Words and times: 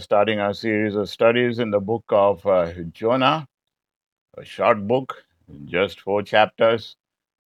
starting 0.00 0.40
our 0.40 0.54
series 0.54 0.94
of 0.94 1.08
studies 1.08 1.58
in 1.58 1.70
the 1.70 1.80
book 1.80 2.04
of 2.10 2.46
uh, 2.46 2.72
Jonah, 2.92 3.46
a 4.36 4.44
short 4.44 4.86
book, 4.86 5.24
just 5.66 6.00
four 6.00 6.22
chapters, 6.22 6.96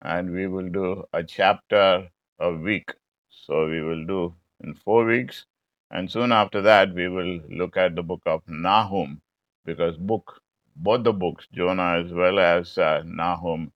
and 0.03 0.33
we 0.33 0.47
will 0.47 0.69
do 0.69 1.05
a 1.13 1.25
chapter 1.25 2.09
a 2.41 2.53
week. 2.53 2.93
So 3.31 3.69
we 3.69 3.81
will 3.83 4.05
do 4.07 4.35
in 4.63 4.75
four 4.75 5.05
weeks, 5.05 5.47
and 5.91 6.11
soon 6.11 6.33
after 6.33 6.63
that 6.63 6.95
we 6.95 7.09
will 7.09 7.41
look 7.51 7.77
at 7.77 7.95
the 7.97 8.03
book 8.03 8.23
of 8.27 8.43
Nahum, 8.49 9.21
because 9.65 9.97
book 9.97 10.41
both 10.77 11.05
the 11.05 11.13
books, 11.13 11.47
Jonah 11.53 12.03
as 12.05 12.13
well 12.13 12.39
as 12.39 12.79
uh, 12.79 13.03
Nahum, 13.05 13.73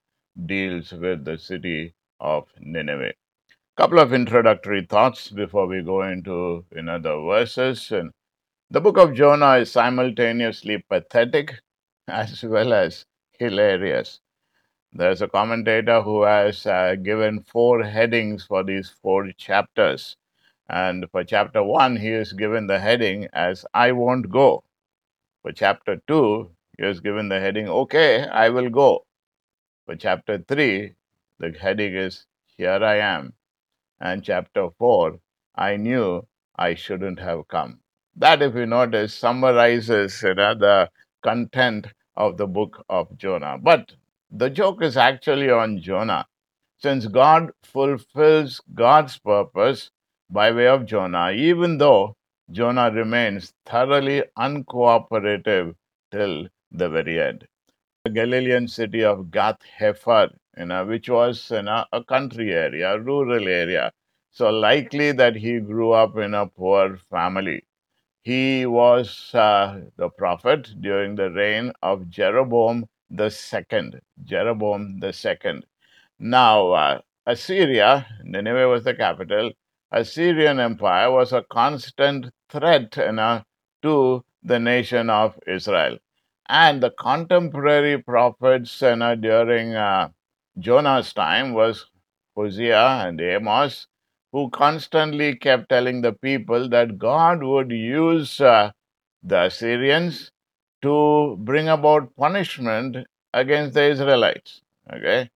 deals 0.47 0.93
with 0.93 1.25
the 1.25 1.39
city 1.39 1.95
of 2.21 2.49
Nineveh. 2.61 3.15
Couple 3.77 3.99
of 3.99 4.13
introductory 4.13 4.87
thoughts 4.87 5.31
before 5.31 5.67
we 5.67 5.83
go 5.83 6.03
into 6.03 6.65
know 6.73 7.27
verses 7.27 7.91
and 7.93 8.13
the 8.71 8.81
book 8.81 8.99
of 8.99 9.15
Jonah 9.15 9.55
is 9.59 9.73
simultaneously 9.73 10.79
pathetic 10.79 11.63
as 12.09 12.43
well 12.45 12.75
as 12.75 13.07
hilarious. 13.39 14.21
There's 14.93 15.23
a 15.23 15.29
commentator 15.29 16.03
who 16.03 16.23
has 16.25 16.67
uh, 16.67 16.97
given 16.97 17.43
four 17.43 17.85
headings 17.85 18.45
for 18.45 18.65
these 18.65 18.91
four 18.91 19.31
chapters. 19.39 20.17
And 20.69 21.07
for 21.13 21.25
chapter 21.25 21.63
one, 21.63 21.97
he 21.97 22.11
is 22.11 22.33
given 22.35 22.67
the 22.67 22.81
heading 22.81 23.29
as 23.33 23.67
I 23.75 23.93
won't 23.93 24.31
go. 24.31 24.65
For 25.43 25.53
chapter 25.53 26.03
two, 26.09 26.51
he 26.79 26.85
has 26.85 27.01
given 27.01 27.29
the 27.31 27.41
heading 27.41 27.69
Okay, 27.69 28.27
I 28.27 28.51
will 28.51 28.71
go. 28.71 29.07
For 29.87 29.97
chapter 29.97 30.39
three, 30.39 30.95
the 31.39 31.53
heading 31.53 31.95
is 31.95 32.27
Here 32.59 32.83
I 32.85 32.99
am. 32.99 33.35
And 34.01 34.25
chapter 34.25 34.71
four, 34.79 35.21
I 35.57 35.77
knew 35.77 36.27
I 36.57 36.75
shouldn't 36.75 37.21
have 37.21 37.49
come. 37.49 37.81
That, 38.17 38.43
if 38.43 38.55
you 38.55 38.67
notice, 38.67 39.15
summarizes 39.15 40.23
you 40.23 40.35
know, 40.35 40.55
the 40.55 40.91
content 41.23 41.87
of 42.17 42.37
the 42.37 42.47
book 42.47 42.85
of 42.89 43.17
Jonah. 43.19 43.59
But 43.59 43.93
the 44.31 44.51
joke 44.51 44.83
is 44.83 44.97
actually 44.97 45.51
on 45.51 45.81
Jonah. 45.81 46.27
Since 46.79 47.07
God 47.07 47.51
fulfills 47.63 48.61
God's 48.75 49.19
purpose 49.19 49.91
by 50.31 50.53
way 50.53 50.67
of 50.69 50.87
Jonah, 50.87 51.31
even 51.33 51.79
though 51.79 52.17
Jonah 52.51 52.91
remains 52.91 53.53
thoroughly 53.67 54.23
uncooperative 54.39 55.75
till 56.11 56.49
the 56.71 56.89
very 56.89 57.21
end. 57.21 57.47
The 58.05 58.11
Galilean 58.11 58.69
city 58.69 59.03
of 59.05 59.31
Gath 59.31 59.61
Hepher, 59.81 60.31
you 60.59 60.67
know, 60.67 60.85
which 60.87 61.09
was 61.09 61.51
you 61.51 61.63
know, 61.63 61.85
a 61.93 62.05
country 62.05 62.53
area, 62.53 62.95
a 62.95 63.01
rural 63.01 63.49
area. 63.49 63.93
So 64.31 64.51
likely 64.51 65.13
that 65.13 65.37
he 65.37 65.61
grew 65.61 65.93
up 65.93 66.17
in 66.17 66.35
a 66.35 66.47
poor 66.47 66.99
family. 67.11 67.65
He 68.25 68.67
was 68.67 69.35
uh, 69.35 69.83
the 69.97 70.09
prophet 70.11 70.75
during 70.81 71.15
the 71.15 71.31
reign 71.31 71.73
of 71.83 72.11
Jeroboam 72.11 72.87
the 73.11 73.31
second. 73.31 74.01
Jeroboam 74.25 74.99
the 75.01 75.13
second. 75.13 75.67
Now, 76.19 76.73
uh, 76.73 77.01
Assyria, 77.27 78.07
Nineveh 78.25 78.69
was 78.69 78.85
the 78.85 78.95
capital. 78.95 79.53
Assyrian 79.93 80.61
Empire 80.61 81.11
was 81.11 81.33
a 81.33 81.43
constant 81.45 82.33
threat 82.51 82.97
you 82.97 83.13
know, 83.13 83.45
to 83.83 84.25
the 84.43 84.59
nation 84.59 85.11
of 85.11 85.39
Israel. 85.47 85.99
And 86.49 86.83
the 86.83 86.91
contemporary 86.93 88.03
prophets 88.03 88.81
you 88.83 88.97
during 89.21 89.75
uh, 89.75 90.11
Jonah's 90.59 91.13
time 91.13 91.53
was 91.53 91.87
Hosea 92.37 93.07
and 93.07 93.21
Amos, 93.21 93.87
who 94.35 94.51
constantly 94.51 95.37
kept 95.37 95.69
telling 95.71 96.03
the 96.03 96.13
people 96.13 96.69
that 96.69 96.99
God 96.99 97.45
would 97.45 97.71
use 97.71 98.41
uh, 98.41 98.73
the 99.23 99.45
Assyrians 99.45 100.33
to 100.83 101.37
bring 101.39 101.69
about 101.69 102.15
punishment 102.17 102.97
against 103.33 103.75
the 103.75 103.85
Israelites. 103.85 104.61
Okay. 104.93 105.31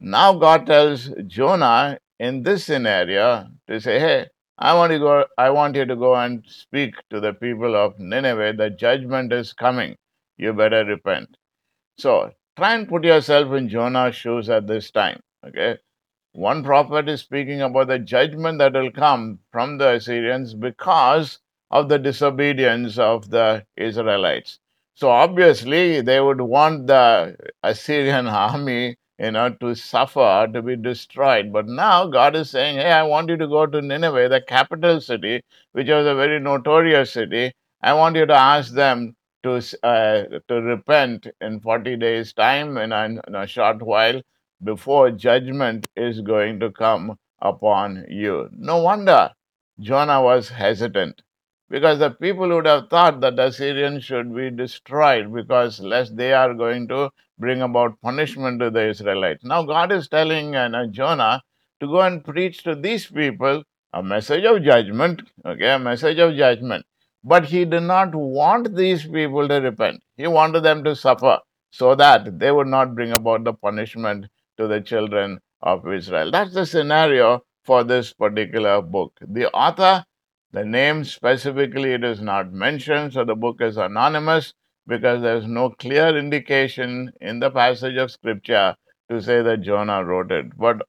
Now 0.00 0.34
God 0.34 0.66
tells 0.66 1.10
Jonah 1.28 1.98
in 2.18 2.42
this 2.42 2.64
scenario 2.64 3.46
to 3.68 3.80
say, 3.80 4.00
Hey, 4.00 4.26
I 4.58 4.74
want 4.74 4.92
to 4.92 4.98
go 4.98 5.24
I 5.38 5.50
want 5.50 5.76
you 5.76 5.86
to 5.86 5.96
go 5.96 6.16
and 6.16 6.44
speak 6.48 6.96
to 7.10 7.20
the 7.20 7.34
people 7.34 7.76
of 7.76 8.00
Nineveh. 8.00 8.54
The 8.54 8.70
judgment 8.70 9.32
is 9.32 9.52
coming. 9.52 9.96
You 10.36 10.52
better 10.52 10.84
repent. 10.84 11.36
So 11.96 12.32
try 12.56 12.74
and 12.74 12.88
put 12.88 13.04
yourself 13.04 13.52
in 13.54 13.68
Jonah's 13.68 14.16
shoes 14.16 14.50
at 14.50 14.66
this 14.66 14.90
time. 14.90 15.20
Okay. 15.46 15.78
One 16.34 16.62
prophet 16.62 17.08
is 17.08 17.22
speaking 17.22 17.62
about 17.62 17.88
the 17.88 17.98
judgment 17.98 18.58
that 18.58 18.74
will 18.74 18.90
come 18.90 19.38
from 19.50 19.78
the 19.78 19.94
Assyrians 19.94 20.52
because 20.54 21.38
of 21.70 21.88
the 21.88 21.98
disobedience 21.98 22.98
of 22.98 23.30
the 23.30 23.64
Israelites. 23.78 24.58
So 24.94 25.08
obviously 25.08 26.02
they 26.02 26.20
would 26.20 26.40
want 26.42 26.86
the 26.86 27.36
Assyrian 27.62 28.26
army, 28.28 28.96
you 29.18 29.30
know, 29.30 29.50
to 29.54 29.74
suffer, 29.74 30.46
to 30.52 30.60
be 30.60 30.76
destroyed. 30.76 31.50
But 31.50 31.66
now 31.66 32.06
God 32.08 32.36
is 32.36 32.50
saying, 32.50 32.76
Hey, 32.76 32.92
I 32.92 33.04
want 33.04 33.30
you 33.30 33.38
to 33.38 33.48
go 33.48 33.64
to 33.64 33.80
Nineveh, 33.80 34.28
the 34.28 34.42
capital 34.42 35.00
city, 35.00 35.42
which 35.72 35.88
was 35.88 36.06
a 36.06 36.14
very 36.14 36.40
notorious 36.40 37.12
city. 37.12 37.52
I 37.82 37.94
want 37.94 38.16
you 38.16 38.26
to 38.26 38.34
ask 38.34 38.72
them 38.74 39.16
to 39.44 39.56
uh, 39.82 40.24
to 40.48 40.54
repent 40.60 41.26
in 41.40 41.60
40 41.60 41.96
days 41.96 42.34
time 42.34 42.76
in 42.76 42.92
a, 42.92 43.04
in 43.26 43.34
a 43.34 43.46
short 43.46 43.80
while 43.82 44.20
before 44.62 45.10
judgment 45.10 45.86
is 45.96 46.20
going 46.20 46.60
to 46.60 46.70
come 46.70 47.18
upon 47.40 48.04
you. 48.08 48.48
No 48.52 48.82
wonder 48.82 49.30
Jonah 49.80 50.22
was 50.22 50.48
hesitant 50.48 51.22
because 51.68 51.98
the 51.98 52.10
people 52.10 52.48
would 52.48 52.66
have 52.66 52.88
thought 52.88 53.20
that 53.20 53.36
the 53.36 53.46
Assyrians 53.46 54.04
should 54.04 54.34
be 54.34 54.50
destroyed 54.50 55.32
because 55.32 55.80
lest 55.80 56.16
they 56.16 56.32
are 56.32 56.54
going 56.54 56.86
to 56.88 57.10
bring 57.38 57.62
about 57.62 58.00
punishment 58.02 58.60
to 58.60 58.70
the 58.70 58.88
Israelites. 58.88 59.42
Now 59.42 59.62
God 59.64 59.90
is 59.90 60.08
telling 60.08 60.54
uh, 60.54 60.86
Jonah 60.86 61.42
to 61.80 61.86
go 61.86 62.00
and 62.02 62.24
preach 62.24 62.62
to 62.64 62.74
these 62.74 63.06
people 63.06 63.64
a 63.92 64.02
message 64.02 64.44
of 64.44 64.62
judgment, 64.62 65.22
okay, 65.44 65.70
a 65.70 65.78
message 65.78 66.18
of 66.18 66.36
judgment. 66.36 66.86
But 67.24 67.44
he 67.46 67.64
did 67.64 67.82
not 67.82 68.14
want 68.14 68.74
these 68.76 69.04
people 69.04 69.48
to 69.48 69.60
repent. 69.60 70.02
He 70.16 70.26
wanted 70.26 70.62
them 70.62 70.84
to 70.84 70.94
suffer 70.94 71.38
so 71.70 71.94
that 71.94 72.38
they 72.38 72.52
would 72.52 72.66
not 72.66 72.94
bring 72.94 73.12
about 73.12 73.44
the 73.44 73.54
punishment 73.54 74.26
to 74.58 74.66
the 74.66 74.80
children 74.80 75.38
of 75.62 75.86
Israel. 75.92 76.30
That's 76.30 76.54
the 76.54 76.66
scenario 76.66 77.42
for 77.64 77.84
this 77.84 78.12
particular 78.12 78.82
book. 78.82 79.12
The 79.20 79.50
author, 79.52 80.04
the 80.52 80.64
name 80.64 81.04
specifically, 81.04 81.92
it 81.92 82.04
is 82.04 82.20
not 82.20 82.52
mentioned, 82.52 83.12
so 83.12 83.24
the 83.24 83.36
book 83.36 83.60
is 83.60 83.76
anonymous 83.76 84.54
because 84.86 85.22
there's 85.22 85.46
no 85.46 85.70
clear 85.70 86.16
indication 86.16 87.12
in 87.20 87.40
the 87.40 87.50
passage 87.50 87.96
of 87.96 88.10
scripture 88.10 88.76
to 89.10 89.22
say 89.22 89.42
that 89.42 89.62
Jonah 89.62 90.04
wrote 90.04 90.32
it. 90.32 90.56
But 90.56 90.82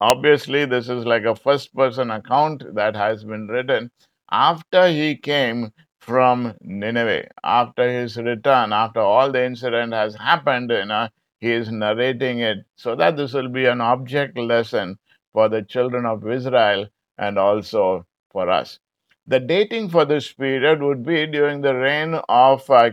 obviously, 0.00 0.64
this 0.66 0.88
is 0.88 1.04
like 1.06 1.24
a 1.24 1.34
first 1.34 1.74
person 1.74 2.10
account 2.10 2.64
that 2.74 2.94
has 2.94 3.24
been 3.24 3.48
written 3.48 3.90
after 4.30 4.88
he 4.88 5.16
came 5.16 5.72
from 6.00 6.54
Nineveh, 6.60 7.28
after 7.44 7.88
his 7.88 8.16
return, 8.16 8.72
after 8.72 9.00
all 9.00 9.30
the 9.30 9.44
incident 9.44 9.92
has 9.92 10.16
happened, 10.16 10.70
you 10.70 10.84
know, 10.84 11.08
he 11.42 11.50
is 11.50 11.72
narrating 11.72 12.38
it 12.38 12.58
so 12.76 12.94
that 12.94 13.16
this 13.16 13.32
will 13.32 13.48
be 13.48 13.66
an 13.66 13.80
object 13.80 14.38
lesson 14.38 14.96
for 15.32 15.48
the 15.48 15.60
children 15.60 16.06
of 16.06 16.24
Israel 16.30 16.88
and 17.18 17.36
also 17.36 18.06
for 18.30 18.48
us. 18.48 18.78
The 19.26 19.40
dating 19.40 19.90
for 19.90 20.04
this 20.04 20.32
period 20.32 20.80
would 20.80 21.04
be 21.04 21.26
during 21.26 21.60
the 21.60 21.74
reign 21.74 22.14
of 22.28 22.70
uh, 22.70 22.92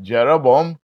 Jeroboam. 0.00 0.80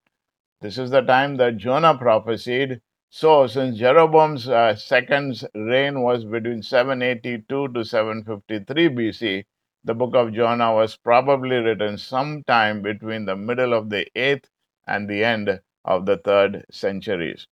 This 0.60 0.78
is 0.78 0.90
the 0.90 1.00
time 1.00 1.36
that 1.38 1.56
Jonah 1.56 1.98
prophesied. 1.98 2.80
So, 3.08 3.48
since 3.48 3.76
Jeroboam's 3.78 4.48
uh, 4.48 4.76
second 4.76 5.42
reign 5.52 6.02
was 6.02 6.24
between 6.24 6.62
782 6.62 7.68
to 7.72 7.84
753 7.84 8.88
BC, 8.88 9.44
the 9.82 9.94
book 9.94 10.14
of 10.14 10.32
Jonah 10.32 10.72
was 10.72 10.96
probably 10.96 11.56
written 11.56 11.98
sometime 11.98 12.82
between 12.82 13.24
the 13.24 13.34
middle 13.34 13.74
of 13.74 13.90
the 13.90 14.06
8th 14.14 14.44
and 14.86 15.10
the 15.10 15.24
end 15.24 15.60
of 15.84 16.06
the 16.06 16.18
3rd 16.18 16.64
centuries. 16.70 17.46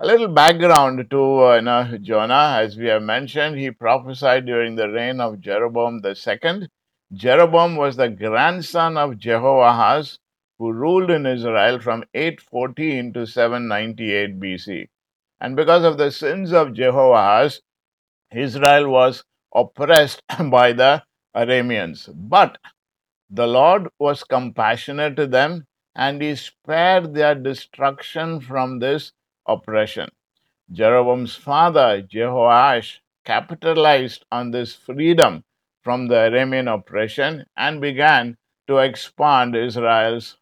A 0.00 0.06
little 0.06 0.28
background 0.28 1.08
to 1.10 1.44
uh, 1.44 1.54
you 1.56 1.62
know, 1.62 1.98
Jonah, 1.98 2.58
as 2.60 2.76
we 2.76 2.86
have 2.86 3.02
mentioned, 3.02 3.56
he 3.56 3.70
prophesied 3.70 4.44
during 4.44 4.74
the 4.74 4.88
reign 4.88 5.20
of 5.20 5.40
Jeroboam 5.40 6.02
II. 6.04 6.68
Jeroboam 7.12 7.76
was 7.76 7.96
the 7.96 8.08
grandson 8.08 8.96
of 8.96 9.18
Jehoahaz, 9.18 10.18
who 10.58 10.72
ruled 10.72 11.10
in 11.10 11.26
Israel 11.26 11.78
from 11.78 12.04
814 12.12 13.12
to 13.12 13.26
798 13.26 14.40
BC. 14.40 14.88
And 15.40 15.54
because 15.54 15.84
of 15.84 15.98
the 15.98 16.10
sins 16.10 16.52
of 16.52 16.74
Jehoahaz, 16.74 17.60
Israel 18.32 18.88
was 18.88 19.24
oppressed 19.54 20.22
by 20.50 20.72
the 20.72 21.04
Arameans. 21.36 22.08
But 22.12 22.58
the 23.30 23.46
Lord 23.46 23.88
was 23.98 24.24
compassionate 24.24 25.16
to 25.16 25.26
them 25.26 25.66
and 25.96 26.22
he 26.22 26.34
spared 26.36 27.14
their 27.14 27.34
destruction 27.34 28.40
from 28.40 28.78
this 28.78 29.12
oppression. 29.46 30.10
Jeroboam's 30.72 31.36
father, 31.36 32.02
Jehoash, 32.02 32.98
capitalized 33.24 34.24
on 34.30 34.50
this 34.50 34.74
freedom 34.74 35.44
from 35.82 36.08
the 36.08 36.16
Aramean 36.16 36.72
oppression 36.72 37.46
and 37.56 37.80
began 37.80 38.36
to 38.66 38.78
expand 38.78 39.56
Israel's 39.56 40.36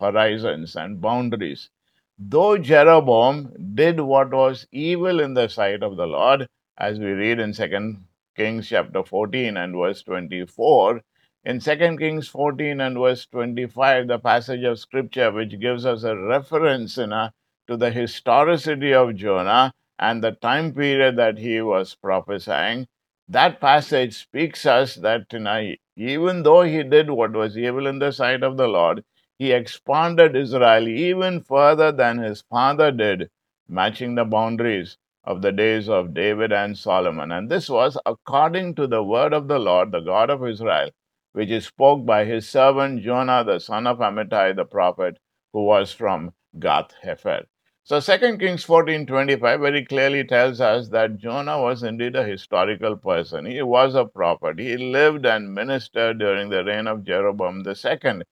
horizons 0.00 0.76
and 0.76 1.00
boundaries. 1.00 1.70
Though 2.18 2.58
Jeroboam 2.58 3.74
did 3.74 4.00
what 4.00 4.30
was 4.32 4.66
evil 4.72 5.20
in 5.20 5.34
the 5.34 5.48
sight 5.48 5.82
of 5.82 5.96
the 5.96 6.06
Lord, 6.06 6.48
as 6.76 6.98
we 6.98 7.06
read 7.06 7.40
in 7.40 7.52
2 7.52 7.96
Kings 8.36 8.68
chapter 8.68 9.02
14 9.04 9.56
and 9.56 9.74
verse 9.74 10.02
24, 10.02 11.02
in 11.44 11.60
2 11.60 11.96
Kings 11.98 12.28
14 12.28 12.80
and 12.80 12.96
verse 12.98 13.26
25, 13.26 14.08
the 14.08 14.18
passage 14.18 14.64
of 14.64 14.78
scripture 14.78 15.30
which 15.32 15.58
gives 15.60 15.86
us 15.86 16.02
a 16.04 16.16
reference 16.16 16.98
in 16.98 17.12
a, 17.12 17.32
to 17.66 17.76
the 17.76 17.90
historicity 17.90 18.92
of 18.92 19.16
Jonah 19.16 19.72
and 19.98 20.22
the 20.22 20.32
time 20.32 20.72
period 20.74 21.16
that 21.16 21.38
he 21.38 21.60
was 21.60 21.94
prophesying, 21.94 22.86
that 23.28 23.60
passage 23.60 24.16
speaks 24.16 24.66
us 24.66 24.96
that 24.96 25.32
you 25.32 25.38
know, 25.40 25.74
even 25.96 26.42
though 26.42 26.62
he 26.62 26.82
did 26.82 27.10
what 27.10 27.32
was 27.32 27.56
evil 27.58 27.86
in 27.86 27.98
the 27.98 28.12
sight 28.12 28.42
of 28.42 28.56
the 28.56 28.68
Lord, 28.68 29.04
he 29.38 29.52
expanded 29.52 30.36
Israel 30.36 30.88
even 30.88 31.42
further 31.42 31.92
than 31.92 32.18
his 32.18 32.42
father 32.42 32.90
did, 32.90 33.30
matching 33.68 34.14
the 34.14 34.24
boundaries 34.24 34.98
of 35.24 35.42
the 35.42 35.52
days 35.52 35.88
of 35.88 36.14
David 36.14 36.52
and 36.52 36.76
Solomon. 36.76 37.32
And 37.32 37.48
this 37.48 37.68
was 37.70 37.96
according 38.06 38.74
to 38.76 38.86
the 38.86 39.02
word 39.02 39.32
of 39.32 39.48
the 39.48 39.58
Lord, 39.58 39.92
the 39.92 40.00
God 40.00 40.30
of 40.30 40.46
Israel, 40.46 40.90
which 41.38 41.50
is 41.50 41.66
spoke 41.66 42.04
by 42.04 42.24
his 42.24 42.48
servant 42.48 43.02
Jonah, 43.02 43.44
the 43.44 43.60
son 43.60 43.86
of 43.86 43.98
Amittai, 44.00 44.56
the 44.56 44.64
prophet, 44.64 45.18
who 45.52 45.64
was 45.64 45.92
from 45.92 46.34
Gath 46.58 46.92
Hepher. 47.04 47.44
So 47.84 48.00
2 48.00 48.40
Kings 48.40 48.64
14:25 48.64 49.60
very 49.60 49.84
clearly 49.84 50.24
tells 50.24 50.60
us 50.60 50.88
that 50.90 51.16
Jonah 51.18 51.62
was 51.62 51.82
indeed 51.84 52.16
a 52.16 52.24
historical 52.24 52.96
person. 52.96 53.46
He 53.46 53.62
was 53.62 53.94
a 53.94 54.04
prophet. 54.04 54.58
He 54.58 54.76
lived 54.76 55.24
and 55.24 55.54
ministered 55.54 56.18
during 56.18 56.50
the 56.50 56.64
reign 56.64 56.88
of 56.88 57.04
Jeroboam 57.04 57.62
II. 57.62 58.22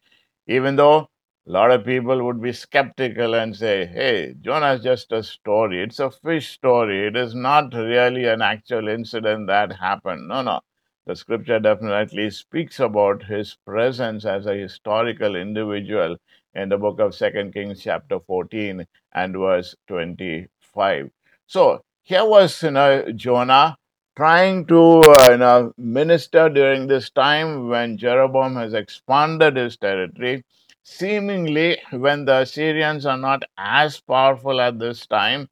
Even 0.49 0.77
though 0.77 1.09
a 1.47 1.51
lot 1.53 1.71
of 1.71 1.85
people 1.85 2.25
would 2.25 2.43
be 2.43 2.53
skeptical 2.53 3.35
and 3.35 3.55
say, 3.57 3.87
hey, 3.87 4.35
Jonah 4.41 4.73
is 4.75 4.83
just 4.83 5.13
a 5.13 5.23
story. 5.23 5.83
It's 5.83 6.01
a 6.01 6.11
fish 6.11 6.51
story. 6.55 7.07
It 7.07 7.17
is 7.17 7.35
not 7.35 7.73
really 7.75 8.27
an 8.27 8.43
actual 8.43 8.89
incident 8.89 9.47
that 9.47 9.73
happened. 9.75 10.27
No, 10.29 10.43
no. 10.43 10.61
The 11.07 11.15
scripture 11.15 11.61
definitely 11.61 12.31
speaks 12.31 12.81
about 12.81 13.23
his 13.23 13.55
presence 13.65 14.25
as 14.25 14.47
a 14.47 14.55
historical 14.55 15.37
individual 15.37 16.17
in 16.53 16.69
the 16.69 16.79
book 16.79 16.99
of 16.99 17.15
Second 17.15 17.53
Kings, 17.55 17.81
chapter 17.83 18.19
14 18.21 18.85
and 19.13 19.37
verse 19.37 19.77
25. 19.87 21.11
So 21.47 21.85
here 22.03 22.25
was 22.25 22.61
you 22.63 22.73
know, 22.73 23.11
Jonah 23.13 23.79
trying 24.17 24.67
to 24.67 25.01
uh, 25.03 25.29
you 25.31 25.37
know, 25.39 25.73
minister 25.79 26.49
during 26.49 26.89
this 26.89 27.09
time 27.11 27.69
when 27.69 27.99
Jeroboam 27.99 28.57
has 28.57 28.75
expanded 28.75 29.57
his 29.57 29.77
territory. 29.77 30.45
Seemingly, 30.83 31.81
when 31.91 32.25
the 32.25 32.41
Assyrians 32.41 33.07
are 33.07 33.17
not 33.17 33.45
as 33.57 34.01
powerful 34.01 34.61
at 34.61 34.79
this 34.81 35.07
time, 35.07 35.49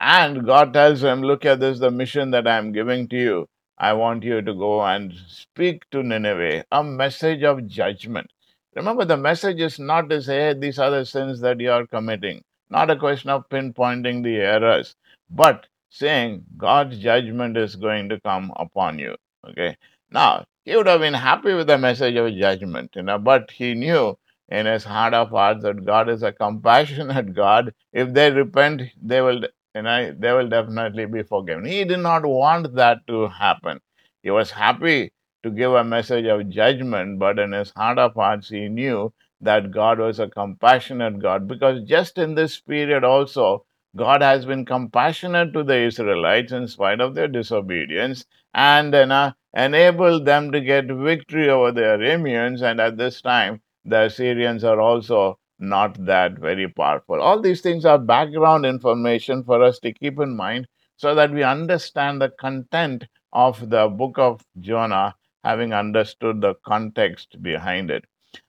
and 0.00 0.46
God 0.46 0.72
tells 0.72 1.02
him, 1.02 1.22
Look 1.22 1.44
at 1.44 1.60
this, 1.60 1.80
the 1.80 1.90
mission 1.90 2.30
that 2.32 2.46
I'm 2.46 2.72
giving 2.72 3.08
to 3.08 3.16
you. 3.16 3.48
I 3.78 3.92
want 3.92 4.22
you 4.22 4.40
to 4.40 4.54
go 4.54 4.82
and 4.82 5.12
speak 5.26 5.88
to 5.90 6.02
Nineveh, 6.02 6.64
a 6.70 6.84
message 6.84 7.42
of 7.42 7.66
judgment. 7.66 8.30
Remember, 8.74 9.04
the 9.04 9.16
message 9.16 9.60
is 9.60 9.78
not 9.78 10.10
to 10.10 10.22
say, 10.22 10.38
hey, 10.38 10.54
these 10.54 10.78
are 10.78 10.90
the 10.90 11.04
sins 11.04 11.40
that 11.40 11.60
you 11.60 11.70
are 11.70 11.86
committing, 11.86 12.42
not 12.70 12.90
a 12.90 12.96
question 12.96 13.30
of 13.30 13.48
pinpointing 13.48 14.22
the 14.22 14.36
errors, 14.36 14.96
but 15.30 15.66
saying 15.90 16.44
God's 16.56 16.98
judgment 16.98 17.56
is 17.56 17.76
going 17.76 18.08
to 18.08 18.20
come 18.20 18.52
upon 18.56 18.98
you. 18.98 19.16
Okay. 19.48 19.76
Now, 20.10 20.44
he 20.64 20.76
would 20.76 20.86
have 20.86 21.00
been 21.00 21.14
happy 21.14 21.54
with 21.54 21.66
the 21.66 21.78
message 21.78 22.16
of 22.16 22.34
judgment, 22.34 22.92
you 22.96 23.02
know, 23.02 23.18
but 23.18 23.50
he 23.50 23.74
knew 23.74 24.16
in 24.48 24.66
his 24.66 24.84
heart 24.84 25.14
of 25.14 25.30
hearts 25.30 25.62
that 25.62 25.84
God 25.84 26.08
is 26.08 26.22
a 26.22 26.32
compassionate 26.32 27.34
God. 27.34 27.74
If 27.92 28.12
they 28.12 28.30
repent, 28.30 28.82
they 29.00 29.20
will, 29.20 29.42
you 29.74 29.82
know, 29.82 30.12
they 30.18 30.32
will 30.32 30.48
definitely 30.48 31.06
be 31.06 31.22
forgiven. 31.22 31.64
He 31.64 31.84
did 31.84 32.00
not 32.00 32.24
want 32.26 32.74
that 32.74 33.06
to 33.08 33.28
happen. 33.28 33.80
He 34.22 34.30
was 34.30 34.50
happy 34.50 35.12
to 35.42 35.50
give 35.50 35.72
a 35.72 35.84
message 35.84 36.26
of 36.26 36.48
judgment, 36.48 37.18
but 37.18 37.38
in 37.38 37.52
his 37.52 37.70
heart 37.70 37.98
of 37.98 38.14
hearts, 38.14 38.48
he 38.48 38.68
knew 38.68 39.12
that 39.40 39.70
God 39.70 39.98
was 39.98 40.18
a 40.18 40.28
compassionate 40.28 41.18
God 41.20 41.46
because 41.46 41.82
just 41.84 42.18
in 42.18 42.34
this 42.34 42.60
period 42.60 43.04
also, 43.04 43.64
God 43.96 44.22
has 44.22 44.44
been 44.46 44.64
compassionate 44.64 45.52
to 45.52 45.62
the 45.62 45.78
Israelites 45.78 46.52
in 46.52 46.66
spite 46.66 47.00
of 47.00 47.14
their 47.14 47.28
disobedience 47.28 48.24
and 48.54 48.94
uh, 48.94 49.32
enabled 49.56 50.24
them 50.24 50.50
to 50.52 50.60
get 50.60 50.86
victory 50.86 51.48
over 51.48 51.72
the 51.72 51.82
Arameans. 51.82 52.62
And 52.62 52.80
at 52.80 52.96
this 52.96 53.20
time, 53.20 53.60
the 53.84 54.02
Assyrians 54.04 54.64
are 54.64 54.80
also 54.80 55.38
not 55.68 56.04
that 56.06 56.38
very 56.38 56.68
powerful. 56.68 57.20
All 57.20 57.40
these 57.40 57.60
things 57.60 57.84
are 57.84 57.98
background 57.98 58.66
information 58.66 59.44
for 59.44 59.62
us 59.62 59.78
to 59.80 59.92
keep 59.92 60.18
in 60.20 60.36
mind 60.36 60.68
so 60.96 61.14
that 61.14 61.32
we 61.32 61.42
understand 61.42 62.20
the 62.22 62.30
content 62.30 63.06
of 63.32 63.70
the 63.70 63.88
book 63.88 64.18
of 64.18 64.44
Jonah 64.60 65.14
having 65.44 65.72
understood 65.74 66.40
the 66.40 66.54
context 66.66 67.42
behind 67.42 67.90
it. 67.90 68.04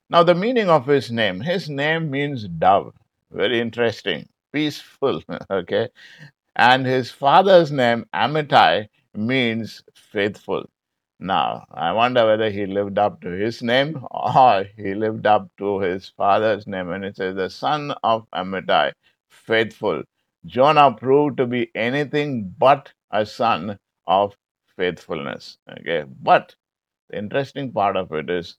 Now, 0.10 0.24
the 0.24 0.36
meaning 0.36 0.70
of 0.70 0.88
his 0.88 1.12
name 1.12 1.42
his 1.42 1.70
name 1.70 2.12
means 2.12 2.48
dove. 2.48 2.94
Very 3.32 3.60
interesting. 3.62 4.30
Peaceful. 4.54 5.22
Okay. 5.52 5.90
And 6.58 6.86
his 6.86 7.12
father's 7.12 7.72
name, 7.72 8.06
Amittai, 8.14 8.90
means 9.16 9.84
faithful. 9.96 10.70
Now, 11.26 11.66
I 11.72 11.92
wonder 11.92 12.24
whether 12.28 12.52
he 12.52 12.68
lived 12.68 13.00
up 13.00 13.20
to 13.22 13.30
his 13.30 13.64
name 13.64 14.06
or 14.12 14.66
he 14.78 14.94
lived 14.94 15.26
up 15.26 15.50
to 15.58 15.80
his 15.80 16.10
father's 16.10 16.68
name. 16.68 16.92
And 16.92 17.04
it 17.04 17.16
says, 17.16 17.36
the 17.36 17.50
son 17.50 17.96
of 18.04 18.30
Amittai, 18.30 18.94
faithful. 19.30 20.04
Jonah 20.46 20.94
proved 20.94 21.38
to 21.38 21.48
be 21.48 21.72
anything 21.74 22.54
but 22.60 22.94
a 23.10 23.26
son 23.26 23.80
of 24.06 24.38
faithfulness. 24.78 25.58
Okay. 25.68 26.04
But 26.22 26.56
the 27.10 27.18
interesting 27.18 27.72
part 27.72 27.98
of 27.98 28.12
it 28.12 28.30
is, 28.30 28.58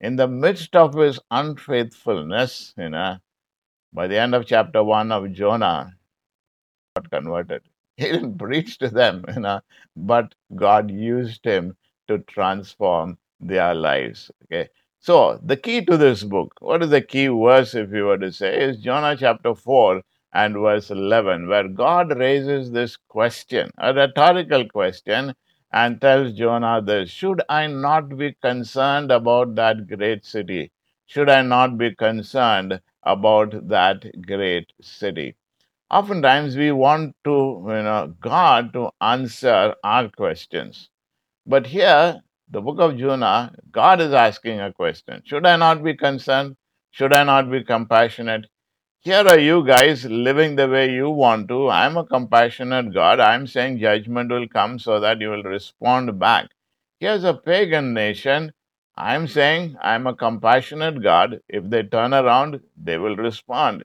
in 0.00 0.16
the 0.16 0.26
midst 0.26 0.74
of 0.74 0.94
his 0.94 1.20
unfaithfulness, 1.30 2.74
you 2.76 2.88
know, 2.88 3.18
by 3.92 4.08
the 4.08 4.18
end 4.18 4.34
of 4.34 4.46
chapter 4.46 4.82
one 4.82 5.12
of 5.12 5.32
Jonah, 5.32 5.94
got 6.96 7.10
converted. 7.10 7.62
He 7.96 8.06
didn't 8.06 8.38
preach 8.38 8.78
to 8.78 8.88
them, 8.88 9.24
you 9.34 9.40
know, 9.42 9.60
but 9.94 10.34
God 10.56 10.90
used 10.90 11.44
him 11.44 11.76
to 12.10 12.18
transform 12.20 13.18
their 13.40 13.74
lives. 13.74 14.30
Okay. 14.44 14.68
So 15.00 15.40
the 15.42 15.56
key 15.56 15.84
to 15.86 15.96
this 15.96 16.22
book, 16.24 16.54
what 16.60 16.82
is 16.82 16.90
the 16.90 17.00
key 17.00 17.28
verse, 17.28 17.74
if 17.74 17.90
you 17.92 18.04
were 18.04 18.18
to 18.18 18.32
say, 18.32 18.62
is 18.62 18.78
Jonah 18.78 19.16
chapter 19.16 19.54
4 19.54 20.02
and 20.34 20.54
verse 20.56 20.90
11, 20.90 21.48
where 21.48 21.68
God 21.68 22.18
raises 22.18 22.70
this 22.72 22.96
question, 22.98 23.70
a 23.78 23.94
rhetorical 23.94 24.68
question, 24.68 25.34
and 25.72 26.00
tells 26.00 26.34
Jonah 26.34 26.82
this 26.82 27.10
Should 27.10 27.42
I 27.48 27.66
not 27.68 28.16
be 28.18 28.34
concerned 28.42 29.10
about 29.12 29.54
that 29.56 29.86
great 29.88 30.24
city? 30.26 30.72
Should 31.06 31.30
I 31.30 31.42
not 31.42 31.78
be 31.78 31.94
concerned 31.94 32.80
about 33.04 33.68
that 33.68 34.04
great 34.26 34.72
city? 34.82 35.36
Oftentimes 35.90 36.56
we 36.56 36.72
want 36.72 37.16
to, 37.24 37.64
you 37.68 37.82
know, 37.84 38.14
God 38.20 38.72
to 38.74 38.90
answer 39.00 39.74
our 39.84 40.08
questions. 40.08 40.90
But 41.50 41.66
here, 41.66 42.22
the 42.48 42.60
book 42.60 42.78
of 42.78 42.96
Jonah, 42.96 43.52
God 43.72 44.00
is 44.00 44.12
asking 44.12 44.60
a 44.60 44.72
question 44.72 45.20
Should 45.24 45.44
I 45.44 45.56
not 45.56 45.82
be 45.82 45.96
concerned? 45.96 46.54
Should 46.92 47.12
I 47.12 47.24
not 47.24 47.50
be 47.50 47.64
compassionate? 47.64 48.46
Here 49.00 49.26
are 49.26 49.38
you 49.40 49.66
guys 49.66 50.04
living 50.04 50.54
the 50.54 50.68
way 50.68 50.92
you 50.92 51.10
want 51.10 51.48
to. 51.48 51.68
I'm 51.68 51.96
a 51.96 52.06
compassionate 52.06 52.94
God. 52.94 53.18
I'm 53.18 53.48
saying 53.48 53.80
judgment 53.80 54.30
will 54.30 54.46
come 54.46 54.78
so 54.78 55.00
that 55.00 55.20
you 55.20 55.30
will 55.30 55.42
respond 55.42 56.20
back. 56.20 56.50
Here's 57.00 57.24
a 57.24 57.34
pagan 57.34 57.94
nation. 57.94 58.52
I'm 58.96 59.26
saying 59.26 59.76
I'm 59.82 60.06
a 60.06 60.14
compassionate 60.14 61.02
God. 61.02 61.40
If 61.48 61.68
they 61.68 61.82
turn 61.82 62.14
around, 62.14 62.60
they 62.76 62.96
will 62.96 63.16
respond. 63.16 63.82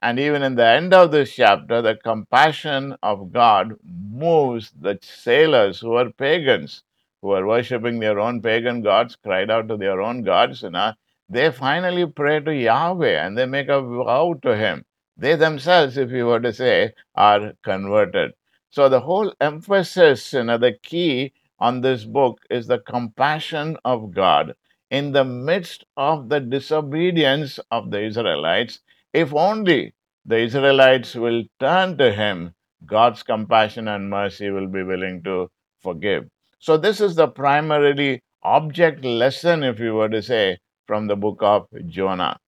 And 0.00 0.18
even 0.18 0.42
in 0.42 0.54
the 0.54 0.66
end 0.66 0.94
of 0.94 1.10
this 1.12 1.34
chapter, 1.34 1.82
the 1.82 1.96
compassion 1.96 2.96
of 3.02 3.32
God 3.34 3.76
moves 3.84 4.72
the 4.80 4.98
sailors 5.02 5.80
who 5.80 5.92
are 5.92 6.10
pagans, 6.10 6.82
who 7.22 7.30
are 7.30 7.46
worshipping 7.46 8.00
their 8.00 8.18
own 8.20 8.42
pagan 8.42 8.82
gods, 8.82 9.16
cried 9.16 9.50
out 9.50 9.68
to 9.68 9.76
their 9.76 10.02
own 10.02 10.22
gods, 10.22 10.62
and 10.64 10.72
know, 10.74 10.92
they 11.28 11.50
finally 11.50 12.04
pray 12.06 12.40
to 12.40 12.54
Yahweh 12.54 13.24
and 13.24 13.38
they 13.38 13.46
make 13.46 13.68
a 13.68 13.80
vow 13.80 14.34
to 14.42 14.56
Him. 14.56 14.84
They 15.16 15.36
themselves, 15.36 15.96
if 15.96 16.10
you 16.10 16.26
were 16.26 16.40
to 16.40 16.52
say, 16.52 16.94
are 17.14 17.54
converted. 17.62 18.32
So 18.70 18.88
the 18.88 19.00
whole 19.00 19.32
emphasis, 19.40 20.32
you 20.32 20.44
know, 20.44 20.58
the 20.58 20.72
key 20.82 21.32
on 21.58 21.80
this 21.80 22.04
book 22.04 22.40
is 22.50 22.66
the 22.66 22.80
compassion 22.80 23.76
of 23.84 24.12
God 24.12 24.54
in 24.90 25.12
the 25.12 25.24
midst 25.24 25.84
of 25.96 26.28
the 26.28 26.40
disobedience 26.40 27.60
of 27.70 27.90
the 27.90 28.02
Israelites. 28.02 28.80
If 29.12 29.32
only 29.32 29.94
the 30.26 30.38
Israelites 30.38 31.14
will 31.14 31.44
turn 31.60 31.96
to 31.98 32.12
Him, 32.12 32.54
God's 32.84 33.22
compassion 33.22 33.88
and 33.88 34.10
mercy 34.10 34.50
will 34.50 34.66
be 34.68 34.82
willing 34.82 35.22
to 35.22 35.50
forgive. 35.80 36.28
So, 36.62 36.76
this 36.76 37.00
is 37.00 37.16
the 37.16 37.26
primarily 37.26 38.22
object 38.44 39.04
lesson, 39.04 39.64
if 39.64 39.80
you 39.80 39.94
were 39.94 40.08
to 40.08 40.22
say, 40.22 40.60
from 40.86 41.08
the 41.08 41.16
book 41.16 41.38
of 41.40 41.66
Jonah. 41.88 42.38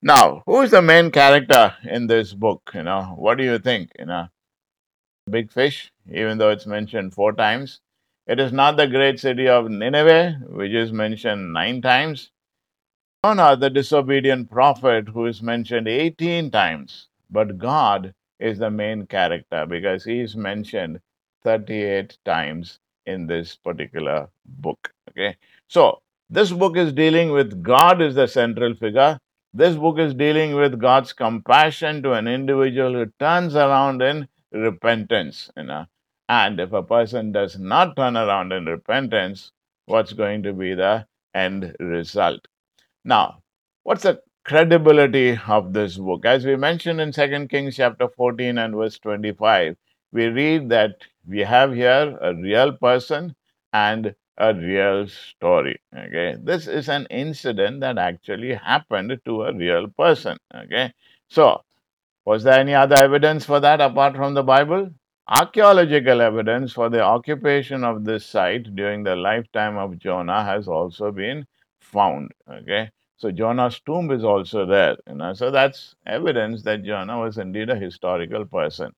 Now, 0.00 0.44
who 0.46 0.60
is 0.60 0.70
the 0.70 0.80
main 0.80 1.10
character 1.10 1.74
in 1.82 2.06
this 2.06 2.32
book? 2.32 2.70
You 2.72 2.84
know, 2.84 3.16
what 3.18 3.38
do 3.38 3.42
you 3.42 3.58
think? 3.58 3.90
You 3.98 4.06
know, 4.06 4.28
big 5.28 5.50
fish, 5.50 5.90
even 6.08 6.38
though 6.38 6.50
it's 6.50 6.64
mentioned 6.64 7.12
four 7.12 7.32
times. 7.32 7.80
It 8.28 8.38
is 8.38 8.52
not 8.52 8.76
the 8.76 8.86
great 8.86 9.18
city 9.18 9.48
of 9.48 9.68
Nineveh, 9.68 10.42
which 10.46 10.70
is 10.70 10.92
mentioned 10.92 11.52
nine 11.52 11.82
times. 11.82 12.30
Jonah, 13.24 13.56
the 13.56 13.68
disobedient 13.68 14.48
prophet, 14.48 15.08
who 15.08 15.26
is 15.26 15.42
mentioned 15.42 15.88
18 15.88 16.52
times. 16.52 17.08
But 17.28 17.58
God 17.58 18.14
is 18.38 18.60
the 18.60 18.70
main 18.70 19.08
character 19.08 19.66
because 19.66 20.04
he 20.04 20.20
is 20.20 20.36
mentioned 20.36 21.00
38 21.42 22.16
times 22.24 22.78
in 23.06 23.26
this 23.26 23.56
particular 23.56 24.28
book. 24.44 24.92
Okay. 25.10 25.36
So 25.68 26.02
this 26.28 26.50
book 26.52 26.76
is 26.76 26.92
dealing 26.92 27.30
with 27.30 27.62
God 27.62 28.02
is 28.02 28.14
the 28.14 28.26
central 28.26 28.74
figure. 28.74 29.18
This 29.54 29.76
book 29.76 29.98
is 29.98 30.14
dealing 30.14 30.54
with 30.54 30.78
God's 30.80 31.12
compassion 31.12 32.02
to 32.02 32.12
an 32.12 32.28
individual 32.28 32.92
who 32.92 33.06
turns 33.18 33.54
around 33.54 34.02
in 34.02 34.28
repentance. 34.52 35.50
You 35.56 35.64
know, 35.64 35.86
and 36.28 36.60
if 36.60 36.72
a 36.72 36.82
person 36.82 37.32
does 37.32 37.58
not 37.58 37.96
turn 37.96 38.16
around 38.16 38.52
in 38.52 38.66
repentance, 38.66 39.52
what's 39.86 40.12
going 40.12 40.42
to 40.42 40.52
be 40.52 40.74
the 40.74 41.06
end 41.34 41.76
result? 41.78 42.46
Now, 43.04 43.42
what's 43.84 44.02
the 44.02 44.20
credibility 44.44 45.38
of 45.46 45.72
this 45.72 45.96
book? 45.96 46.26
As 46.26 46.44
we 46.44 46.56
mentioned 46.56 47.00
in 47.00 47.12
2 47.12 47.46
Kings 47.48 47.76
chapter 47.76 48.08
14 48.08 48.58
and 48.58 48.74
verse 48.74 48.98
25, 48.98 49.76
we 50.16 50.26
read 50.26 50.70
that 50.70 50.94
we 51.28 51.40
have 51.40 51.74
here 51.74 52.16
a 52.20 52.34
real 52.34 52.72
person 52.72 53.34
and 53.72 54.14
a 54.38 54.54
real 54.54 55.06
story. 55.08 55.76
Okay, 55.94 56.36
this 56.42 56.66
is 56.66 56.88
an 56.88 57.06
incident 57.10 57.80
that 57.80 57.98
actually 57.98 58.54
happened 58.54 59.20
to 59.26 59.42
a 59.42 59.54
real 59.54 59.88
person. 59.88 60.38
Okay, 60.64 60.92
so 61.28 61.62
was 62.24 62.44
there 62.44 62.58
any 62.58 62.74
other 62.74 62.96
evidence 63.02 63.44
for 63.44 63.60
that 63.60 63.80
apart 63.80 64.16
from 64.16 64.34
the 64.34 64.42
Bible? 64.42 64.90
Archaeological 65.28 66.20
evidence 66.20 66.72
for 66.72 66.88
the 66.88 67.02
occupation 67.02 67.84
of 67.84 68.04
this 68.04 68.24
site 68.24 68.74
during 68.74 69.02
the 69.02 69.16
lifetime 69.16 69.76
of 69.76 69.98
Jonah 69.98 70.44
has 70.44 70.68
also 70.68 71.10
been 71.12 71.46
found. 71.80 72.30
Okay, 72.50 72.90
so 73.16 73.30
Jonah's 73.30 73.80
tomb 73.80 74.10
is 74.10 74.24
also 74.24 74.66
there. 74.66 74.96
You 75.08 75.16
know, 75.16 75.34
so 75.34 75.50
that's 75.50 75.94
evidence 76.06 76.62
that 76.62 76.84
Jonah 76.84 77.18
was 77.18 77.38
indeed 77.38 77.70
a 77.70 77.76
historical 77.76 78.46
person. 78.46 78.92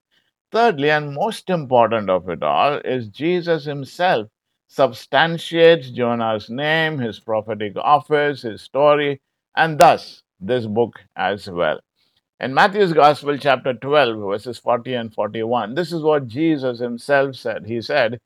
Thirdly, 0.50 0.90
and 0.90 1.14
most 1.14 1.50
important 1.50 2.10
of 2.10 2.28
it 2.28 2.42
all, 2.42 2.78
is 2.84 3.08
Jesus 3.08 3.64
himself 3.64 4.28
substantiates 4.66 5.90
Jonah's 5.90 6.50
name, 6.50 6.98
his 6.98 7.20
prophetic 7.20 7.76
office, 7.76 8.42
his 8.42 8.62
story, 8.62 9.20
and 9.56 9.78
thus 9.78 10.22
this 10.40 10.66
book 10.66 11.00
as 11.16 11.50
well. 11.50 11.80
In 12.40 12.54
Matthew's 12.54 12.92
Gospel, 12.92 13.36
chapter 13.38 13.74
12, 13.74 14.18
verses 14.18 14.58
40 14.58 14.94
and 14.94 15.14
41, 15.14 15.74
this 15.74 15.92
is 15.92 16.02
what 16.02 16.28
Jesus 16.28 16.78
himself 16.78 17.34
said. 17.36 17.66
He 17.66 17.80
said, 17.82 18.20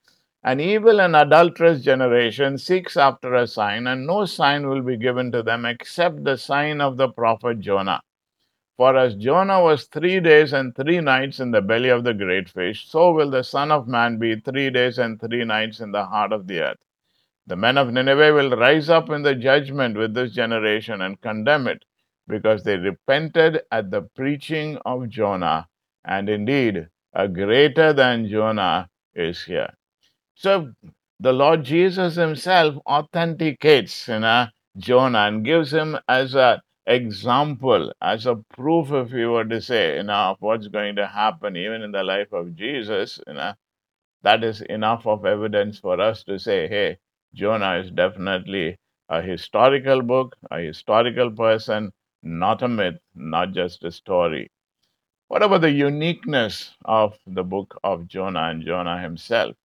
An 0.44 0.60
evil 0.60 1.00
and 1.00 1.16
adulterous 1.16 1.82
generation 1.82 2.58
seeks 2.58 2.96
after 2.96 3.34
a 3.34 3.46
sign, 3.46 3.86
and 3.86 4.06
no 4.06 4.26
sign 4.26 4.68
will 4.68 4.82
be 4.82 4.96
given 4.96 5.32
to 5.32 5.42
them 5.42 5.64
except 5.64 6.24
the 6.24 6.36
sign 6.36 6.80
of 6.80 6.96
the 6.96 7.08
prophet 7.08 7.60
Jonah. 7.60 8.02
For 8.82 8.96
as 8.96 9.14
Jonah 9.14 9.62
was 9.62 9.84
three 9.84 10.18
days 10.18 10.52
and 10.52 10.74
three 10.74 11.00
nights 11.00 11.38
in 11.38 11.52
the 11.52 11.62
belly 11.62 11.88
of 11.88 12.02
the 12.02 12.12
great 12.12 12.48
fish, 12.48 12.88
so 12.88 13.12
will 13.12 13.30
the 13.30 13.44
Son 13.44 13.70
of 13.70 13.86
Man 13.86 14.18
be 14.18 14.40
three 14.40 14.70
days 14.70 14.98
and 14.98 15.20
three 15.20 15.44
nights 15.44 15.78
in 15.78 15.92
the 15.92 16.04
heart 16.04 16.32
of 16.32 16.48
the 16.48 16.62
earth. 16.62 16.80
The 17.46 17.54
men 17.54 17.78
of 17.78 17.92
Nineveh 17.92 18.32
will 18.34 18.56
rise 18.56 18.90
up 18.90 19.08
in 19.08 19.22
the 19.22 19.36
judgment 19.36 19.96
with 19.96 20.14
this 20.14 20.32
generation 20.32 21.00
and 21.00 21.20
condemn 21.20 21.68
it 21.68 21.84
because 22.26 22.64
they 22.64 22.76
repented 22.76 23.60
at 23.70 23.92
the 23.92 24.02
preaching 24.02 24.78
of 24.84 25.08
Jonah, 25.08 25.68
and 26.04 26.28
indeed, 26.28 26.88
a 27.12 27.28
greater 27.28 27.92
than 27.92 28.28
Jonah 28.28 28.88
is 29.14 29.44
here. 29.44 29.72
So, 30.34 30.72
the 31.20 31.32
Lord 31.32 31.62
Jesus 31.62 32.16
Himself 32.16 32.74
authenticates 32.84 34.08
you 34.08 34.18
know, 34.18 34.48
Jonah 34.76 35.28
and 35.28 35.44
gives 35.44 35.72
him 35.72 36.00
as 36.08 36.34
an 36.34 36.58
example, 36.86 37.92
as 38.00 38.26
a 38.26 38.36
proof, 38.36 38.92
if 38.92 39.12
you 39.12 39.30
were 39.32 39.44
to 39.44 39.60
say, 39.60 39.96
you 39.96 40.04
know, 40.04 40.32
of 40.32 40.36
what's 40.40 40.68
going 40.68 40.96
to 40.96 41.06
happen 41.06 41.56
even 41.56 41.82
in 41.82 41.92
the 41.92 42.04
life 42.04 42.32
of 42.32 42.54
Jesus. 42.54 43.20
You 43.26 43.34
know, 43.34 43.54
that 44.22 44.44
is 44.44 44.60
enough 44.62 45.06
of 45.06 45.26
evidence 45.26 45.80
for 45.80 46.00
us 46.00 46.24
to 46.24 46.38
say, 46.38 46.68
hey, 46.68 46.98
Jonah 47.34 47.76
is 47.78 47.90
definitely 47.90 48.78
a 49.08 49.22
historical 49.22 50.02
book, 50.02 50.36
a 50.50 50.60
historical 50.60 51.30
person, 51.32 51.92
not 52.22 52.62
a 52.62 52.68
myth, 52.68 53.00
not 53.14 53.52
just 53.52 53.84
a 53.84 53.92
story. 53.92 54.50
What 55.28 55.42
about 55.42 55.62
the 55.62 55.72
uniqueness 55.72 56.76
of 56.84 57.18
the 57.26 57.42
book 57.42 57.80
of 57.82 58.06
Jonah 58.06 58.44
and 58.50 58.64
Jonah 58.64 59.00
himself? 59.00 59.56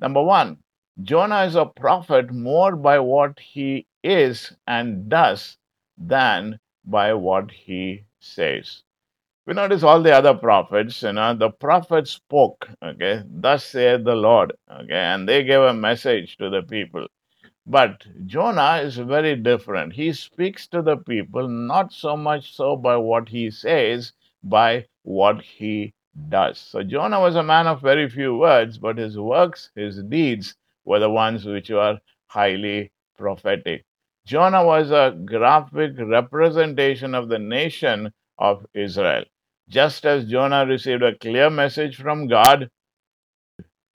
Number 0.00 0.22
one, 0.22 0.58
Jonah 1.02 1.44
is 1.44 1.56
a 1.56 1.66
prophet 1.66 2.32
more 2.32 2.76
by 2.76 3.00
what 3.00 3.38
he 3.38 3.86
is 4.02 4.56
and 4.66 5.10
does 5.10 5.57
than 5.98 6.58
by 6.84 7.12
what 7.14 7.50
he 7.50 8.04
says. 8.20 8.82
We 9.46 9.54
notice 9.54 9.82
all 9.82 10.02
the 10.02 10.14
other 10.14 10.34
prophets, 10.34 11.02
you 11.02 11.12
know, 11.12 11.34
the 11.34 11.50
prophets 11.50 12.10
spoke, 12.12 12.68
okay, 12.82 13.22
thus 13.26 13.64
saith 13.64 14.04
the 14.04 14.14
Lord, 14.14 14.52
okay, 14.70 14.92
and 14.92 15.28
they 15.28 15.42
gave 15.42 15.60
a 15.60 15.74
message 15.74 16.36
to 16.36 16.50
the 16.50 16.62
people. 16.62 17.06
But 17.66 18.06
Jonah 18.26 18.80
is 18.82 18.96
very 18.96 19.36
different. 19.36 19.92
He 19.92 20.12
speaks 20.12 20.66
to 20.68 20.82
the 20.82 20.96
people 20.96 21.48
not 21.48 21.92
so 21.92 22.16
much 22.16 22.54
so 22.54 22.76
by 22.76 22.96
what 22.96 23.28
he 23.28 23.50
says, 23.50 24.12
by 24.42 24.86
what 25.02 25.42
he 25.42 25.94
does. 26.28 26.58
So 26.58 26.82
Jonah 26.82 27.20
was 27.20 27.36
a 27.36 27.42
man 27.42 27.66
of 27.66 27.82
very 27.82 28.08
few 28.08 28.36
words, 28.36 28.78
but 28.78 28.98
his 28.98 29.18
works, 29.18 29.70
his 29.74 30.02
deeds 30.02 30.56
were 30.84 30.98
the 30.98 31.10
ones 31.10 31.44
which 31.44 31.70
were 31.70 32.00
highly 32.26 32.90
prophetic. 33.16 33.84
Jonah 34.28 34.62
was 34.62 34.90
a 34.90 35.16
graphic 35.24 35.92
representation 35.98 37.14
of 37.14 37.30
the 37.30 37.38
nation 37.38 38.12
of 38.38 38.66
Israel. 38.74 39.24
Just 39.70 40.04
as 40.04 40.26
Jonah 40.26 40.66
received 40.66 41.02
a 41.02 41.16
clear 41.16 41.48
message 41.48 41.96
from 41.96 42.26
God, 42.26 42.68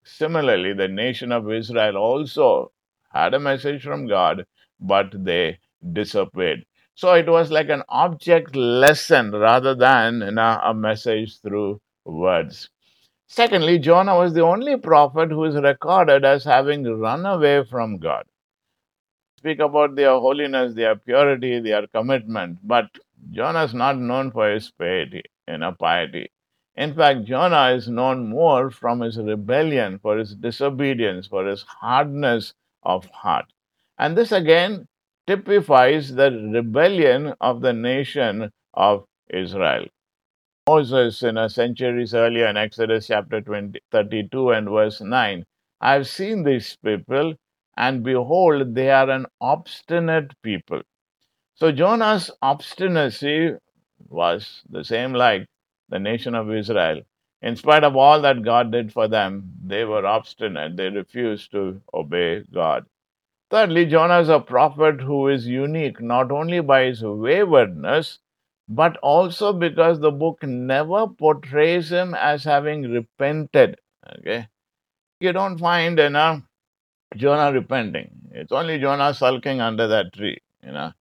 similarly, 0.04 0.72
the 0.72 0.88
nation 0.88 1.32
of 1.32 1.52
Israel 1.52 1.98
also 1.98 2.72
had 3.10 3.34
a 3.34 3.38
message 3.38 3.82
from 3.82 4.06
God, 4.06 4.46
but 4.80 5.12
they 5.22 5.58
disobeyed. 5.92 6.64
So 6.94 7.12
it 7.12 7.28
was 7.28 7.50
like 7.50 7.68
an 7.68 7.82
object 7.90 8.56
lesson 8.56 9.32
rather 9.32 9.74
than 9.74 10.38
a 10.38 10.72
message 10.72 11.40
through 11.42 11.78
words. 12.06 12.70
Secondly, 13.26 13.78
Jonah 13.78 14.16
was 14.16 14.32
the 14.32 14.40
only 14.40 14.78
prophet 14.78 15.30
who 15.30 15.44
is 15.44 15.56
recorded 15.56 16.24
as 16.24 16.42
having 16.42 16.84
run 16.84 17.26
away 17.26 17.64
from 17.64 17.98
God. 17.98 18.24
Speak 19.42 19.58
about 19.58 19.96
their 19.96 20.12
holiness, 20.12 20.74
their 20.74 20.96
purity, 20.96 21.60
their 21.60 21.86
commitment, 21.88 22.60
but 22.62 22.88
Jonah 23.30 23.64
is 23.64 23.74
not 23.74 23.98
known 23.98 24.30
for 24.30 24.50
his 24.50 24.70
piety, 24.70 25.24
you 25.48 25.58
know, 25.58 25.72
piety. 25.72 26.30
In 26.76 26.94
fact, 26.94 27.24
Jonah 27.24 27.72
is 27.72 27.88
known 27.88 28.28
more 28.28 28.70
from 28.70 29.00
his 29.00 29.18
rebellion, 29.18 29.98
for 29.98 30.16
his 30.16 30.34
disobedience, 30.36 31.26
for 31.26 31.44
his 31.44 31.62
hardness 31.62 32.54
of 32.84 33.04
heart. 33.06 33.52
And 33.98 34.16
this 34.16 34.32
again 34.32 34.86
typifies 35.26 36.14
the 36.14 36.30
rebellion 36.30 37.34
of 37.40 37.60
the 37.60 37.72
nation 37.72 38.50
of 38.74 39.04
Israel. 39.28 39.86
Moses, 40.68 41.22
in 41.24 41.36
a 41.36 41.48
centuries 41.50 42.14
earlier 42.14 42.46
in 42.46 42.56
Exodus 42.56 43.08
chapter 43.08 43.40
20, 43.40 43.80
32 43.90 44.50
and 44.50 44.68
verse 44.68 45.00
9, 45.00 45.44
I 45.80 45.92
have 45.94 46.08
seen 46.08 46.44
these 46.44 46.76
people, 46.84 47.34
and 47.76 48.02
behold, 48.02 48.74
they 48.74 48.90
are 48.90 49.10
an 49.10 49.26
obstinate 49.40 50.32
people. 50.42 50.82
So 51.54 51.72
Jonah's 51.72 52.30
obstinacy 52.42 53.52
was 54.08 54.62
the 54.68 54.84
same 54.84 55.12
like 55.12 55.46
the 55.88 55.98
nation 55.98 56.34
of 56.34 56.52
Israel. 56.52 57.02
In 57.40 57.56
spite 57.56 57.84
of 57.84 57.96
all 57.96 58.20
that 58.22 58.42
God 58.42 58.72
did 58.72 58.92
for 58.92 59.08
them, 59.08 59.52
they 59.64 59.84
were 59.84 60.06
obstinate. 60.06 60.76
They 60.76 60.90
refused 60.90 61.50
to 61.52 61.80
obey 61.92 62.44
God. 62.52 62.86
Thirdly, 63.50 63.86
Jonah 63.86 64.20
is 64.20 64.28
a 64.28 64.40
prophet 64.40 65.00
who 65.00 65.28
is 65.28 65.46
unique 65.46 66.00
not 66.00 66.32
only 66.32 66.60
by 66.60 66.84
his 66.84 67.02
waywardness, 67.02 68.18
but 68.68 68.96
also 68.98 69.52
because 69.52 70.00
the 70.00 70.10
book 70.10 70.42
never 70.42 71.06
portrays 71.06 71.90
him 71.90 72.14
as 72.14 72.44
having 72.44 72.90
repented. 72.90 73.76
Okay, 74.18 74.48
you 75.20 75.32
don't 75.32 75.58
find 75.58 75.96
know 75.96 76.42
Jonah 77.16 77.52
repenting. 77.52 78.10
It's 78.32 78.52
only 78.52 78.78
Jonah 78.78 79.14
sulking 79.14 79.60
under 79.60 79.88
that 79.88 80.12
tree. 80.14 80.38
You 80.64 80.72
know, 80.72 80.92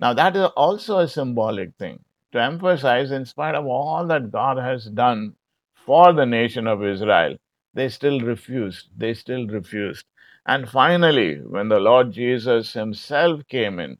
now 0.00 0.14
that 0.14 0.36
is 0.36 0.46
also 0.56 0.98
a 0.98 1.08
symbolic 1.08 1.74
thing 1.78 2.00
to 2.32 2.42
emphasize. 2.42 3.10
In 3.10 3.24
spite 3.26 3.54
of 3.54 3.66
all 3.66 4.06
that 4.08 4.30
God 4.32 4.58
has 4.58 4.86
done 4.86 5.34
for 5.74 6.12
the 6.12 6.26
nation 6.26 6.66
of 6.66 6.84
Israel, 6.84 7.36
they 7.74 7.88
still 7.88 8.20
refused. 8.20 8.88
They 8.96 9.14
still 9.14 9.46
refused. 9.46 10.04
And 10.46 10.68
finally, 10.68 11.36
when 11.36 11.68
the 11.68 11.80
Lord 11.80 12.12
Jesus 12.12 12.72
Himself 12.72 13.46
came 13.48 13.80
in 13.80 13.98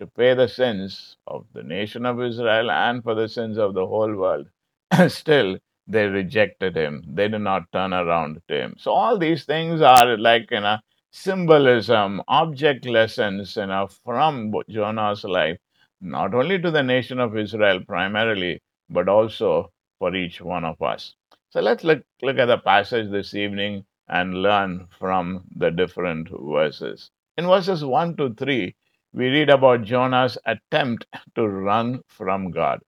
to 0.00 0.06
pay 0.06 0.34
the 0.34 0.48
sins 0.48 1.16
of 1.26 1.46
the 1.54 1.62
nation 1.62 2.06
of 2.06 2.22
Israel 2.22 2.70
and 2.70 3.02
for 3.02 3.14
the 3.14 3.28
sins 3.28 3.58
of 3.58 3.74
the 3.74 3.86
whole 3.86 4.14
world. 4.14 4.46
Still, 5.08 5.58
they 5.86 6.06
rejected 6.06 6.76
him. 6.76 7.04
They 7.06 7.28
did 7.28 7.40
not 7.42 7.70
turn 7.72 7.92
around 7.92 8.40
to 8.48 8.54
him. 8.62 8.76
So 8.78 8.92
all 8.92 9.18
these 9.18 9.44
things 9.44 9.82
are 9.82 10.16
like 10.16 10.50
you 10.50 10.60
know 10.60 10.78
symbolism, 11.10 12.22
object 12.28 12.86
lessons, 12.86 13.56
you 13.56 13.66
know, 13.66 13.88
from 14.04 14.52
Jonah's 14.68 15.24
life, 15.24 15.58
not 16.00 16.34
only 16.34 16.58
to 16.60 16.70
the 16.70 16.82
nation 16.82 17.20
of 17.20 17.36
Israel 17.36 17.80
primarily, 17.86 18.60
but 18.88 19.08
also 19.08 19.72
for 19.98 20.14
each 20.14 20.40
one 20.40 20.64
of 20.64 20.80
us. 20.82 21.14
So 21.50 21.60
let's 21.60 21.84
look, 21.84 22.02
look 22.22 22.38
at 22.38 22.46
the 22.46 22.58
passage 22.58 23.10
this 23.10 23.34
evening 23.34 23.84
and 24.08 24.42
learn 24.42 24.88
from 24.98 25.44
the 25.54 25.70
different 25.70 26.28
verses. 26.30 27.10
In 27.36 27.46
verses 27.46 27.84
1 27.84 28.16
to 28.16 28.34
3, 28.34 28.74
we 29.12 29.28
read 29.28 29.50
about 29.50 29.82
Jonah's 29.82 30.38
attempt 30.46 31.06
to 31.34 31.48
run 31.48 32.02
from 32.08 32.50
God. 32.50 32.80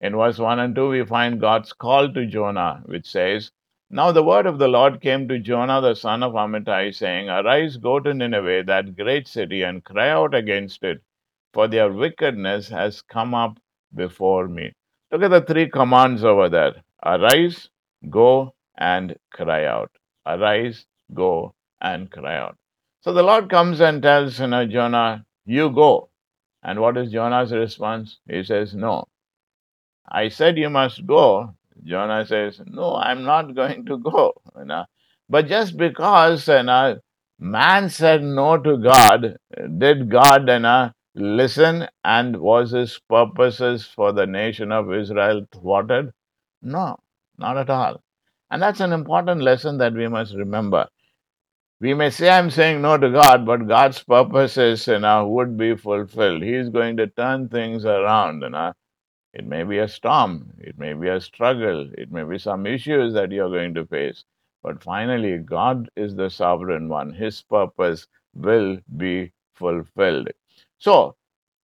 In 0.00 0.16
verse 0.16 0.38
1 0.38 0.58
and 0.58 0.74
2, 0.74 0.88
we 0.88 1.04
find 1.04 1.40
God's 1.40 1.72
call 1.72 2.12
to 2.12 2.26
Jonah, 2.26 2.82
which 2.86 3.06
says, 3.06 3.50
Now 3.90 4.12
the 4.12 4.22
word 4.22 4.46
of 4.46 4.58
the 4.58 4.68
Lord 4.68 5.00
came 5.00 5.28
to 5.28 5.40
Jonah 5.40 5.80
the 5.80 5.94
son 5.96 6.22
of 6.22 6.34
Amittai, 6.34 6.94
saying, 6.94 7.28
Arise, 7.28 7.76
go 7.76 8.00
to 8.00 8.14
Nineveh, 8.14 8.64
that 8.66 8.96
great 8.96 9.28
city, 9.28 9.62
and 9.62 9.84
cry 9.84 10.10
out 10.10 10.34
against 10.34 10.84
it, 10.84 11.02
for 11.52 11.68
their 11.68 11.92
wickedness 11.92 12.68
has 12.68 13.02
come 13.02 13.34
up 13.34 13.58
before 13.94 14.48
me. 14.48 14.72
Look 15.12 15.22
at 15.24 15.30
the 15.32 15.42
three 15.42 15.68
commands 15.68 16.24
over 16.24 16.48
there 16.48 16.74
arise, 17.04 17.68
go, 18.10 18.54
and 18.78 19.16
cry 19.32 19.64
out. 19.66 19.90
Arise, 20.26 20.86
go, 21.14 21.54
and 21.80 22.10
cry 22.10 22.36
out. 22.36 22.56
So 23.00 23.12
the 23.12 23.24
Lord 23.24 23.50
comes 23.50 23.80
and 23.80 24.02
tells 24.02 24.38
you 24.40 24.46
know, 24.48 24.66
Jonah, 24.66 25.24
You 25.46 25.70
go. 25.70 26.10
And 26.62 26.80
what 26.80 26.96
is 26.96 27.10
Jonah's 27.12 27.52
response? 27.52 28.18
He 28.28 28.44
says, 28.44 28.74
No. 28.74 29.06
I 30.08 30.28
said 30.28 30.58
you 30.58 30.70
must 30.70 31.06
go. 31.06 31.56
Jonah 31.84 32.26
says, 32.26 32.60
No, 32.66 32.96
I'm 32.96 33.24
not 33.24 33.54
going 33.54 33.86
to 33.86 33.98
go. 33.98 34.34
You 34.58 34.64
know? 34.64 34.84
But 35.28 35.46
just 35.48 35.76
because 35.76 36.48
you 36.48 36.62
know, 36.62 36.98
man 37.38 37.88
said 37.90 38.22
no 38.22 38.58
to 38.58 38.76
God, 38.78 39.36
did 39.78 40.10
God 40.10 40.48
you 40.48 40.58
know, 40.58 40.92
listen 41.14 41.88
and 42.04 42.36
was 42.36 42.72
his 42.72 42.98
purposes 43.08 43.86
for 43.86 44.12
the 44.12 44.26
nation 44.26 44.72
of 44.72 44.92
Israel 44.92 45.46
thwarted? 45.52 46.10
No, 46.62 46.98
not 47.38 47.56
at 47.56 47.70
all. 47.70 48.02
And 48.50 48.60
that's 48.60 48.80
an 48.80 48.92
important 48.92 49.42
lesson 49.42 49.78
that 49.78 49.94
we 49.94 50.08
must 50.08 50.34
remember. 50.34 50.88
We 51.80 51.94
may 51.94 52.10
say 52.10 52.28
I'm 52.28 52.50
saying 52.50 52.82
no 52.82 52.98
to 52.98 53.10
God, 53.10 53.46
but 53.46 53.66
God's 53.68 54.02
purposes 54.02 54.86
you 54.86 54.98
know, 54.98 55.26
would 55.28 55.56
be 55.56 55.76
fulfilled. 55.76 56.42
He's 56.42 56.68
going 56.68 56.96
to 56.98 57.06
turn 57.06 57.48
things 57.48 57.84
around. 57.86 58.42
You 58.42 58.50
know? 58.50 58.72
It 59.32 59.46
may 59.46 59.62
be 59.62 59.78
a 59.78 59.88
storm, 59.88 60.54
it 60.58 60.78
may 60.78 60.92
be 60.92 61.08
a 61.08 61.20
struggle, 61.20 61.88
it 61.96 62.10
may 62.10 62.24
be 62.24 62.38
some 62.38 62.66
issues 62.66 63.14
that 63.14 63.30
you're 63.30 63.48
going 63.48 63.74
to 63.74 63.86
face. 63.86 64.24
But 64.62 64.82
finally, 64.82 65.38
God 65.38 65.88
is 65.96 66.16
the 66.16 66.28
sovereign 66.30 66.88
one. 66.88 67.12
His 67.14 67.40
purpose 67.42 68.06
will 68.34 68.78
be 68.96 69.32
fulfilled. 69.54 70.28
So, 70.78 71.16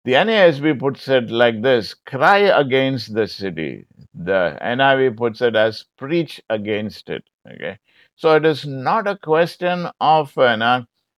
the 0.03 0.13
NASB 0.13 0.79
puts 0.79 1.07
it 1.07 1.31
like 1.31 1.61
this 1.61 1.93
cry 1.93 2.37
against 2.37 3.13
the 3.15 3.27
city. 3.27 3.85
The 4.13 4.57
NIV 4.61 5.17
puts 5.17 5.41
it 5.41 5.55
as 5.55 5.85
preach 5.97 6.39
against 6.49 7.09
it. 7.09 7.27
Okay. 7.51 7.79
So, 8.15 8.35
it 8.35 8.45
is 8.45 8.65
not 8.65 9.07
a 9.07 9.17
question 9.17 9.89
of 9.99 10.37
uh, 10.37 10.55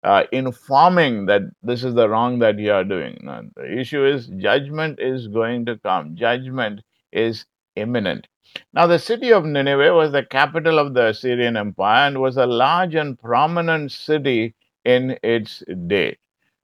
uh, 0.08 0.24
informing 0.32 1.26
that 1.26 1.42
this 1.62 1.84
is 1.84 1.94
the 1.94 2.08
wrong 2.08 2.40
that 2.40 2.58
you 2.58 2.72
are 2.72 2.86
doing. 2.86 3.20
No, 3.22 3.42
the 3.58 3.80
issue 3.80 4.06
is 4.06 4.28
judgment 4.38 5.00
is 5.02 5.28
going 5.28 5.66
to 5.66 5.78
come, 5.80 6.16
judgment 6.16 6.82
is 7.12 7.46
imminent. 7.76 8.28
Now, 8.74 8.88
the 8.88 9.00
city 9.00 9.34
of 9.34 9.44
Nineveh 9.44 9.94
was 9.94 10.14
the 10.14 10.24
capital 10.24 10.80
of 10.80 10.94
the 10.94 11.08
Assyrian 11.08 11.58
Empire 11.58 12.08
and 12.08 12.22
was 12.22 12.38
a 12.38 12.46
large 12.46 12.96
and 12.96 13.20
prominent 13.20 13.92
city 13.92 14.56
in 14.86 15.18
its 15.24 15.62
day. 15.88 16.18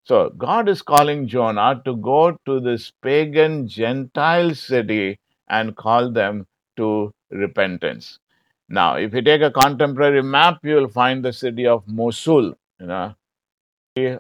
So, 0.06 0.30
God 0.30 0.70
is 0.70 0.82
calling 0.82 1.28
Jonah 1.28 1.82
to 1.84 1.98
go 1.98 2.38
to 2.46 2.60
this 2.62 2.94
pagan 3.02 3.67
Gentile 3.67 4.56
city 4.56 5.20
and 5.50 5.76
call 5.76 6.12
them 6.12 6.48
to 6.78 7.13
repentance. 7.30 8.20
Now, 8.70 8.96
if 8.96 9.13
you 9.13 9.22
take 9.22 9.41
a 9.41 9.52
contemporary 9.52 10.24
map, 10.24 10.60
you 10.63 10.76
will 10.76 10.88
find 10.88 11.26
the 11.26 11.34
city 11.34 11.67
of 11.67 11.86
Mosul, 11.88 12.54
you 12.80 12.88
know, 12.88 13.13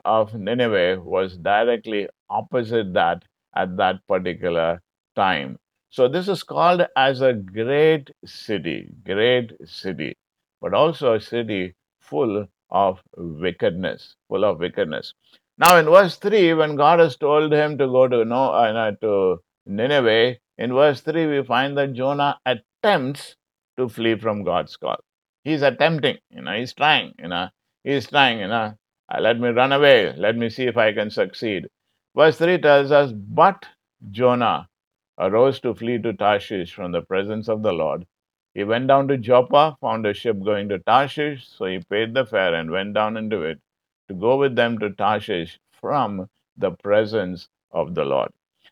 of 0.05 0.35
Nineveh 0.35 1.01
was 1.01 1.37
directly 1.37 2.07
opposite 2.29 2.93
that 2.93 3.23
at 3.55 3.75
that 3.77 4.05
particular 4.07 4.81
time. 5.15 5.57
So 5.89 6.07
this 6.07 6.27
is 6.27 6.43
called 6.43 6.85
as 6.95 7.21
a 7.21 7.33
great 7.33 8.11
city, 8.25 8.89
great 9.03 9.51
city, 9.65 10.15
but 10.61 10.73
also 10.73 11.13
a 11.13 11.21
city 11.21 11.73
full 11.99 12.47
of 12.69 13.01
wickedness, 13.17 14.15
full 14.27 14.43
of 14.45 14.59
wickedness. 14.59 15.13
Now 15.57 15.77
in 15.77 15.85
verse 15.85 16.17
3, 16.17 16.53
when 16.53 16.75
God 16.75 16.99
has 16.99 17.15
told 17.15 17.51
him 17.51 17.77
to 17.77 17.87
go 17.87 18.07
to, 18.07 18.25
no, 18.25 18.51
uh, 18.51 18.91
to 19.01 19.39
Nineveh, 19.65 20.37
in 20.57 20.73
verse 20.73 21.01
3, 21.01 21.27
we 21.27 21.43
find 21.43 21.77
that 21.77 21.93
Jonah 21.93 22.39
attempts 22.45 23.35
to 23.77 23.89
flee 23.89 24.15
from 24.17 24.43
God's 24.43 24.77
call. 24.77 24.97
He's 25.43 25.61
attempting, 25.61 26.17
you 26.29 26.41
know, 26.41 26.53
he's 26.53 26.73
trying, 26.73 27.13
you 27.19 27.27
know, 27.27 27.49
he's 27.83 28.07
trying, 28.07 28.39
you 28.39 28.47
know, 28.47 28.73
let 29.19 29.39
me 29.39 29.49
run 29.49 29.71
away. 29.71 30.13
Let 30.17 30.35
me 30.37 30.49
see 30.49 30.65
if 30.65 30.77
I 30.77 30.93
can 30.93 31.09
succeed. 31.09 31.67
Verse 32.15 32.37
3 32.37 32.59
tells 32.59 32.91
us, 32.91 33.11
But 33.11 33.65
Jonah 34.11 34.69
arose 35.17 35.59
to 35.61 35.73
flee 35.73 35.99
to 35.99 36.13
Tarshish 36.13 36.73
from 36.73 36.91
the 36.91 37.01
presence 37.01 37.47
of 37.47 37.63
the 37.63 37.71
Lord. 37.71 38.05
He 38.53 38.63
went 38.63 38.87
down 38.87 39.07
to 39.07 39.17
Joppa, 39.17 39.77
found 39.81 40.05
a 40.05 40.13
ship 40.13 40.43
going 40.43 40.69
to 40.69 40.79
Tarshish, 40.79 41.47
so 41.47 41.65
he 41.65 41.79
paid 41.79 42.13
the 42.13 42.25
fare 42.25 42.53
and 42.53 42.69
went 42.71 42.93
down 42.93 43.17
into 43.17 43.41
it 43.43 43.59
to 44.07 44.13
go 44.13 44.37
with 44.37 44.55
them 44.55 44.77
to 44.79 44.91
Tarshish 44.91 45.59
from 45.71 46.29
the 46.57 46.71
presence 46.71 47.49
of 47.71 47.95
the 47.95 48.05
Lord. 48.05 48.31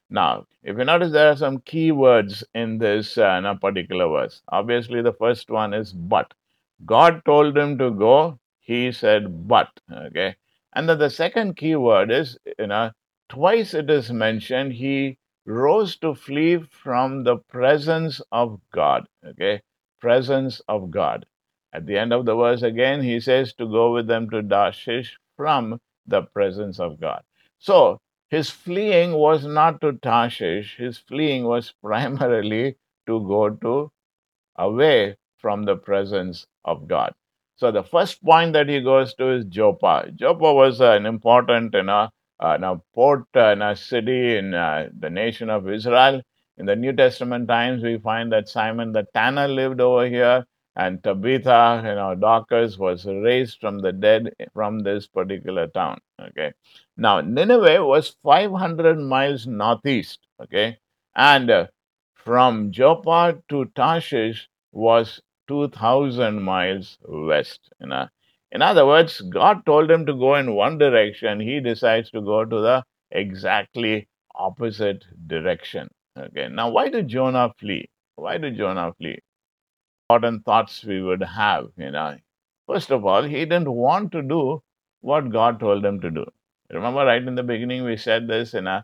Now, 0.10 0.46
if 0.64 0.78
you 0.78 0.84
notice, 0.86 1.12
there 1.12 1.30
are 1.32 1.38
some 1.38 1.60
key 1.62 1.92
words 1.92 2.44
in 2.54 2.78
this 2.78 3.18
uh, 3.18 3.36
in 3.40 3.46
a 3.46 3.56
particular 3.56 4.08
verse. 4.08 4.42
Obviously, 4.50 5.02
the 5.02 5.14
first 5.14 5.50
one 5.50 5.74
is 5.74 5.94
but. 5.94 6.34
God 6.86 7.24
told 7.26 7.58
him 7.58 7.78
to 7.78 7.92
go, 7.92 8.40
he 8.72 8.92
said 8.92 9.48
but 9.50 9.70
okay? 9.92 10.36
And 10.74 10.88
then 10.88 11.00
the 11.00 11.10
second 11.10 11.58
key 11.58 11.76
word 11.76 12.10
is 12.10 12.38
you 12.58 12.68
know 12.68 12.92
twice 13.28 13.74
it 13.74 13.90
is 13.90 14.12
mentioned 14.12 14.74
he 14.74 15.18
rose 15.46 15.98
to 15.98 16.14
flee 16.16 16.58
from 16.84 17.24
the 17.26 17.38
presence 17.56 18.22
of 18.32 18.62
god 18.74 19.08
okay? 19.26 19.62
Presence 20.00 20.62
of 20.70 20.90
god. 20.90 21.26
At 21.74 21.86
the 21.86 21.98
end 21.98 22.14
of 22.14 22.26
the 22.26 22.36
verse 22.36 22.62
again 22.62 23.02
he 23.02 23.20
says 23.20 23.54
to 23.56 23.66
go 23.66 23.94
with 23.94 24.08
them 24.08 24.30
to 24.30 24.42
Tarshish 24.42 25.18
from 25.36 25.80
the 26.08 26.22
presence 26.22 26.80
of 26.80 27.00
god. 27.00 27.24
So 27.60 28.00
his 28.30 28.50
fleeing 28.50 29.14
was 29.14 29.46
not 29.46 29.82
to 29.82 29.94
Tarshish 29.94 30.78
his 30.78 30.98
fleeing 30.98 31.44
was 31.44 31.74
primarily 31.84 32.78
to 33.08 33.20
go 33.28 33.50
to 33.50 33.92
away 34.56 35.18
from 35.38 35.64
the 35.64 35.76
presence 35.76 36.46
of 36.64 36.88
god 36.88 37.14
so 37.62 37.72
the 37.72 37.84
first 37.84 38.26
point 38.26 38.54
that 38.54 38.68
he 38.68 38.82
goes 38.82 39.14
to 39.14 39.30
is 39.30 39.46
Joppa. 39.46 40.10
Joppa 40.16 40.52
was 40.52 40.82
uh, 40.82 40.94
an 40.94 41.06
important 41.06 41.76
you 41.76 41.84
know, 41.84 42.10
uh, 42.40 42.58
now 42.58 42.82
port 42.96 43.26
uh, 43.36 43.52
in 43.52 43.62
a 43.62 43.76
city 43.76 44.36
in 44.36 44.56
uh, 44.56 44.90
the 45.00 45.12
nation 45.12 45.52
of 45.52 45.70
Israel. 45.70 46.24
In 46.58 46.66
the 46.66 46.76
New 46.76 46.92
Testament 46.92 47.48
times, 47.48 47.84
we 47.84 48.00
find 48.00 48.32
that 48.32 48.50
Simon 48.50 48.94
the 48.94 49.06
Tanner 49.14 49.48
lived 49.48 49.80
over 49.80 50.08
here, 50.08 50.44
and 50.76 51.04
Tabitha, 51.04 51.84
you 51.86 51.94
know, 51.94 52.16
Dorcas 52.16 52.80
was 52.80 53.06
raised 53.06 53.60
from 53.60 53.78
the 53.78 53.92
dead 53.92 54.34
from 54.56 54.80
this 54.80 55.06
particular 55.06 55.68
town. 55.68 56.00
Okay, 56.20 56.54
now 56.98 57.22
Nineveh 57.22 57.86
was 57.86 58.16
500 58.24 58.98
miles 58.98 59.46
northeast. 59.46 60.18
Okay, 60.42 60.80
and 61.16 61.52
uh, 61.52 61.68
from 62.16 62.72
Joppa 62.72 63.38
to 63.50 63.66
Tarshish 63.76 64.50
was 64.72 65.22
2,000 65.52 66.42
miles 66.42 66.98
west. 67.06 67.60
You 67.82 67.88
know? 67.88 68.08
In 68.54 68.62
other 68.62 68.86
words, 68.86 69.20
God 69.20 69.66
told 69.66 69.92
him 69.92 70.06
to 70.06 70.14
go 70.14 70.36
in 70.36 70.56
one 70.56 70.78
direction. 70.78 71.42
He 71.42 71.60
decides 71.60 72.10
to 72.12 72.22
go 72.22 72.46
to 72.46 72.62
the 72.62 72.84
exactly 73.12 74.08
opposite 74.34 75.04
direction. 75.28 75.90
Okay. 76.18 76.48
Now, 76.48 76.70
why 76.70 76.88
did 76.88 77.10
Jonah 77.10 77.52
flee? 77.60 77.90
Why 78.16 78.38
did 78.38 78.56
Jonah 78.56 78.94
flee? 78.98 79.20
Important 80.10 80.46
thoughts 80.46 80.84
we 80.86 81.02
would 81.02 81.24
have, 81.24 81.66
you 81.78 81.92
know. 81.92 82.16
First 82.68 82.92
of 82.92 83.06
all, 83.06 83.24
he 83.24 83.44
didn't 83.46 83.72
want 83.72 84.14
to 84.14 84.22
do 84.22 84.62
what 85.02 85.32
God 85.32 85.60
told 85.60 85.84
him 85.84 86.00
to 86.00 86.10
do. 86.10 86.26
Remember, 86.70 87.06
right 87.06 87.22
in 87.22 87.36
the 87.36 87.44
beginning, 87.44 87.84
we 87.84 87.98
said 87.98 88.28
this, 88.28 88.54
you 88.54 88.62
know, 88.62 88.82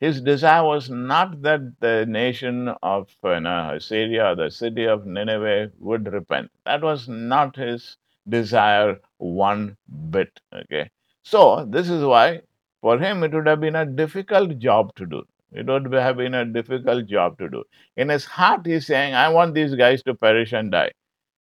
his 0.00 0.20
desire 0.22 0.64
was 0.64 0.90
not 0.90 1.42
that 1.42 1.60
the 1.80 2.06
nation 2.08 2.68
of 2.82 3.08
uh, 3.24 3.34
you 3.34 3.40
know, 3.40 4.34
the 4.34 4.50
city 4.50 4.84
of 4.86 5.06
Nineveh, 5.06 5.72
would 5.78 6.12
repent. 6.12 6.50
That 6.66 6.82
was 6.82 7.08
not 7.08 7.56
his 7.56 7.96
desire 8.28 8.98
one 9.18 9.76
bit. 10.10 10.40
Okay. 10.54 10.90
So 11.22 11.66
this 11.66 11.88
is 11.90 12.04
why 12.04 12.42
For 12.82 12.98
him, 12.98 13.22
it 13.24 13.32
would 13.34 13.46
have 13.46 13.60
been 13.60 13.76
a 13.76 13.86
difficult 13.86 14.58
job 14.58 14.94
to 14.96 15.06
do. 15.06 15.24
It 15.52 15.66
would 15.66 15.92
have 15.92 16.16
been 16.18 16.34
a 16.34 16.44
difficult 16.44 17.06
job 17.06 17.38
to 17.38 17.48
do. 17.48 17.64
In 17.96 18.08
his 18.10 18.24
heart, 18.26 18.66
he's 18.66 18.86
saying, 18.86 19.14
I 19.14 19.28
want 19.30 19.54
these 19.54 19.74
guys 19.74 20.02
to 20.04 20.14
perish 20.14 20.52
and 20.52 20.70
die. 20.72 20.92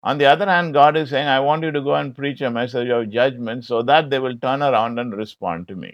On 0.04 0.18
the 0.18 0.26
other 0.26 0.46
hand, 0.46 0.74
God 0.74 0.98
is 0.98 1.10
saying, 1.12 1.28
I 1.28 1.40
want 1.42 1.64
you 1.64 1.72
to 1.72 1.82
go 1.82 1.96
and 1.96 2.16
preach 2.16 2.42
a 2.42 2.52
message 2.52 2.90
of 2.90 3.10
judgment 3.12 3.66
so 3.66 3.84
that 3.84 4.10
they 4.10 4.20
will 4.20 4.38
turn 4.38 4.64
around 4.64 5.00
and 5.00 5.14
respond 5.16 5.68
to 5.70 5.76
me. 5.76 5.94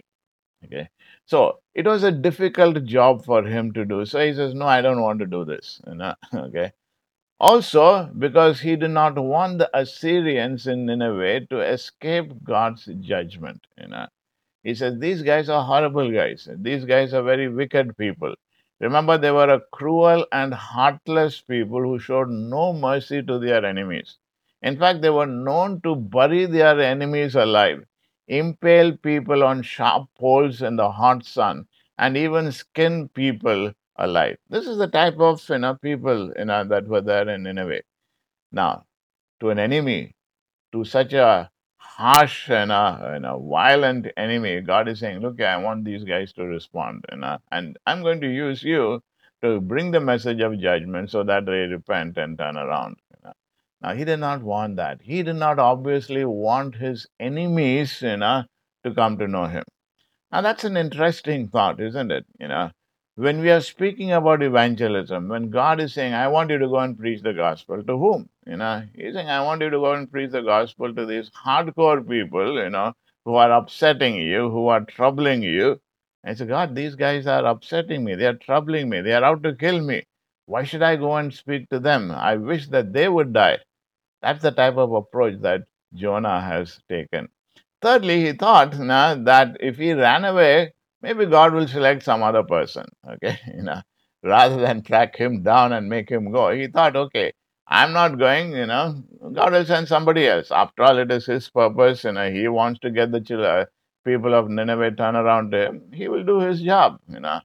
Okay. 0.64 0.88
So 1.26 1.60
it 1.74 1.86
was 1.86 2.02
a 2.04 2.12
difficult 2.12 2.84
job 2.84 3.24
for 3.24 3.44
him 3.44 3.72
to 3.72 3.84
do. 3.84 4.04
So 4.04 4.24
he 4.24 4.34
says, 4.34 4.54
No, 4.54 4.66
I 4.66 4.80
don't 4.82 5.02
want 5.02 5.20
to 5.20 5.26
do 5.26 5.44
this. 5.44 5.80
You 5.86 5.94
know? 5.94 6.14
Okay. 6.34 6.72
Also, 7.40 8.06
because 8.18 8.60
he 8.60 8.76
did 8.76 8.90
not 8.90 9.18
want 9.18 9.58
the 9.58 9.70
Assyrians 9.78 10.66
in 10.66 10.86
Nineveh 10.86 11.46
to 11.50 11.60
escape 11.60 12.32
God's 12.44 12.86
judgment. 13.00 13.66
You 13.80 13.88
know. 13.88 14.06
He 14.62 14.74
says, 14.74 14.98
These 14.98 15.22
guys 15.22 15.48
are 15.48 15.64
horrible 15.64 16.10
guys. 16.10 16.48
These 16.56 16.84
guys 16.84 17.14
are 17.14 17.22
very 17.22 17.48
wicked 17.48 17.96
people. 17.96 18.34
Remember, 18.80 19.18
they 19.18 19.30
were 19.30 19.50
a 19.50 19.60
cruel 19.72 20.26
and 20.32 20.54
heartless 20.54 21.40
people 21.40 21.80
who 21.82 21.98
showed 21.98 22.28
no 22.30 22.72
mercy 22.72 23.22
to 23.22 23.38
their 23.38 23.64
enemies. 23.64 24.18
In 24.62 24.78
fact, 24.78 25.02
they 25.02 25.10
were 25.10 25.26
known 25.26 25.80
to 25.82 25.96
bury 25.96 26.46
their 26.46 26.80
enemies 26.80 27.34
alive, 27.34 27.84
impale 28.30 28.96
people 28.96 29.44
on 29.44 29.62
sharp 29.62 30.08
poles 30.18 30.62
in 30.62 30.76
the 30.76 30.90
hot 30.90 31.24
sun, 31.26 31.66
and 31.98 32.16
even 32.16 32.52
skin 32.52 33.08
people 33.10 33.72
alive. 33.96 34.38
This 34.48 34.66
is 34.66 34.78
the 34.78 34.88
type 34.88 35.18
of 35.20 35.46
you 35.50 35.58
know, 35.58 35.74
people 35.74 36.32
you 36.38 36.46
know, 36.46 36.64
that 36.64 36.88
were 36.88 37.02
there 37.02 37.28
in 37.28 37.42
Nineveh. 37.44 37.82
Now, 38.52 38.86
to 39.40 39.50
an 39.50 39.58
enemy, 39.58 40.14
to 40.72 40.84
such 40.84 41.12
a 41.14 41.50
harsh 41.78 42.50
and 42.50 42.72
a, 42.72 43.12
and 43.14 43.26
a 43.26 43.38
violent 43.38 44.08
enemy, 44.16 44.60
God 44.62 44.88
is 44.88 45.00
saying, 45.00 45.20
Look, 45.20 45.40
I 45.42 45.56
want 45.58 45.84
these 45.84 46.04
guys 46.04 46.32
to 46.34 46.44
respond, 46.46 47.04
you 47.12 47.18
know, 47.18 47.38
and 47.52 47.78
I'm 47.86 48.02
going 48.02 48.20
to 48.22 48.28
use 48.28 48.62
you 48.62 49.02
to 49.42 49.60
bring 49.60 49.90
the 49.92 50.00
message 50.00 50.40
of 50.40 50.58
judgment 50.60 51.10
so 51.10 51.24
that 51.24 51.46
they 51.46 51.66
repent 51.66 52.18
and 52.18 52.38
turn 52.38 52.56
around. 52.56 52.99
Now, 53.82 53.94
he 53.94 54.04
did 54.04 54.20
not 54.20 54.42
want 54.42 54.76
that. 54.76 55.00
He 55.02 55.22
did 55.22 55.36
not 55.36 55.58
obviously 55.58 56.24
want 56.24 56.74
his 56.74 57.06
enemies, 57.18 58.02
you 58.02 58.18
know, 58.18 58.44
to 58.84 58.94
come 58.94 59.16
to 59.18 59.26
know 59.26 59.46
him. 59.46 59.64
Now, 60.30 60.42
that's 60.42 60.64
an 60.64 60.76
interesting 60.76 61.48
thought, 61.48 61.80
isn't 61.80 62.10
it? 62.10 62.26
You 62.38 62.48
know, 62.48 62.70
when 63.14 63.40
we 63.40 63.50
are 63.50 63.60
speaking 63.60 64.12
about 64.12 64.42
evangelism, 64.42 65.28
when 65.28 65.50
God 65.50 65.80
is 65.80 65.94
saying, 65.94 66.12
I 66.12 66.28
want 66.28 66.50
you 66.50 66.58
to 66.58 66.68
go 66.68 66.78
and 66.78 66.98
preach 66.98 67.22
the 67.22 67.32
gospel, 67.32 67.82
to 67.82 67.96
whom? 67.96 68.28
You 68.46 68.56
know, 68.56 68.82
He's 68.94 69.14
saying, 69.14 69.28
I 69.28 69.42
want 69.42 69.62
you 69.62 69.70
to 69.70 69.78
go 69.78 69.92
and 69.92 70.10
preach 70.10 70.30
the 70.30 70.42
gospel 70.42 70.94
to 70.94 71.06
these 71.06 71.30
hardcore 71.30 72.06
people, 72.06 72.62
you 72.62 72.70
know, 72.70 72.92
who 73.24 73.34
are 73.34 73.50
upsetting 73.50 74.16
you, 74.16 74.50
who 74.50 74.68
are 74.68 74.82
troubling 74.82 75.42
you. 75.42 75.80
And 76.22 76.36
say, 76.36 76.44
God, 76.44 76.74
these 76.74 76.96
guys 76.96 77.26
are 77.26 77.46
upsetting 77.46 78.04
me. 78.04 78.14
They 78.14 78.26
are 78.26 78.34
troubling 78.34 78.90
me. 78.90 79.00
They 79.00 79.14
are 79.14 79.24
out 79.24 79.42
to 79.44 79.54
kill 79.54 79.80
me. 79.80 80.04
Why 80.44 80.64
should 80.64 80.82
I 80.82 80.96
go 80.96 81.16
and 81.16 81.32
speak 81.32 81.70
to 81.70 81.78
them? 81.80 82.10
I 82.10 82.36
wish 82.36 82.68
that 82.68 82.92
they 82.92 83.08
would 83.08 83.32
die. 83.32 83.58
That's 84.22 84.42
the 84.42 84.50
type 84.52 84.76
of 84.76 84.92
approach 84.92 85.40
that 85.42 85.62
Jonah 85.94 86.40
has 86.40 86.78
taken. 86.88 87.28
Thirdly, 87.82 88.24
he 88.26 88.32
thought 88.32 88.78
now 88.78 89.14
that 89.14 89.56
if 89.60 89.76
he 89.78 89.92
ran 89.92 90.24
away, 90.24 90.74
maybe 91.02 91.26
God 91.26 91.54
will 91.54 91.68
select 91.68 92.02
some 92.02 92.22
other 92.22 92.42
person. 92.42 92.86
Okay, 93.08 93.38
you 93.54 93.62
know, 93.62 93.82
rather 94.22 94.56
than 94.60 94.82
track 94.82 95.16
him 95.16 95.42
down 95.42 95.72
and 95.72 95.88
make 95.88 96.08
him 96.10 96.30
go, 96.30 96.50
he 96.50 96.66
thought, 96.68 96.96
okay, 96.96 97.32
I'm 97.70 97.92
not 97.92 98.18
going. 98.18 98.52
You 98.52 98.66
know, 98.66 99.02
God 99.32 99.52
will 99.52 99.64
send 99.64 99.88
somebody 99.88 100.26
else. 100.26 100.50
After 100.50 100.82
all, 100.82 100.98
it 100.98 101.10
is 101.12 101.26
His 101.26 101.48
purpose. 101.48 102.04
You 102.04 102.12
know, 102.12 102.30
He 102.30 102.48
wants 102.48 102.80
to 102.80 102.90
get 102.90 103.12
the 103.12 103.20
children, 103.20 103.48
uh, 103.48 103.64
people 104.04 104.34
of 104.34 104.48
Nineveh 104.50 104.92
turn 104.92 105.14
around 105.16 105.52
to 105.52 105.66
Him. 105.66 105.82
He 105.92 106.08
will 106.08 106.24
do 106.24 106.40
His 106.40 106.60
job. 106.60 106.98
You 107.08 107.20
know, 107.20 107.40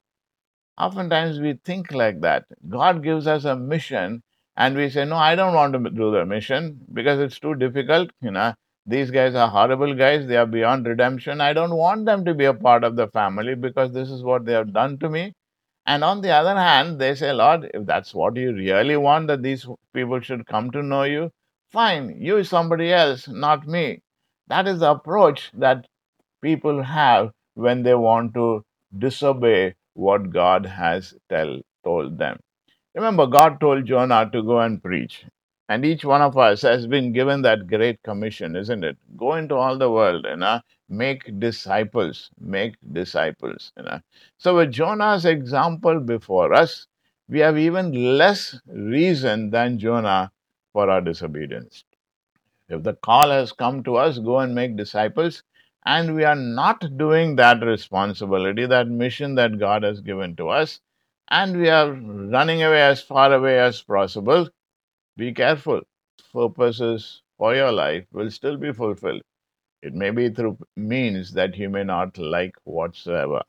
oftentimes 0.77 1.39
we 1.39 1.59
think 1.63 1.91
like 1.91 2.21
that. 2.21 2.45
God 2.69 3.03
gives 3.03 3.27
us 3.27 3.45
a 3.45 3.55
mission, 3.55 4.23
and 4.57 4.75
we 4.75 4.89
say, 4.89 5.05
no, 5.05 5.15
I 5.17 5.35
don't 5.35 5.53
want 5.53 5.73
to 5.73 5.89
do 5.89 6.11
the 6.11 6.25
mission 6.25 6.79
because 6.93 7.19
it's 7.19 7.39
too 7.39 7.55
difficult. 7.55 8.11
You 8.21 8.31
know, 8.31 8.53
these 8.85 9.11
guys 9.11 9.35
are 9.35 9.49
horrible 9.49 9.93
guys. 9.95 10.27
They 10.27 10.37
are 10.37 10.45
beyond 10.45 10.85
redemption. 10.87 11.41
I 11.41 11.53
don't 11.53 11.75
want 11.75 12.05
them 12.05 12.25
to 12.25 12.33
be 12.33 12.45
a 12.45 12.53
part 12.53 12.83
of 12.83 12.95
the 12.95 13.07
family 13.07 13.55
because 13.55 13.91
this 13.91 14.09
is 14.09 14.23
what 14.23 14.45
they 14.45 14.53
have 14.53 14.73
done 14.73 14.97
to 14.99 15.09
me. 15.09 15.33
And 15.85 16.03
on 16.03 16.21
the 16.21 16.31
other 16.31 16.55
hand, 16.55 16.99
they 16.99 17.15
say, 17.15 17.31
Lord, 17.31 17.69
if 17.73 17.85
that's 17.85 18.13
what 18.13 18.35
you 18.37 18.53
really 18.53 18.97
want, 18.97 19.27
that 19.27 19.43
these 19.43 19.67
people 19.93 20.19
should 20.19 20.45
come 20.47 20.71
to 20.71 20.81
know 20.83 21.03
you, 21.03 21.31
fine, 21.71 22.21
use 22.21 22.49
somebody 22.49 22.91
else, 22.93 23.27
not 23.27 23.67
me. 23.67 24.01
That 24.47 24.67
is 24.67 24.79
the 24.79 24.91
approach 24.91 25.51
that 25.53 25.87
people 26.41 26.83
have 26.83 27.31
when 27.55 27.83
they 27.83 27.95
want 27.95 28.33
to 28.35 28.63
disobey 28.97 29.75
what 29.93 30.31
God 30.31 30.65
has 30.65 31.13
tell, 31.29 31.61
told 31.83 32.17
them. 32.17 32.39
Remember, 32.95 33.27
God 33.27 33.59
told 33.59 33.85
Jonah 33.85 34.27
to 34.31 34.41
go 34.41 34.59
and 34.59 34.81
preach. 34.81 35.25
And 35.69 35.85
each 35.85 36.03
one 36.03 36.21
of 36.21 36.37
us 36.37 36.63
has 36.63 36.87
been 36.87 37.13
given 37.13 37.43
that 37.43 37.67
great 37.67 38.01
commission, 38.03 38.55
isn't 38.55 38.83
it? 38.83 38.97
Go 39.17 39.35
into 39.35 39.55
all 39.55 39.77
the 39.77 39.91
world, 39.91 40.25
you 40.27 40.37
know, 40.37 40.61
make 40.89 41.39
disciples, 41.39 42.31
make 42.39 42.75
disciples, 42.93 43.71
you 43.77 43.83
know. 43.83 44.01
So 44.39 44.55
with 44.57 44.71
Jonah's 44.71 45.25
example 45.25 45.99
before 45.99 46.53
us, 46.53 46.87
we 47.29 47.39
have 47.39 47.57
even 47.57 48.17
less 48.17 48.59
reason 48.67 49.51
than 49.51 49.79
Jonah 49.79 50.31
for 50.73 50.89
our 50.89 51.01
disobedience. 51.01 51.83
If 52.69 52.83
the 52.83 52.93
call 52.93 53.31
has 53.31 53.51
come 53.53 53.83
to 53.85 53.95
us, 53.97 54.19
go 54.19 54.39
and 54.39 54.53
make 54.53 54.75
disciples, 54.77 55.41
and 55.85 56.15
we 56.15 56.23
are 56.25 56.35
not 56.35 56.97
doing 56.97 57.35
that 57.37 57.63
responsibility, 57.63 58.67
that 58.67 58.87
mission 58.87 59.35
that 59.35 59.57
God 59.57 59.83
has 59.83 60.01
given 60.01 60.35
to 60.35 60.49
us, 60.49 60.79
and 61.29 61.57
we 61.59 61.69
are 61.69 61.91
running 61.91 62.63
away 62.63 62.81
as 62.81 63.01
far 63.01 63.33
away 63.33 63.59
as 63.59 63.81
possible, 63.81 64.49
be 65.17 65.33
careful. 65.33 65.81
Purposes 66.33 67.21
for 67.37 67.55
your 67.55 67.71
life 67.71 68.05
will 68.11 68.31
still 68.31 68.57
be 68.57 68.73
fulfilled. 68.73 69.21
It 69.81 69.93
may 69.93 70.11
be 70.11 70.29
through 70.29 70.57
means 70.75 71.33
that 71.33 71.57
you 71.57 71.69
may 71.69 71.83
not 71.83 72.17
like 72.17 72.55
whatsoever. 72.63 73.43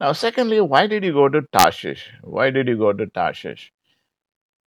Now, 0.00 0.12
secondly, 0.12 0.60
why 0.60 0.86
did 0.86 1.04
you 1.04 1.12
go 1.12 1.28
to 1.28 1.42
Tarshish? 1.52 2.10
Why 2.22 2.50
did 2.50 2.68
you 2.68 2.76
go 2.76 2.92
to 2.92 3.06
Tarshish? 3.06 3.72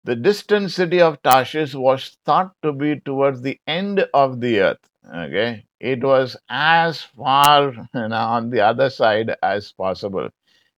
The 0.05 0.15
distant 0.15 0.71
city 0.71 1.01
of 1.01 1.21
Tarshish 1.21 1.75
was 1.75 2.17
thought 2.25 2.53
to 2.61 2.71
be 2.71 2.99
towards 3.01 3.41
the 3.41 3.59
end 3.67 3.99
of 4.13 4.39
the 4.39 4.59
earth. 4.61 4.89
Okay, 5.07 5.65
it 5.79 6.03
was 6.03 6.37
as 6.49 7.01
far 7.01 7.73
you 7.73 7.87
know, 7.93 8.15
on 8.15 8.49
the 8.51 8.61
other 8.61 8.89
side 8.89 9.35
as 9.43 9.71
possible. 9.71 10.29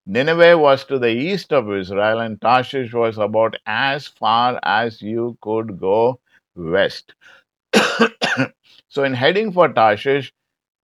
Nineveh 0.09 0.57
was 0.57 0.85
to 0.85 0.99
the 0.99 1.09
east 1.11 1.51
of 1.51 1.69
Israel, 1.69 2.21
and 2.21 2.41
Tarshish 2.41 2.93
was 2.93 3.17
about 3.17 3.57
as 3.65 4.07
far 4.07 4.57
as 4.63 5.01
you 5.01 5.37
could 5.41 5.79
go 5.79 6.21
west. 6.55 7.13
so, 8.89 9.03
in 9.03 9.13
heading 9.13 9.51
for 9.51 9.67
Tarshish, 9.67 10.31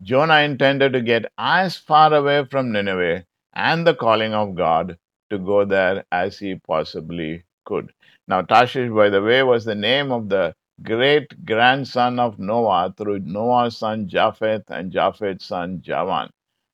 Jonah 0.02 0.42
intended 0.42 0.94
to 0.94 1.02
get 1.02 1.32
as 1.38 1.78
far 1.78 2.14
away 2.14 2.46
from 2.46 2.74
Nineveh 2.74 3.26
and 3.54 3.88
the 3.88 3.96
calling 3.96 4.34
of 4.34 4.56
God 4.56 4.98
to 5.30 5.40
go 5.40 5.66
there 5.66 6.04
as 6.12 6.40
he 6.40 6.56
possibly 6.56 7.44
could. 7.66 7.94
Now, 8.28 8.42
Tarshish, 8.42 8.92
by 8.92 9.10
the 9.10 9.22
way, 9.22 9.44
was 9.44 9.66
the 9.66 9.76
name 9.76 10.12
of 10.12 10.30
the 10.30 10.54
great 10.84 11.46
grandson 11.46 12.20
of 12.20 12.40
Noah 12.40 12.94
through 12.98 13.20
Noah's 13.20 13.78
son 13.78 14.10
Japheth 14.10 14.70
and 14.70 14.92
Japheth's 14.92 15.46
son 15.46 15.82
Javan. 15.82 16.30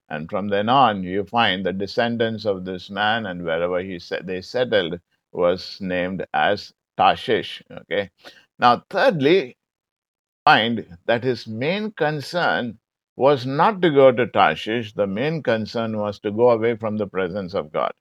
And 0.09 0.29
from 0.29 0.49
then 0.49 0.69
on, 0.69 1.03
you 1.03 1.23
find 1.23 1.65
the 1.65 1.73
descendants 1.73 2.45
of 2.45 2.65
this 2.65 2.89
man, 2.89 3.25
and 3.25 3.45
wherever 3.45 3.79
he 3.79 3.99
said 3.99 4.27
they 4.27 4.41
settled 4.41 4.99
was 5.31 5.79
named 5.79 6.25
as 6.33 6.73
Tarshish. 6.97 7.63
Okay. 7.71 8.09
Now, 8.59 8.83
thirdly, 8.89 9.57
find 10.45 10.97
that 11.05 11.23
his 11.23 11.47
main 11.47 11.91
concern 11.91 12.79
was 13.15 13.45
not 13.45 13.81
to 13.81 13.89
go 13.89 14.11
to 14.11 14.27
Tarshish. 14.27 14.93
The 14.93 15.07
main 15.07 15.43
concern 15.43 15.97
was 15.97 16.19
to 16.19 16.31
go 16.31 16.51
away 16.51 16.75
from 16.75 16.97
the 16.97 17.07
presence 17.07 17.53
of 17.53 17.71
God. 17.71 17.93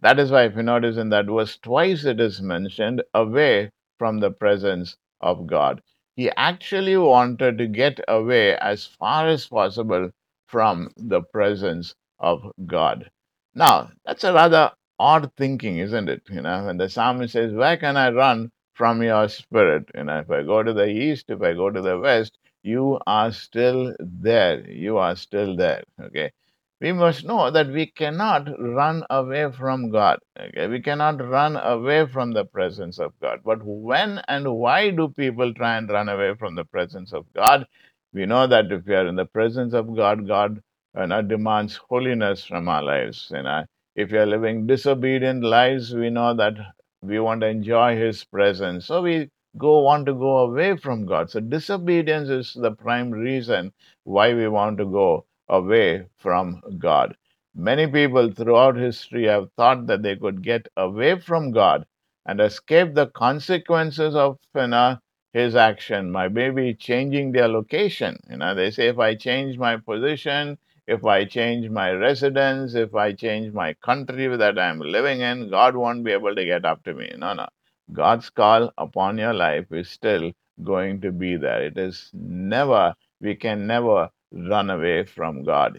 That 0.00 0.18
is 0.18 0.30
why, 0.30 0.44
if 0.44 0.56
you 0.56 0.62
notice 0.62 0.96
in 0.96 1.10
that 1.10 1.26
verse, 1.26 1.56
twice 1.58 2.04
it 2.04 2.20
is 2.20 2.42
mentioned 2.42 3.02
away 3.14 3.70
from 3.98 4.20
the 4.20 4.30
presence 4.30 4.96
of 5.20 5.46
God. 5.46 5.82
He 6.16 6.30
actually 6.32 6.96
wanted 6.96 7.58
to 7.58 7.66
get 7.68 8.00
away 8.08 8.56
as 8.58 8.86
far 8.86 9.28
as 9.28 9.46
possible 9.46 10.10
from 10.52 10.92
the 10.98 11.22
presence 11.22 11.94
of 12.20 12.42
God. 12.66 13.10
Now, 13.54 13.90
that's 14.04 14.24
a 14.24 14.34
rather 14.34 14.72
odd 14.98 15.32
thinking, 15.36 15.78
isn't 15.78 16.08
it? 16.10 16.22
You 16.30 16.42
know, 16.42 16.66
when 16.66 16.76
the 16.76 16.90
psalmist 16.90 17.32
says, 17.32 17.52
Where 17.54 17.78
can 17.78 17.96
I 17.96 18.10
run 18.10 18.52
from 18.74 19.02
your 19.02 19.28
spirit? 19.28 19.88
You 19.94 20.04
know, 20.04 20.18
if 20.20 20.30
I 20.30 20.42
go 20.42 20.62
to 20.62 20.74
the 20.74 20.86
east, 20.86 21.26
if 21.30 21.42
I 21.42 21.54
go 21.54 21.70
to 21.70 21.80
the 21.80 21.98
west, 21.98 22.38
you 22.62 23.00
are 23.06 23.32
still 23.32 23.94
there. 23.98 24.70
You 24.70 24.98
are 24.98 25.16
still 25.16 25.56
there. 25.56 25.82
Okay. 26.00 26.32
We 26.80 26.92
must 26.92 27.24
know 27.24 27.50
that 27.50 27.68
we 27.68 27.86
cannot 27.86 28.48
run 28.58 29.04
away 29.08 29.50
from 29.52 29.90
God. 29.90 30.18
Okay. 30.38 30.68
We 30.68 30.82
cannot 30.82 31.26
run 31.26 31.56
away 31.56 32.06
from 32.06 32.32
the 32.32 32.44
presence 32.44 32.98
of 32.98 33.12
God. 33.20 33.40
But 33.44 33.60
when 33.64 34.20
and 34.28 34.52
why 34.54 34.90
do 34.90 35.08
people 35.08 35.54
try 35.54 35.78
and 35.78 35.88
run 35.88 36.08
away 36.10 36.34
from 36.34 36.56
the 36.56 36.64
presence 36.64 37.12
of 37.12 37.24
God? 37.34 37.66
We 38.14 38.24
know 38.26 38.46
that 38.46 38.72
if 38.72 38.86
we 38.86 38.94
are 38.94 39.06
in 39.06 39.16
the 39.16 39.26
presence 39.26 39.74
of 39.74 39.94
God, 39.94 40.26
God 40.26 40.60
uh, 40.96 41.02
you 41.02 41.06
know, 41.08 41.22
demands 41.22 41.76
holiness 41.76 42.44
from 42.44 42.68
our 42.68 42.82
lives. 42.82 43.30
You 43.34 43.42
know, 43.42 43.64
if 43.96 44.10
we 44.10 44.18
are 44.18 44.26
living 44.26 44.66
disobedient 44.66 45.44
lives, 45.44 45.94
we 45.94 46.08
know 46.10 46.32
that 46.34 46.54
we 47.02 47.20
want 47.20 47.42
to 47.42 47.48
enjoy 47.48 47.96
His 47.96 48.24
presence. 48.24 48.86
So 48.86 49.02
we 49.02 49.30
go 49.58 49.80
want 49.80 50.06
to 50.06 50.14
go 50.14 50.38
away 50.38 50.76
from 50.76 51.04
God. 51.06 51.30
So 51.30 51.40
disobedience 51.40 52.28
is 52.30 52.54
the 52.54 52.72
prime 52.72 53.10
reason 53.10 53.72
why 54.04 54.32
we 54.34 54.48
want 54.48 54.78
to 54.78 54.86
go 54.86 55.26
away 55.48 56.06
from 56.18 56.62
God. 56.78 57.14
Many 57.54 57.86
people 57.86 58.32
throughout 58.32 58.76
history 58.76 59.26
have 59.26 59.50
thought 59.56 59.86
that 59.86 60.02
they 60.02 60.16
could 60.16 60.42
get 60.42 60.66
away 60.76 61.18
from 61.20 61.50
God 61.52 61.84
and 62.26 62.40
escape 62.40 62.94
the 62.94 63.06
consequences 63.08 64.14
of 64.14 64.38
you 64.54 64.66
know, 64.68 64.98
His 65.32 65.56
action 65.56 66.12
by 66.12 66.28
maybe 66.28 66.74
changing 66.74 67.32
their 67.32 67.48
location. 67.48 68.18
You 68.30 68.38
know, 68.38 68.54
they 68.54 68.70
say 68.70 68.88
if 68.88 68.98
I 68.98 69.14
change 69.14 69.58
my 69.58 69.76
position, 69.76 70.58
if 70.86 71.04
I 71.04 71.24
change 71.24 71.68
my 71.70 71.90
residence, 71.92 72.74
if 72.74 72.94
I 72.94 73.12
change 73.12 73.52
my 73.52 73.74
country 73.74 74.34
that 74.36 74.58
I'm 74.58 74.80
living 74.80 75.20
in, 75.20 75.50
God 75.50 75.76
won't 75.76 76.04
be 76.04 76.12
able 76.12 76.34
to 76.34 76.44
get 76.44 76.64
up 76.64 76.82
to 76.84 76.94
me. 76.94 77.12
No, 77.18 77.34
no. 77.34 77.46
God's 77.92 78.30
call 78.30 78.72
upon 78.78 79.18
your 79.18 79.34
life 79.34 79.70
is 79.72 79.88
still 79.90 80.32
going 80.62 81.00
to 81.02 81.12
be 81.12 81.36
there. 81.36 81.62
It 81.62 81.78
is 81.78 82.10
never, 82.12 82.94
we 83.20 83.34
can 83.36 83.66
never 83.66 84.10
run 84.32 84.70
away 84.70 85.04
from 85.04 85.44
God. 85.44 85.78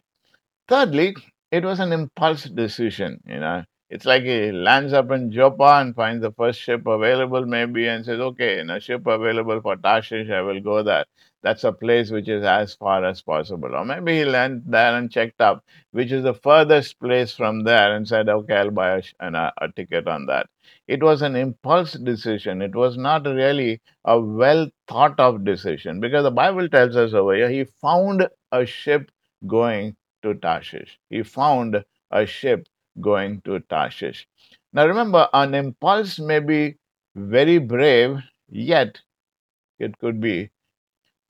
Thirdly, 0.67 1.15
it 1.51 1.63
was 1.63 1.79
an 1.79 1.93
impulse 1.93 2.43
decision. 2.45 3.21
You 3.25 3.39
know, 3.39 3.63
it's 3.93 4.05
like 4.05 4.23
he 4.23 4.51
lands 4.51 4.93
up 4.93 5.11
in 5.11 5.31
Joppa 5.31 5.71
and 5.81 5.95
finds 5.95 6.21
the 6.23 6.31
first 6.31 6.59
ship 6.59 6.87
available, 6.87 7.45
maybe, 7.45 7.87
and 7.87 8.03
says, 8.05 8.19
"Okay, 8.19 8.59
in 8.59 8.69
a 8.71 8.79
ship 8.79 9.07
available 9.07 9.61
for 9.61 9.75
Tarshish, 9.77 10.29
I 10.31 10.41
will 10.41 10.59
go 10.61 10.81
there." 10.83 11.05
That's 11.43 11.63
a 11.63 11.71
place 11.71 12.09
which 12.11 12.27
is 12.29 12.43
as 12.43 12.73
far 12.73 13.05
as 13.05 13.21
possible. 13.21 13.75
Or 13.75 13.85
maybe 13.85 14.17
he 14.19 14.25
landed 14.25 14.71
there 14.71 14.97
and 14.97 15.11
checked 15.11 15.41
up, 15.41 15.63
which 15.91 16.11
is 16.11 16.23
the 16.23 16.33
furthest 16.33 16.99
place 16.99 17.35
from 17.35 17.63
there, 17.65 17.95
and 17.95 18.07
said, 18.07 18.29
"Okay, 18.29 18.55
I'll 18.55 18.71
buy 18.71 18.89
a, 18.97 19.01
sh- 19.03 19.13
an, 19.19 19.35
a, 19.35 19.53
a 19.61 19.69
ticket 19.71 20.07
on 20.07 20.25
that." 20.25 20.47
It 20.87 21.03
was 21.03 21.21
an 21.21 21.35
impulse 21.35 21.93
decision. 21.93 22.61
It 22.63 22.75
was 22.75 22.97
not 22.97 23.25
really 23.25 23.81
a 24.05 24.19
well 24.19 24.69
thought 24.87 25.19
of 25.19 25.45
decision 25.45 25.99
because 25.99 26.23
the 26.23 26.31
Bible 26.31 26.67
tells 26.69 26.95
us 26.95 27.13
over 27.13 27.35
here 27.35 27.49
he 27.49 27.65
found 27.65 28.27
a 28.51 28.65
ship 28.65 29.11
going 29.45 29.95
to 30.23 30.33
Tarshish. 30.35 30.99
He 31.09 31.23
found 31.23 31.83
a 32.11 32.25
ship 32.25 32.67
going 33.01 33.41
to 33.41 33.59
Tarshish. 33.61 34.27
Now 34.73 34.87
remember, 34.87 35.29
an 35.33 35.53
impulse 35.53 36.19
may 36.19 36.39
be 36.39 36.77
very 37.15 37.57
brave, 37.59 38.17
yet 38.49 39.01
it 39.79 39.97
could 39.99 40.19
be. 40.21 40.51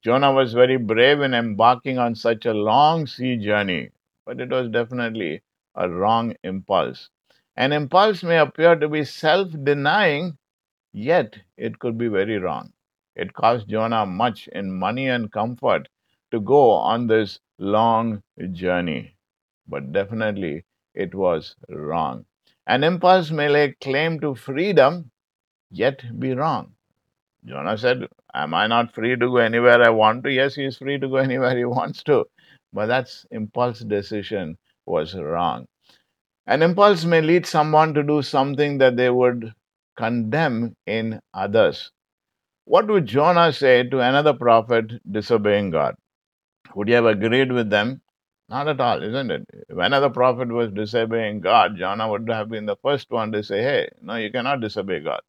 Jonah 0.04 0.32
was 0.32 0.54
very 0.54 0.78
brave 0.78 1.22
in 1.22 1.34
embarking 1.34 1.98
on 1.98 2.16
such 2.16 2.46
a 2.46 2.54
long 2.54 3.08
sea 3.08 3.38
journey, 3.38 3.92
but 4.26 4.40
it 4.40 4.50
was 4.50 4.70
definitely 4.70 5.42
a 5.76 5.90
wrong 5.90 6.36
impulse. 6.44 7.10
An 7.58 7.74
impulse 7.74 8.24
may 8.24 8.38
appear 8.38 8.76
to 8.78 8.88
be 8.88 9.04
self 9.04 9.52
denying, 9.52 10.38
yet 10.94 11.38
it 11.58 11.80
could 11.80 11.98
be 11.98 12.08
very 12.08 12.38
wrong. 12.40 12.74
It 13.16 13.34
cost 13.34 13.68
Jonah 13.68 14.06
much 14.06 14.48
in 14.50 14.72
money 14.72 15.10
and 15.10 15.32
comfort 15.32 15.90
to 16.32 16.40
go 16.40 16.72
on 16.72 17.08
this 17.08 17.40
long 17.60 18.24
journey 18.52 19.16
but 19.68 19.92
definitely 19.92 20.66
it 20.96 21.16
was 21.16 21.56
wrong. 21.70 22.26
An 22.68 22.84
impulse 22.84 23.32
may 23.32 23.50
lay 23.50 23.74
claim 23.82 24.20
to 24.22 24.36
freedom, 24.36 25.12
yet 25.72 26.04
be 26.20 26.34
wrong. 26.34 26.74
Jonah 27.46 27.78
said, 27.78 28.08
Am 28.34 28.54
I 28.54 28.68
not 28.68 28.94
free 28.94 29.16
to 29.16 29.28
go 29.28 29.38
anywhere 29.38 29.82
I 29.84 29.90
want 29.90 30.24
to? 30.24 30.32
Yes, 30.32 30.56
he 30.56 30.66
is 30.66 30.78
free 30.78 31.00
to 31.00 31.08
go 31.10 31.18
anywhere 31.18 31.58
he 31.58 31.66
wants 31.66 32.04
to. 32.04 32.26
But 32.74 32.88
that's 32.88 33.26
impulse 33.32 33.80
decision 33.82 34.58
was 34.86 35.16
wrong. 35.16 35.68
An 36.48 36.62
impulse 36.62 37.06
may 37.06 37.22
lead 37.22 37.46
someone 37.46 37.94
to 37.96 38.04
do 38.04 38.22
something 38.22 38.78
that 38.80 38.98
they 38.98 39.10
would 39.10 39.54
condemn 39.98 40.76
in 40.86 41.20
others. 41.34 41.92
What 42.66 42.88
would 42.88 43.06
Jonah 43.08 43.54
say 43.54 43.84
to 43.84 44.00
another 44.00 44.34
prophet 44.34 44.92
disobeying 45.12 45.72
God? 45.72 45.96
Would 46.76 46.88
he 46.90 46.94
have 46.94 47.06
agreed 47.06 47.52
with 47.52 47.70
them? 47.70 48.02
Not 48.50 48.68
at 48.70 48.80
all, 48.80 49.04
isn't 49.04 49.32
it? 49.32 49.46
Whenever 49.68 49.82
another 49.84 50.10
prophet 50.10 50.50
was 50.50 50.72
disobeying 50.72 51.42
God, 51.42 51.78
Jonah 51.78 52.10
would 52.10 52.30
have 52.30 52.50
been 52.50 52.66
the 52.66 52.78
first 52.78 53.12
one 53.12 53.32
to 53.34 53.44
say, 53.44 53.62
Hey, 53.64 53.90
no, 54.02 54.16
you 54.16 54.32
cannot 54.32 54.62
disobey 54.62 55.02
God. 55.02 55.22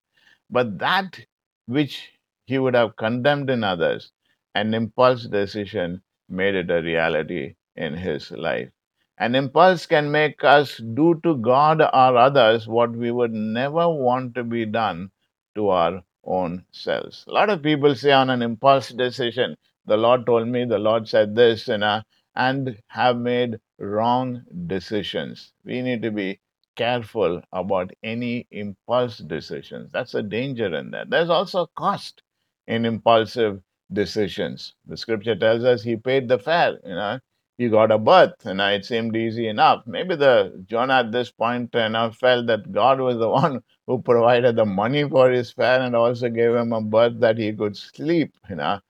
But 0.51 0.79
that 0.79 1.21
which 1.67 2.13
he 2.47 2.59
would 2.59 2.75
have 2.75 2.97
condemned 2.97 3.51
in 3.51 3.65
others, 3.65 4.13
an 4.55 4.75
impulse 4.75 5.25
decision 5.27 6.03
made 6.29 6.55
it 6.55 6.71
a 6.71 6.83
reality 6.83 7.57
in 7.77 7.95
his 7.95 8.31
life. 8.31 8.71
An 9.19 9.35
impulse 9.35 9.87
can 9.87 10.11
make 10.11 10.45
us 10.45 10.79
do 10.79 11.21
to 11.25 11.37
God 11.37 11.83
or 11.83 12.17
others 12.19 12.69
what 12.69 12.93
we 12.93 13.11
would 13.11 13.33
never 13.33 13.89
want 13.89 14.35
to 14.37 14.45
be 14.45 14.67
done 14.67 15.11
to 15.57 15.71
our 15.71 16.03
own 16.25 16.65
selves. 16.73 17.25
A 17.29 17.33
lot 17.33 17.51
of 17.51 17.63
people 17.63 17.95
say 17.97 18.13
on 18.13 18.31
an 18.31 18.43
impulse 18.43 18.91
decision, 18.91 19.57
the 19.87 19.97
Lord 19.97 20.27
told 20.27 20.49
me, 20.49 20.65
the 20.65 20.79
Lord 20.79 21.09
said 21.09 21.35
this, 21.35 21.69
and, 21.69 21.85
uh, 21.85 22.03
and 22.37 22.81
have 22.89 23.17
made 23.19 23.59
wrong 23.79 24.43
decisions. 24.67 25.53
We 25.65 25.83
need 25.83 26.03
to 26.03 26.11
be 26.11 26.41
careful 26.77 27.43
about 27.53 27.93
any 28.03 28.47
impulse 28.51 29.19
decisions. 29.19 29.91
That's 29.93 30.15
a 30.15 30.23
danger 30.23 30.75
in 30.75 30.91
that. 30.93 31.11
There's 31.11 31.31
also 31.31 31.67
cost 31.77 32.23
in 32.67 32.85
impulsive 32.85 33.61
decisions. 33.93 34.75
The 34.87 34.97
scripture 34.97 35.37
tells 35.37 35.65
us 35.65 35.83
he 35.83 35.97
paid 35.97 36.29
the 36.29 36.39
fare, 36.39 36.79
you 36.85 36.95
know. 36.95 37.19
He 37.57 37.69
got 37.69 37.93
a 37.93 37.99
berth, 37.99 38.45
and 38.47 38.61
it 38.61 38.85
seemed 38.85 39.17
easy 39.17 39.47
enough. 39.49 39.87
Maybe 39.87 40.17
the 40.17 40.65
Jonah 40.67 40.95
at 40.95 41.13
this 41.13 41.31
point 41.31 41.71
you 41.75 41.89
know, 41.89 42.11
felt 42.11 42.47
that 42.47 42.73
God 42.73 43.01
was 43.01 43.17
the 43.19 43.29
one 43.43 43.63
who 43.87 44.03
provided 44.03 44.57
the 44.57 44.65
money 44.65 45.09
for 45.09 45.31
his 45.31 45.53
fare 45.53 45.81
and 45.81 45.95
also 45.95 46.29
gave 46.29 46.55
him 46.55 46.73
a 46.73 46.81
berth 46.81 47.21
that 47.21 47.39
he 47.39 47.53
could 47.53 47.77
sleep, 47.77 48.35
you 48.51 48.57
know. 48.57 48.81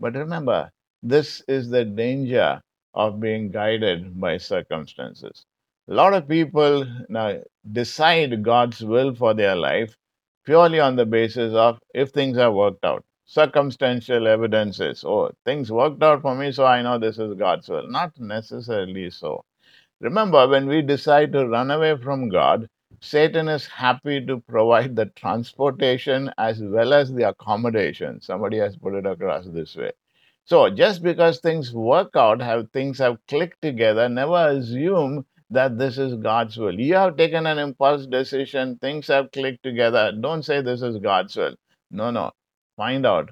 But 0.00 0.14
remember, 0.14 0.70
this 1.02 1.42
is 1.48 1.70
the 1.70 1.84
danger 1.84 2.60
of 2.94 3.20
being 3.20 3.50
guided 3.50 4.20
by 4.20 4.36
circumstances. 4.38 5.44
A 5.88 5.94
lot 5.94 6.14
of 6.14 6.28
people 6.28 6.86
now 7.08 7.40
decide 7.72 8.42
God's 8.42 8.82
will 8.84 9.14
for 9.14 9.34
their 9.34 9.56
life 9.56 9.96
purely 10.44 10.80
on 10.80 10.96
the 10.96 11.06
basis 11.06 11.54
of 11.54 11.78
if 11.94 12.10
things 12.10 12.36
have 12.36 12.54
worked 12.54 12.84
out. 12.84 13.04
Circumstantial 13.26 14.26
evidences. 14.28 15.04
Oh, 15.04 15.30
things 15.44 15.70
worked 15.72 16.02
out 16.02 16.22
for 16.22 16.34
me, 16.34 16.52
so 16.52 16.66
I 16.66 16.82
know 16.82 16.98
this 16.98 17.18
is 17.18 17.34
God's 17.34 17.68
will. 17.68 17.88
Not 17.88 18.18
necessarily 18.18 19.10
so. 19.10 19.44
Remember, 20.00 20.46
when 20.48 20.66
we 20.68 20.82
decide 20.82 21.32
to 21.32 21.48
run 21.48 21.70
away 21.70 21.96
from 21.96 22.28
God, 22.28 22.68
Satan 23.00 23.48
is 23.48 23.66
happy 23.66 24.24
to 24.26 24.40
provide 24.40 24.96
the 24.96 25.06
transportation 25.06 26.32
as 26.38 26.62
well 26.62 26.92
as 26.92 27.12
the 27.12 27.28
accommodation. 27.28 28.20
Somebody 28.20 28.58
has 28.58 28.76
put 28.76 28.94
it 28.94 29.06
across 29.06 29.46
this 29.46 29.76
way. 29.76 29.92
So 30.50 30.68
just 30.68 31.04
because 31.04 31.38
things 31.38 31.72
work 31.72 32.16
out, 32.16 32.42
have 32.42 32.72
things 32.72 32.98
have 32.98 33.18
clicked 33.28 33.62
together, 33.62 34.08
never 34.08 34.48
assume 34.48 35.24
that 35.48 35.78
this 35.78 35.96
is 35.96 36.16
God's 36.16 36.56
will. 36.58 36.74
You 36.74 36.96
have 36.96 37.16
taken 37.16 37.46
an 37.46 37.58
impulse 37.58 38.04
decision, 38.06 38.76
things 38.78 39.06
have 39.06 39.30
clicked 39.30 39.62
together. 39.62 40.10
Don't 40.10 40.42
say 40.42 40.60
this 40.60 40.82
is 40.82 40.98
God's 40.98 41.36
will. 41.36 41.54
No, 41.92 42.10
no. 42.10 42.32
Find 42.76 43.06
out 43.06 43.30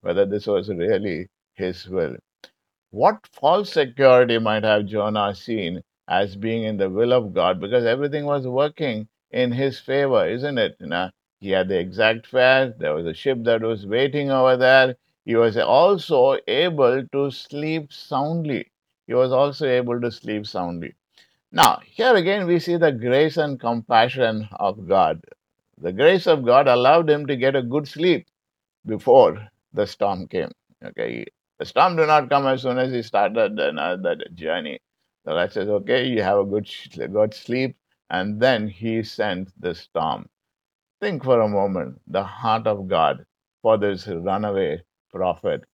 whether 0.00 0.26
this 0.26 0.48
was 0.48 0.68
really 0.68 1.28
his 1.54 1.86
will. 1.86 2.16
What 2.90 3.28
false 3.32 3.72
security 3.72 4.38
might 4.40 4.64
have 4.64 4.86
Jonah 4.86 5.36
seen 5.36 5.82
as 6.08 6.34
being 6.34 6.64
in 6.64 6.78
the 6.78 6.90
will 6.90 7.12
of 7.12 7.32
God 7.32 7.60
because 7.60 7.84
everything 7.84 8.24
was 8.24 8.48
working 8.48 9.06
in 9.30 9.52
his 9.52 9.78
favor, 9.78 10.26
isn't 10.28 10.58
it? 10.58 10.76
You 10.80 10.86
know, 10.88 11.10
he 11.38 11.50
had 11.50 11.68
the 11.68 11.78
exact 11.78 12.26
fare, 12.26 12.74
there 12.76 12.94
was 12.94 13.06
a 13.06 13.14
ship 13.14 13.38
that 13.44 13.62
was 13.62 13.86
waiting 13.86 14.32
over 14.32 14.56
there. 14.56 14.96
He 15.24 15.36
was 15.36 15.56
also 15.56 16.38
able 16.48 17.06
to 17.06 17.30
sleep 17.30 17.92
soundly. 17.92 18.70
He 19.06 19.14
was 19.14 19.32
also 19.32 19.66
able 19.66 20.00
to 20.00 20.10
sleep 20.10 20.46
soundly. 20.46 20.94
Now, 21.52 21.80
here 21.84 22.14
again, 22.16 22.46
we 22.46 22.58
see 22.60 22.76
the 22.76 22.92
grace 22.92 23.36
and 23.36 23.58
compassion 23.60 24.48
of 24.52 24.88
God. 24.88 25.20
The 25.78 25.92
grace 25.92 26.26
of 26.26 26.44
God 26.44 26.68
allowed 26.68 27.10
him 27.10 27.26
to 27.26 27.36
get 27.36 27.56
a 27.56 27.62
good 27.62 27.88
sleep 27.88 28.28
before 28.86 29.48
the 29.72 29.86
storm 29.86 30.28
came. 30.28 30.52
Okay, 30.84 31.26
the 31.58 31.64
storm 31.64 31.96
did 31.96 32.06
not 32.08 32.28
come 32.30 32.46
as 32.46 32.62
soon 32.62 32.78
as 32.78 32.92
he 32.92 33.02
started 33.02 33.56
the, 33.56 33.72
the 34.02 34.30
journey. 34.34 34.80
The 35.24 35.34
Lord 35.34 35.52
says, 35.52 35.68
"Okay, 35.68 36.06
you 36.06 36.22
have 36.22 36.38
a 36.38 36.44
good 36.44 36.68
good 37.12 37.34
sleep," 37.34 37.76
and 38.10 38.40
then 38.40 38.68
He 38.68 39.02
sent 39.02 39.50
the 39.60 39.74
storm. 39.74 40.28
Think 41.00 41.24
for 41.24 41.40
a 41.40 41.48
moment 41.48 42.00
the 42.06 42.24
heart 42.24 42.66
of 42.66 42.88
God 42.88 43.26
for 43.62 43.78
this 43.78 44.06
runaway 44.08 44.82
prophet. 45.12 45.64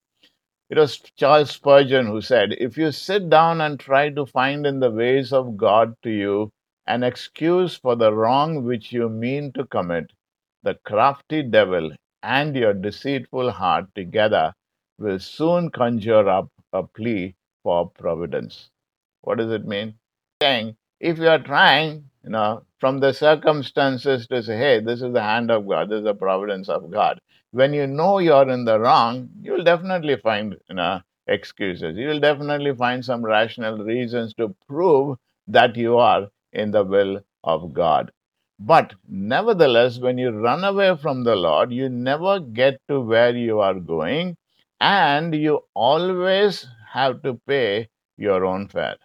It 0.69 0.77
was 0.77 0.97
Charles 1.15 1.51
Spurgeon 1.51 2.07
who 2.07 2.21
said, 2.21 2.53
If 2.53 2.77
you 2.77 2.91
sit 2.91 3.29
down 3.29 3.61
and 3.61 3.79
try 3.79 4.09
to 4.09 4.25
find 4.25 4.67
in 4.67 4.81
the 4.81 4.91
ways 4.91 5.31
of 5.31 5.55
God 5.55 5.95
to 6.03 6.09
you 6.09 6.51
an 6.85 7.03
excuse 7.03 7.77
for 7.77 7.95
the 7.95 8.13
wrong 8.13 8.65
which 8.65 8.91
you 8.91 9.07
mean 9.09 9.53
to 9.53 9.65
commit, 9.65 10.11
the 10.63 10.75
crafty 10.75 11.43
devil 11.43 11.91
and 12.21 12.55
your 12.55 12.73
deceitful 12.73 13.51
heart 13.51 13.85
together 13.95 14.53
will 14.97 15.19
soon 15.19 15.69
conjure 15.69 16.27
up 16.27 16.49
a 16.73 16.83
plea 16.83 17.35
for 17.63 17.89
providence. 17.89 18.69
What 19.21 19.37
does 19.37 19.51
it 19.51 19.65
mean? 19.65 19.95
Saying, 20.41 20.75
if 20.99 21.17
you 21.19 21.27
are 21.29 21.39
trying, 21.39 22.09
you 22.23 22.31
know, 22.31 22.63
from 22.79 22.99
the 22.99 23.13
circumstances 23.13 24.27
to 24.27 24.43
say, 24.43 24.57
hey, 24.57 24.79
this 24.81 25.01
is 25.01 25.13
the 25.13 25.21
hand 25.21 25.51
of 25.51 25.67
God, 25.67 25.89
this 25.89 25.99
is 25.99 26.03
the 26.05 26.13
providence 26.15 26.69
of 26.69 26.91
God. 26.91 27.19
When 27.57 27.73
you 27.73 27.87
know 27.87 28.19
you're 28.19 28.49
in 28.49 28.65
the 28.65 28.79
wrong, 28.79 29.29
you'll 29.41 29.63
definitely 29.63 30.15
find, 30.17 30.55
you 30.69 30.75
know, 30.75 31.01
excuses. 31.27 31.97
You'll 31.97 32.19
definitely 32.19 32.73
find 32.75 33.03
some 33.03 33.25
rational 33.25 33.79
reasons 33.83 34.33
to 34.35 34.55
prove 34.67 35.17
that 35.47 35.75
you 35.75 35.97
are 35.97 36.29
in 36.53 36.71
the 36.71 36.83
will 36.83 37.21
of 37.43 37.73
God. 37.73 38.11
But 38.59 38.93
nevertheless, 39.07 39.99
when 39.99 40.17
you 40.17 40.29
run 40.29 40.63
away 40.63 40.95
from 40.97 41.23
the 41.23 41.35
Lord, 41.35 41.71
you 41.71 41.89
never 41.89 42.39
get 42.39 42.79
to 42.89 42.99
where 43.01 43.35
you 43.35 43.59
are 43.59 43.79
going, 43.79 44.37
and 44.79 45.33
you 45.33 45.61
always 45.73 46.67
have 46.91 47.23
to 47.23 47.41
pay 47.47 47.89
your 48.17 48.45
own 48.45 48.67
fare. 48.67 48.97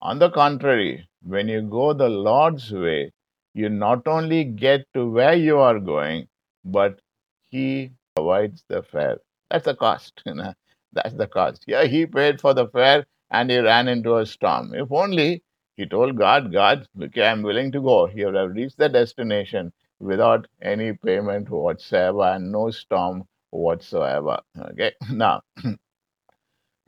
On 0.00 0.18
the 0.18 0.30
contrary, 0.30 1.08
when 1.22 1.48
you 1.48 1.62
go 1.62 1.92
the 1.92 2.08
Lord's 2.08 2.72
way, 2.72 3.12
you 3.54 3.68
not 3.68 4.06
only 4.08 4.44
get 4.44 4.86
to 4.94 5.10
where 5.10 5.34
you 5.34 5.58
are 5.58 5.78
going, 5.78 6.28
but 6.64 7.00
He 7.48 7.92
provides 8.14 8.64
the 8.68 8.82
fare. 8.82 9.18
That's 9.50 9.64
the 9.64 9.74
cost. 9.74 10.22
You 10.26 10.34
know? 10.34 10.54
That's 10.92 11.14
the 11.14 11.26
cost. 11.26 11.64
Yeah, 11.66 11.84
He 11.84 12.06
paid 12.06 12.40
for 12.40 12.54
the 12.54 12.68
fare 12.68 13.06
and 13.30 13.50
he 13.50 13.58
ran 13.58 13.88
into 13.88 14.16
a 14.16 14.26
storm. 14.26 14.74
If 14.74 14.90
only 14.90 15.42
he 15.76 15.86
told 15.86 16.16
God, 16.16 16.52
God, 16.52 16.88
okay, 17.02 17.26
I'm 17.26 17.42
willing 17.42 17.72
to 17.72 17.80
go. 17.82 18.06
He 18.06 18.24
would 18.24 18.34
have 18.34 18.52
reached 18.52 18.78
the 18.78 18.88
destination 18.88 19.72
without 19.98 20.46
any 20.62 20.92
payment 20.94 21.50
whatsoever 21.50 22.22
and 22.22 22.50
no 22.52 22.70
storm 22.70 23.24
whatsoever. 23.50 24.40
Okay, 24.58 24.92
now 25.10 25.42
in 25.64 25.76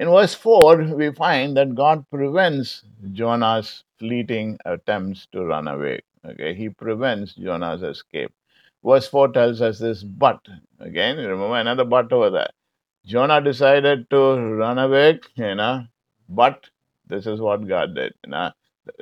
verse 0.09 0.35
4, 0.35 0.95
we 0.95 1.13
find 1.13 1.57
that 1.57 1.75
God 1.75 2.05
prevents 2.11 2.85
Jonah's 3.13 3.85
fleeting 3.99 4.59
attempts 4.65 5.27
to 5.33 5.45
run 5.45 5.69
away. 5.69 6.01
Okay, 6.25 6.55
he 6.55 6.69
prevents 6.69 7.35
Jonah's 7.35 7.83
escape. 7.83 8.33
Verse 8.85 9.09
4 9.09 9.33
tells 9.33 9.61
us 9.61 9.79
this, 9.79 10.03
but 10.03 10.41
again, 10.81 11.17
remember 11.17 11.57
another 11.57 11.85
but 11.85 12.13
over 12.13 12.31
there. 12.31 12.51
Jonah 13.05 13.41
decided 13.41 14.09
to 14.11 14.37
run 14.37 14.79
away, 14.79 15.21
you 15.35 15.55
know, 15.55 15.85
but 16.29 16.69
this 17.07 17.27
is 17.27 17.41
what 17.41 17.67
God 17.67 17.95
did. 17.95 18.15
You 18.25 18.31
know, 18.31 18.51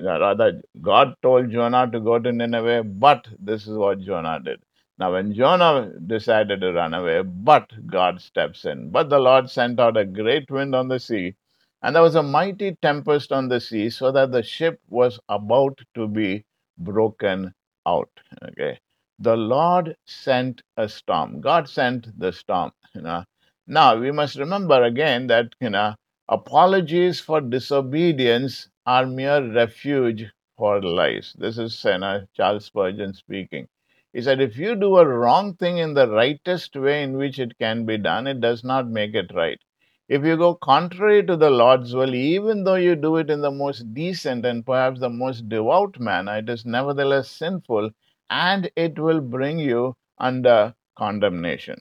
rather, 0.02 0.62
God 0.80 1.14
told 1.22 1.50
Jonah 1.50 1.90
to 1.90 2.00
go 2.00 2.18
to 2.18 2.32
Nineveh, 2.32 2.84
but 2.84 3.26
this 3.38 3.66
is 3.66 3.76
what 3.76 4.00
Jonah 4.00 4.40
did. 4.42 4.60
Now, 4.98 5.12
when 5.12 5.34
Jonah 5.34 5.92
decided 6.06 6.62
to 6.62 6.72
run 6.72 6.94
away, 6.94 7.22
but 7.22 7.70
God 7.86 8.20
steps 8.20 8.64
in. 8.64 8.90
But 8.90 9.10
the 9.10 9.18
Lord 9.18 9.50
sent 9.50 9.78
out 9.78 9.96
a 9.96 10.06
great 10.06 10.50
wind 10.50 10.74
on 10.74 10.88
the 10.88 10.98
sea, 10.98 11.34
and 11.82 11.94
there 11.94 12.02
was 12.02 12.14
a 12.14 12.22
mighty 12.22 12.76
tempest 12.80 13.30
on 13.30 13.48
the 13.48 13.60
sea, 13.60 13.90
so 13.90 14.10
that 14.12 14.32
the 14.32 14.42
ship 14.42 14.80
was 14.88 15.20
about 15.28 15.78
to 15.94 16.08
be 16.08 16.44
broken 16.78 17.52
out. 17.86 18.08
Okay. 18.42 18.78
The 19.18 19.36
Lord 19.36 19.96
sent 20.06 20.62
a 20.76 20.88
storm. 20.88 21.40
God 21.40 21.68
sent 21.68 22.18
the 22.18 22.32
storm. 22.32 22.72
You 22.94 23.02
know. 23.02 23.24
Now 23.66 23.96
we 23.98 24.10
must 24.10 24.36
remember 24.36 24.82
again 24.82 25.26
that 25.26 25.54
you 25.60 25.70
know 25.70 25.94
apologies 26.28 27.20
for 27.20 27.40
disobedience 27.40 28.68
are 28.86 29.06
mere 29.06 29.52
refuge 29.52 30.30
for 30.56 30.80
lies. 30.80 31.34
This 31.38 31.58
is 31.58 31.84
you 31.84 31.98
know, 31.98 32.26
Charles 32.34 32.64
Spurgeon 32.66 33.14
speaking. 33.14 33.68
He 34.12 34.22
said, 34.22 34.40
if 34.40 34.56
you 34.56 34.74
do 34.74 34.96
a 34.96 35.06
wrong 35.06 35.54
thing 35.54 35.78
in 35.78 35.94
the 35.94 36.08
rightest 36.08 36.74
way 36.74 37.02
in 37.02 37.16
which 37.16 37.38
it 37.38 37.58
can 37.58 37.84
be 37.86 37.98
done, 37.98 38.26
it 38.26 38.40
does 38.40 38.64
not 38.64 38.88
make 38.88 39.14
it 39.14 39.32
right. 39.34 39.60
If 40.08 40.24
you 40.24 40.36
go 40.36 40.54
contrary 40.54 41.24
to 41.26 41.36
the 41.36 41.50
Lord's 41.50 41.94
will, 41.94 42.14
even 42.14 42.64
though 42.64 42.74
you 42.74 42.96
do 42.96 43.16
it 43.18 43.30
in 43.30 43.40
the 43.40 43.50
most 43.50 43.94
decent 43.94 44.44
and 44.44 44.66
perhaps 44.66 45.00
the 45.00 45.08
most 45.10 45.48
devout 45.48 46.00
manner, 46.00 46.38
it 46.38 46.48
is 46.48 46.64
nevertheless 46.66 47.30
sinful 47.30 47.90
and 48.30 48.70
it 48.76 48.98
will 48.98 49.20
bring 49.20 49.58
you 49.58 49.96
under 50.18 50.74
condemnation. 50.96 51.80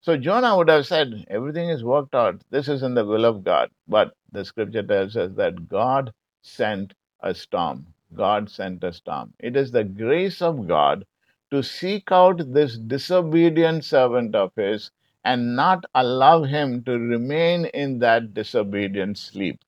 So 0.00 0.16
Jonah 0.16 0.56
would 0.56 0.68
have 0.68 0.86
said, 0.86 1.24
Everything 1.28 1.68
is 1.68 1.82
worked 1.84 2.14
out. 2.14 2.42
This 2.50 2.68
is 2.68 2.82
in 2.82 2.94
the 2.94 3.04
will 3.04 3.24
of 3.24 3.42
God. 3.44 3.70
But 3.88 4.14
the 4.32 4.44
scripture 4.44 4.82
tells 4.82 5.16
us 5.16 5.32
that 5.36 5.68
God 5.68 6.12
sent 6.42 6.94
a 7.20 7.34
storm. 7.34 7.86
God 8.14 8.48
sent 8.50 8.84
a 8.84 8.92
storm. 8.92 9.34
It 9.38 9.56
is 9.56 9.72
the 9.72 9.84
grace 9.84 10.40
of 10.42 10.68
God 10.68 11.04
to 11.50 11.62
seek 11.62 12.12
out 12.12 12.52
this 12.52 12.78
disobedient 12.78 13.84
servant 13.84 14.34
of 14.34 14.52
his 14.56 14.90
and 15.24 15.56
not 15.56 15.84
allow 15.94 16.44
him 16.44 16.84
to 16.84 16.98
remain 16.98 17.64
in 17.66 17.98
that 17.98 18.32
disobedient 18.34 19.18
sleep. 19.18 19.60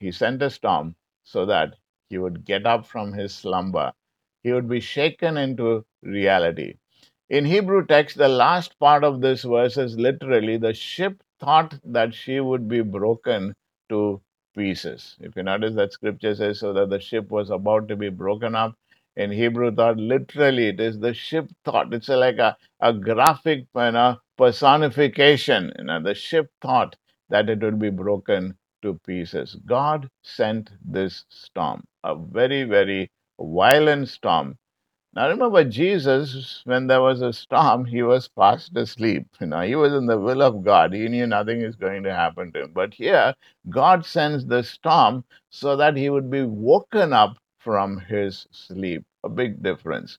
He 0.00 0.12
sent 0.12 0.42
a 0.42 0.50
storm 0.50 0.96
so 1.24 1.44
that 1.46 1.76
he 2.08 2.18
would 2.18 2.44
get 2.44 2.66
up 2.66 2.86
from 2.86 3.12
his 3.12 3.34
slumber. 3.34 3.92
He 4.44 4.52
would 4.52 4.68
be 4.68 4.80
shaken 4.80 5.36
into 5.38 5.84
reality. 6.02 6.74
In 7.28 7.44
Hebrew 7.44 7.84
text, 7.86 8.16
the 8.16 8.28
last 8.28 8.78
part 8.78 9.04
of 9.04 9.20
this 9.20 9.42
verse 9.42 9.76
is 9.76 9.98
literally 9.98 10.56
the 10.58 10.74
ship 10.74 11.22
thought 11.40 11.78
that 11.84 12.14
she 12.14 12.40
would 12.40 12.68
be 12.68 12.82
broken 12.82 13.54
to 13.90 14.22
pieces. 14.56 15.16
If 15.20 15.34
you 15.36 15.42
notice 15.42 15.74
that 15.74 15.92
scripture 15.92 16.34
says 16.36 16.60
so 16.60 16.72
that 16.74 16.90
the 16.90 17.00
ship 17.00 17.30
was 17.30 17.50
about 17.50 17.88
to 17.88 17.96
be 17.96 18.10
broken 18.10 18.54
up, 18.54 18.74
in 19.16 19.32
Hebrew 19.32 19.74
thought, 19.74 19.96
literally, 19.98 20.68
it 20.68 20.80
is 20.80 21.00
the 21.00 21.14
ship 21.14 21.50
thought. 21.64 21.92
It's 21.92 22.08
like 22.08 22.38
a, 22.38 22.56
a 22.80 22.92
graphic 22.92 23.66
you 23.74 23.90
know, 23.92 24.18
personification. 24.38 25.72
You 25.78 25.84
know, 25.84 26.02
the 26.02 26.14
ship 26.14 26.50
thought 26.62 26.96
that 27.28 27.50
it 27.50 27.60
would 27.60 27.78
be 27.80 27.90
broken 27.90 28.56
to 28.82 29.00
pieces. 29.06 29.56
God 29.66 30.08
sent 30.22 30.70
this 30.84 31.24
storm, 31.28 31.84
a 32.04 32.14
very, 32.16 32.64
very 32.64 33.10
violent 33.40 34.08
storm. 34.08 34.58
Now 35.14 35.28
remember, 35.28 35.64
Jesus, 35.64 36.62
when 36.64 36.86
there 36.86 37.00
was 37.00 37.22
a 37.22 37.32
storm, 37.32 37.86
he 37.86 38.02
was 38.02 38.28
fast 38.34 38.76
asleep. 38.76 39.26
You 39.40 39.48
know, 39.48 39.62
he 39.62 39.74
was 39.74 39.92
in 39.92 40.06
the 40.06 40.18
will 40.18 40.42
of 40.42 40.62
God. 40.62 40.92
He 40.92 41.08
knew 41.08 41.26
nothing 41.26 41.62
is 41.62 41.76
going 41.76 42.04
to 42.04 42.14
happen 42.14 42.52
to 42.52 42.64
him. 42.64 42.72
But 42.72 42.94
here, 42.94 43.34
God 43.68 44.04
sends 44.06 44.46
the 44.46 44.62
storm 44.62 45.24
so 45.50 45.76
that 45.76 45.96
he 45.96 46.10
would 46.10 46.30
be 46.30 46.42
woken 46.42 47.12
up 47.12 47.38
from 47.58 47.98
his 47.98 48.46
sleep. 48.52 49.04
A 49.24 49.28
big 49.28 49.62
difference. 49.62 50.18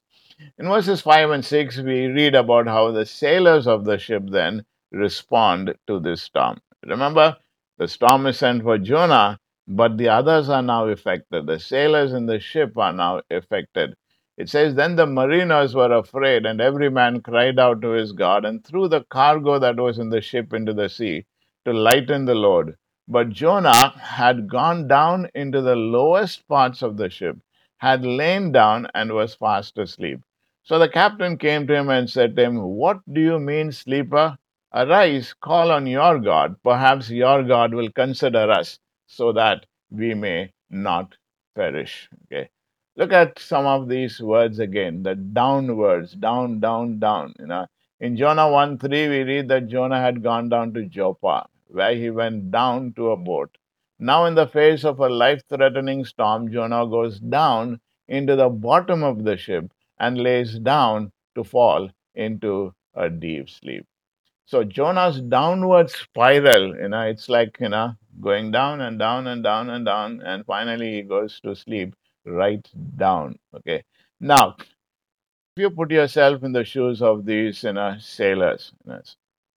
In 0.57 0.67
verses 0.67 1.01
5 1.01 1.31
and 1.31 1.45
6, 1.45 1.77
we 1.77 2.07
read 2.07 2.35
about 2.35 2.67
how 2.67 2.91
the 2.91 3.05
sailors 3.05 3.67
of 3.67 3.85
the 3.85 3.97
ship 3.97 4.23
then 4.27 4.65
respond 4.91 5.75
to 5.87 5.99
this 5.99 6.21
storm. 6.23 6.59
Remember, 6.85 7.37
the 7.77 7.87
storm 7.87 8.25
is 8.25 8.39
sent 8.39 8.63
for 8.63 8.77
Jonah, 8.77 9.39
but 9.71 9.99
the 9.99 10.09
others 10.09 10.49
are 10.49 10.63
now 10.63 10.87
affected. 10.87 11.45
The 11.45 11.59
sailors 11.59 12.11
in 12.11 12.25
the 12.25 12.39
ship 12.39 12.75
are 12.75 12.91
now 12.91 13.21
affected. 13.29 13.95
It 14.35 14.49
says, 14.49 14.73
Then 14.73 14.95
the 14.95 15.05
mariners 15.05 15.75
were 15.75 15.93
afraid, 15.93 16.47
and 16.47 16.59
every 16.59 16.89
man 16.89 17.21
cried 17.21 17.59
out 17.59 17.79
to 17.83 17.89
his 17.89 18.11
God, 18.11 18.45
and 18.45 18.65
threw 18.65 18.87
the 18.87 19.03
cargo 19.11 19.59
that 19.59 19.77
was 19.77 19.99
in 19.99 20.09
the 20.09 20.21
ship 20.21 20.53
into 20.53 20.73
the 20.73 20.89
sea 20.89 21.25
to 21.65 21.73
lighten 21.73 22.25
the 22.25 22.33
load. 22.33 22.77
But 23.07 23.29
Jonah 23.29 23.89
had 23.99 24.49
gone 24.49 24.87
down 24.87 25.29
into 25.35 25.61
the 25.61 25.75
lowest 25.75 26.47
parts 26.47 26.81
of 26.81 26.97
the 26.97 27.09
ship, 27.11 27.37
had 27.77 28.03
lain 28.03 28.51
down, 28.51 28.87
and 28.95 29.13
was 29.13 29.35
fast 29.35 29.77
asleep. 29.77 30.21
So 30.63 30.79
the 30.79 30.89
captain 30.89 31.37
came 31.37 31.67
to 31.67 31.75
him 31.75 31.89
and 31.89 32.09
said 32.09 32.35
to 32.35 32.43
him, 32.43 32.59
What 32.59 33.01
do 33.11 33.21
you 33.21 33.37
mean, 33.39 33.71
sleeper? 33.71 34.35
Arise, 34.73 35.33
call 35.33 35.71
on 35.71 35.85
your 35.85 36.17
God. 36.17 36.55
Perhaps 36.63 37.11
your 37.11 37.43
God 37.43 37.75
will 37.75 37.91
consider 37.91 38.49
us 38.49 38.79
so 39.09 39.33
that 39.33 39.65
we 39.89 40.13
may 40.13 40.53
not 40.69 41.17
perish. 41.55 42.09
Okay. 42.25 42.49
Look 42.95 43.11
at 43.11 43.39
some 43.39 43.65
of 43.65 43.89
these 43.89 44.21
words 44.21 44.59
again, 44.59 45.03
the 45.03 45.15
down 45.15 45.75
words, 45.75 46.13
down, 46.13 46.59
down, 46.59 46.99
down. 46.99 47.33
You 47.39 47.47
know, 47.47 47.65
in 47.99 48.15
Jonah 48.15 48.49
1 48.49 48.77
3, 48.77 49.09
we 49.09 49.23
read 49.23 49.47
that 49.49 49.67
Jonah 49.67 49.99
had 49.99 50.23
gone 50.23 50.49
down 50.49 50.73
to 50.73 50.85
Joppa 50.85 51.47
where 51.67 51.95
he 51.95 52.09
went 52.09 52.51
down 52.51 52.93
to 52.93 53.11
a 53.11 53.17
boat. 53.17 53.57
Now, 53.99 54.25
in 54.25 54.35
the 54.35 54.47
face 54.47 54.83
of 54.83 54.99
a 54.99 55.09
life 55.09 55.41
threatening 55.49 56.05
storm, 56.05 56.51
Jonah 56.51 56.87
goes 56.87 57.19
down 57.19 57.79
into 58.07 58.35
the 58.35 58.49
bottom 58.49 59.03
of 59.03 59.23
the 59.23 59.37
ship 59.37 59.71
and 59.99 60.17
lays 60.17 60.57
down 60.59 61.11
to 61.35 61.43
fall 61.43 61.89
into 62.15 62.73
a 62.93 63.09
deep 63.09 63.49
sleep. 63.49 63.85
So, 64.49 64.63
Jonah's 64.63 65.21
downward 65.21 65.91
spiral, 65.91 66.75
you 66.75 66.89
know, 66.89 67.01
it's 67.03 67.29
like, 67.29 67.57
you 67.59 67.69
know, 67.69 67.93
going 68.19 68.49
down 68.51 68.81
and 68.81 68.97
down 68.97 69.27
and 69.27 69.43
down 69.43 69.69
and 69.69 69.85
down, 69.85 70.21
and 70.21 70.43
finally 70.45 70.91
he 70.95 71.01
goes 71.03 71.39
to 71.41 71.55
sleep 71.55 71.95
right 72.25 72.67
down. 72.97 73.37
Okay. 73.55 73.83
Now, 74.19 74.55
if 74.59 74.67
you 75.57 75.69
put 75.69 75.91
yourself 75.91 76.43
in 76.43 76.51
the 76.51 76.65
shoes 76.65 77.01
of 77.03 77.25
these, 77.25 77.63
you 77.63 77.73
know, 77.73 77.97
sailors, 77.99 78.73
you 78.85 78.93
know, 78.93 79.01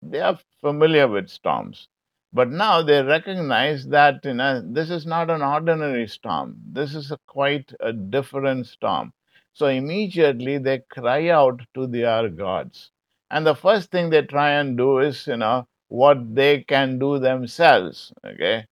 they 0.03 0.20
are 0.20 0.38
familiar 0.61 1.09
with 1.09 1.30
storms. 1.30 1.88
But 2.32 2.51
now 2.51 2.82
they 2.82 3.03
recognize 3.03 3.88
that 3.88 4.24
you 4.24 4.34
know, 4.34 4.61
this 4.62 4.90
is 4.90 5.07
not 5.07 5.30
an 5.30 5.43
ordinary 5.43 6.07
storm. 6.07 6.57
This 6.66 6.95
is 6.95 7.11
a 7.11 7.18
quite 7.26 7.72
a 7.80 7.93
different 7.95 8.66
storm. 8.68 9.14
So 9.55 9.68
immediately 9.68 10.59
they 10.59 10.80
cry 10.80 11.30
out 11.30 11.62
to 11.74 11.88
their 11.88 12.28
gods. 12.28 12.91
And 13.32 13.44
the 13.44 13.56
first 13.56 13.90
thing 13.90 14.10
they 14.10 14.22
try 14.22 14.52
and 14.52 14.76
do 14.78 15.00
is, 15.00 15.26
you 15.26 15.36
know, 15.38 15.66
what 15.88 16.36
they 16.36 16.62
can 16.62 17.00
do 17.00 17.18
themselves. 17.18 18.12
Okay. 18.24 18.66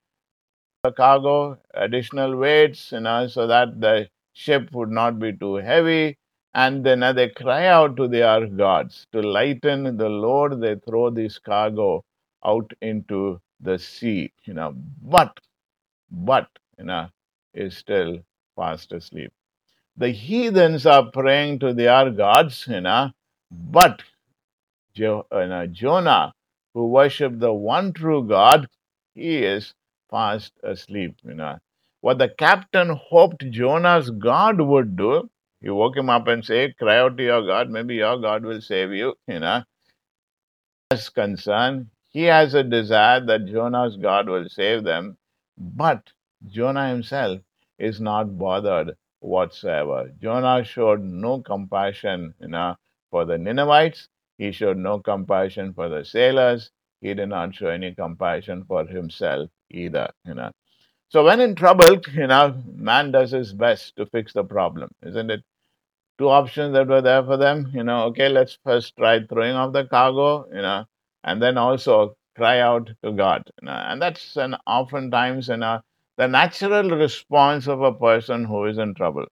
the 0.83 0.93
cargo, 0.93 1.59
additional 1.75 2.37
weights, 2.37 2.93
you 2.93 3.01
know, 3.01 3.27
so 3.27 3.47
that 3.47 3.81
the 3.81 4.09
ship 4.35 4.71
would 4.73 4.91
not 4.91 5.19
be 5.19 5.33
too 5.33 5.57
heavy. 5.57 6.19
And 6.55 6.85
then 6.85 7.03
uh, 7.03 7.13
they 7.13 7.29
cry 7.31 7.67
out 7.67 7.97
to 7.97 8.09
their 8.09 8.47
gods 8.47 9.07
to 9.13 9.21
lighten 9.23 9.97
the 9.97 10.09
load. 10.09 10.61
They 10.61 10.77
throw 10.77 11.11
this 11.11 11.39
cargo 11.39 12.05
out 12.45 12.73
into 12.81 13.41
the 13.61 13.79
sea, 13.79 14.33
you 14.45 14.55
know. 14.55 14.75
But, 15.03 15.39
but, 16.11 16.49
you 16.79 16.85
know, 16.85 17.09
is 17.55 17.77
still 17.77 18.21
fast 18.57 18.93
asleep. 18.93 19.33
The 19.97 20.11
heathens 20.11 20.87
are 20.87 21.11
praying 21.11 21.61
to 21.61 21.75
their 21.75 22.11
gods, 22.11 22.67
you 22.69 22.81
know, 22.83 23.13
but 23.51 24.03
Uh, 24.99 25.67
Jonah, 25.67 26.33
who 26.75 26.89
worshiped 26.89 27.39
the 27.39 27.53
one 27.53 27.93
true 27.93 28.27
God, 28.27 28.69
he 29.15 29.39
is 29.39 29.75
fast 30.11 30.53
asleep. 30.63 31.17
You 31.25 31.35
know 31.35 31.59
what 32.01 32.19
the 32.19 32.29
captain 32.29 32.91
hoped 32.91 33.49
Jonah's 33.51 34.11
God 34.11 34.61
would 34.61 34.97
do. 34.97 35.31
He 35.61 35.71
woke 35.71 35.97
him 35.97 36.09
up 36.09 36.27
and 36.27 36.45
say, 36.45 36.73
"Cry 36.73 36.99
out 36.99 37.17
to 37.19 37.23
your 37.23 37.47
God. 37.47 37.71
Maybe 37.71 37.97
your 37.97 38.19
God 38.19 38.45
will 38.45 38.61
save 38.61 38.93
you." 38.93 39.15
You 39.27 39.41
know, 39.41 39.63
as 40.91 41.09
concerned, 41.09 41.89
he 42.09 42.25
has 42.25 42.55
a 42.55 42.65
desire 42.65 43.21
that 43.27 43.47
Jonah's 43.47 43.97
God 43.97 44.29
will 44.29 44.49
save 44.49 44.85
them, 44.85 45.19
but 45.57 46.13
Jonah 46.47 46.89
himself 46.89 47.41
is 47.79 48.01
not 48.01 48.39
bothered 48.39 48.97
whatsoever. 49.21 50.11
Jonah 50.21 50.65
showed 50.65 51.03
no 51.03 51.41
compassion, 51.41 52.35
you 52.41 52.49
know, 52.49 52.77
for 53.11 53.25
the 53.25 53.39
Ninevites. 53.39 54.09
He 54.41 54.53
showed 54.53 54.79
no 54.79 54.99
compassion 55.01 55.75
for 55.75 55.89
the 55.89 56.05
sailors. 56.05 56.73
He 57.03 57.15
did 57.15 57.31
not 57.31 57.55
show 57.55 57.69
any 57.69 57.95
compassion 57.95 58.65
for 58.67 58.87
himself 58.87 59.51
either, 59.71 60.11
you 60.27 60.35
know. 60.35 60.51
So 61.11 61.25
when 61.25 61.41
in 61.41 61.55
trouble, 61.57 62.01
you 62.15 62.27
know, 62.29 62.63
man 62.75 63.13
does 63.13 63.33
his 63.33 63.53
best 63.55 63.97
to 63.99 64.07
fix 64.07 64.35
the 64.35 64.45
problem, 64.45 64.91
isn't 65.05 65.31
it? 65.31 65.45
two 66.19 66.29
options 66.29 66.75
that 66.75 66.89
were 66.89 67.03
there 67.03 67.25
for 67.25 67.37
them. 67.37 67.71
You 67.75 67.85
know, 67.85 68.05
okay, 68.07 68.29
let's 68.29 68.59
first 68.65 68.97
try 68.97 69.21
throwing 69.27 69.55
off 69.57 69.73
the 69.73 69.87
cargo, 69.87 70.47
you 70.55 70.63
know, 70.63 70.87
and 71.25 71.43
then 71.43 71.59
also 71.59 72.17
cry 72.37 72.61
out 72.61 72.91
to 73.05 73.13
God. 73.13 73.45
You 73.63 73.67
know, 73.67 73.73
and 73.73 74.03
that's 74.03 74.37
an 74.37 74.57
oftentimes 74.67 75.49
you 75.49 75.59
know 75.59 75.83
the 76.19 76.29
natural 76.29 76.91
response 76.91 77.69
of 77.69 77.83
a 77.83 77.95
person 77.95 78.45
who 78.47 78.67
is 78.67 78.79
in 78.79 78.95
trouble. 78.95 79.27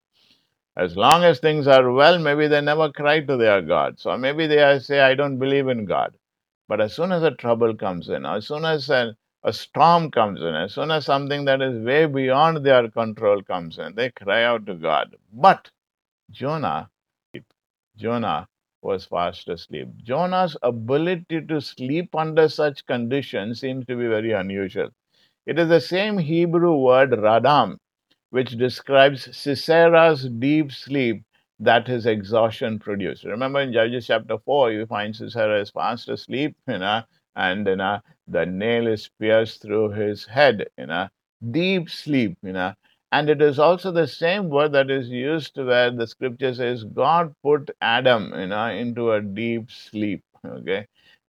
As 0.78 0.96
long 0.96 1.24
as 1.24 1.40
things 1.40 1.66
are 1.66 1.92
well, 1.92 2.20
maybe 2.20 2.48
they 2.48 2.62
never 2.62 2.92
cry 2.92 3.20
to 3.20 3.36
their 3.36 3.62
God. 3.62 4.00
So 4.00 4.16
maybe 4.16 4.46
they 4.46 4.78
say, 4.80 5.00
I 5.00 5.14
don't 5.16 5.38
believe 5.38 5.68
in 5.68 5.86
God. 5.86 6.14
But 6.68 6.80
as 6.80 6.94
soon 6.94 7.12
as 7.12 7.24
a 7.24 7.32
trouble 7.32 7.76
comes 7.76 8.08
in, 8.10 8.26
as 8.26 8.46
soon 8.48 8.64
as 8.64 8.90
a, 8.90 9.16
a 9.44 9.52
storm 9.52 10.10
comes 10.12 10.40
in, 10.40 10.54
as 10.54 10.74
soon 10.74 10.92
as 10.92 11.06
something 11.06 11.46
that 11.46 11.62
is 11.62 11.84
way 11.84 12.06
beyond 12.06 12.64
their 12.66 12.88
control 12.90 13.42
comes 13.42 13.78
in, 13.78 13.96
they 13.96 14.10
cry 14.12 14.44
out 14.44 14.66
to 14.66 14.76
God. 14.76 15.16
But 15.32 15.70
Jonah, 16.30 16.90
Jonah 17.96 18.48
was 18.82 19.06
fast 19.06 19.48
asleep. 19.48 19.88
Jonah's 20.04 20.56
ability 20.62 21.42
to 21.48 21.60
sleep 21.60 22.14
under 22.14 22.48
such 22.48 22.86
conditions 22.86 23.60
seems 23.60 23.86
to 23.86 23.96
be 23.96 24.06
very 24.08 24.32
unusual. 24.32 24.90
It 25.46 25.58
is 25.58 25.68
the 25.68 25.80
same 25.80 26.18
Hebrew 26.18 26.76
word 26.76 27.10
radam, 27.12 27.78
which 28.30 28.56
describes 28.58 29.28
Sisera's 29.28 30.28
deep 30.28 30.72
sleep 30.72 31.24
that 31.60 31.86
his 31.88 32.06
exhaustion 32.06 32.78
produced. 32.78 33.24
Remember 33.24 33.60
in 33.60 33.72
Judges 33.72 34.06
chapter 34.06 34.38
4, 34.38 34.72
you 34.72 34.86
find 34.86 35.14
Sisera 35.14 35.60
is 35.60 35.70
fast 35.70 36.08
asleep, 36.08 36.56
you 36.68 36.78
know, 36.78 37.02
and 37.36 37.66
you 37.66 37.76
know, 37.76 38.00
the 38.26 38.46
nail 38.46 38.86
is 38.86 39.08
pierced 39.20 39.62
through 39.62 39.90
his 39.90 40.26
head, 40.26 40.66
you 40.78 40.86
know, 40.86 41.08
deep 41.50 41.90
sleep, 41.90 42.38
you 42.42 42.52
know. 42.52 42.74
And 43.10 43.30
it 43.30 43.40
is 43.40 43.58
also 43.58 43.90
the 43.90 44.06
same 44.06 44.50
word 44.50 44.72
that 44.72 44.90
is 44.90 45.08
used 45.08 45.56
where 45.56 45.90
the 45.90 46.06
scripture 46.06 46.54
says 46.54 46.84
God 46.84 47.34
put 47.42 47.70
Adam, 47.80 48.32
you 48.38 48.46
know, 48.48 48.66
into 48.68 49.12
a 49.12 49.22
deep 49.22 49.70
sleep. 49.70 50.22
Okay. 50.44 50.86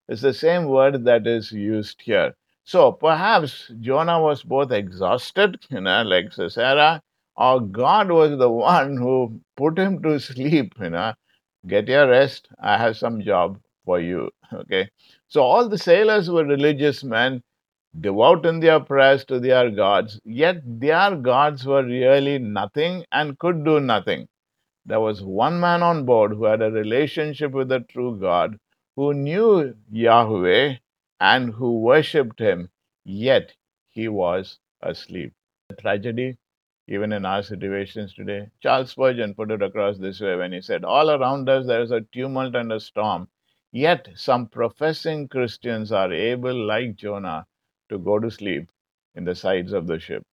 It's 0.08 0.22
the 0.22 0.34
same 0.34 0.66
word 0.66 1.06
that 1.06 1.26
is 1.26 1.52
used 1.52 2.02
here. 2.02 2.36
So 2.64 2.94
perhaps 2.94 3.70
Jonah 3.82 4.22
was 4.22 4.44
both 4.44 4.72
exhausted, 4.72 5.60
you 5.70 5.82
know, 5.82 6.04
like 6.04 6.32
Sisera, 6.32 7.02
or 7.36 7.60
God 7.60 8.12
was 8.12 8.38
the 8.38 8.50
one 8.50 8.96
who 8.96 9.42
put 9.58 9.78
him 9.78 10.02
to 10.04 10.20
sleep, 10.22 10.74
you 10.80 10.90
know. 10.92 11.14
Get 11.68 11.88
your 11.90 12.08
rest. 12.10 12.48
I 12.62 12.78
have 12.78 12.98
some 12.98 13.22
job 13.22 13.60
for 13.86 14.00
you. 14.00 14.32
Okay. 14.54 14.90
So 15.28 15.44
all 15.44 15.70
the 15.70 15.78
sailors 15.78 16.30
were 16.30 16.44
religious 16.46 17.04
men 17.04 17.44
devout 18.00 18.46
in 18.48 18.60
their 18.62 18.80
prayers 18.80 19.26
to 19.26 19.40
their 19.40 19.70
gods, 19.72 20.20
yet 20.26 20.62
their 20.66 21.16
gods 21.16 21.66
were 21.66 21.84
really 21.84 22.40
nothing 22.40 23.06
and 23.12 23.38
could 23.40 23.64
do 23.64 23.80
nothing. 23.80 24.28
There 24.86 25.00
was 25.00 25.24
one 25.24 25.60
man 25.60 25.84
on 25.84 26.06
board 26.06 26.34
who 26.34 26.44
had 26.46 26.62
a 26.62 26.72
relationship 26.72 27.52
with 27.54 27.70
the 27.70 27.80
true 27.82 28.20
God, 28.20 28.58
who 28.98 29.14
knew 29.14 29.76
Yahweh 29.92 30.78
and 31.20 31.54
who 31.54 31.80
worshipped 31.80 32.40
him, 32.40 32.70
yet 33.04 33.54
he 33.90 34.08
was 34.08 34.60
asleep. 34.82 35.34
The 35.70 35.76
tragedy, 35.76 36.38
even 36.88 37.12
in 37.12 37.26
our 37.26 37.44
situations 37.44 38.14
today, 38.14 38.50
Charles 38.62 38.92
Spurgeon 38.92 39.36
put 39.36 39.52
it 39.52 39.62
across 39.62 39.98
this 39.98 40.22
way 40.22 40.36
when 40.36 40.54
he 40.54 40.62
said, 40.62 40.84
All 40.84 41.12
around 41.12 41.50
us 41.50 41.68
there 41.68 41.82
is 41.82 41.92
a 41.92 42.02
tumult 42.14 42.56
and 42.56 42.72
a 42.72 42.80
storm, 42.80 43.28
yet 43.72 44.10
some 44.16 44.48
professing 44.48 45.28
Christians 45.28 45.92
are 45.92 46.12
able, 46.12 46.56
like 46.66 46.96
Jonah, 46.96 47.46
to 47.90 48.00
go 48.00 48.20
to 48.20 48.32
sleep 48.32 48.72
in 49.16 49.26
the 49.26 49.36
sides 49.36 49.74
of 49.74 49.88
the 49.88 50.00
ship. 50.00 50.24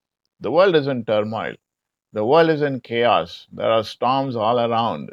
The 0.41 0.51
world 0.51 0.77
is 0.77 0.87
in 0.87 1.05
turmoil. 1.05 1.55
The 2.13 2.25
world 2.25 2.51
is 2.51 2.63
in 2.63 2.81
chaos. 2.81 3.47
There 3.53 3.71
are 3.71 3.85
storms 3.85 4.37
all 4.37 4.59
around. 4.61 5.11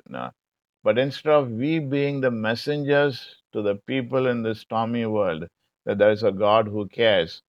But 0.84 0.98
instead 0.98 1.34
of 1.34 1.50
we 1.50 1.80
being 1.80 2.22
the 2.22 2.32
messengers 2.32 3.42
to 3.54 3.62
the 3.62 3.76
people 3.76 4.28
in 4.28 4.44
this 4.44 4.62
stormy 4.62 5.06
world, 5.06 5.48
that 5.86 5.98
there 5.98 6.12
is 6.12 6.24
a 6.24 6.32
God 6.32 6.68
who 6.68 6.88
cares, 6.88 7.42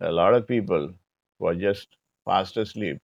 a 0.00 0.12
lot 0.12 0.34
of 0.34 0.46
people 0.48 0.92
who 1.38 1.46
are 1.46 1.54
just 1.54 1.88
fast 2.24 2.56
asleep 2.56 2.98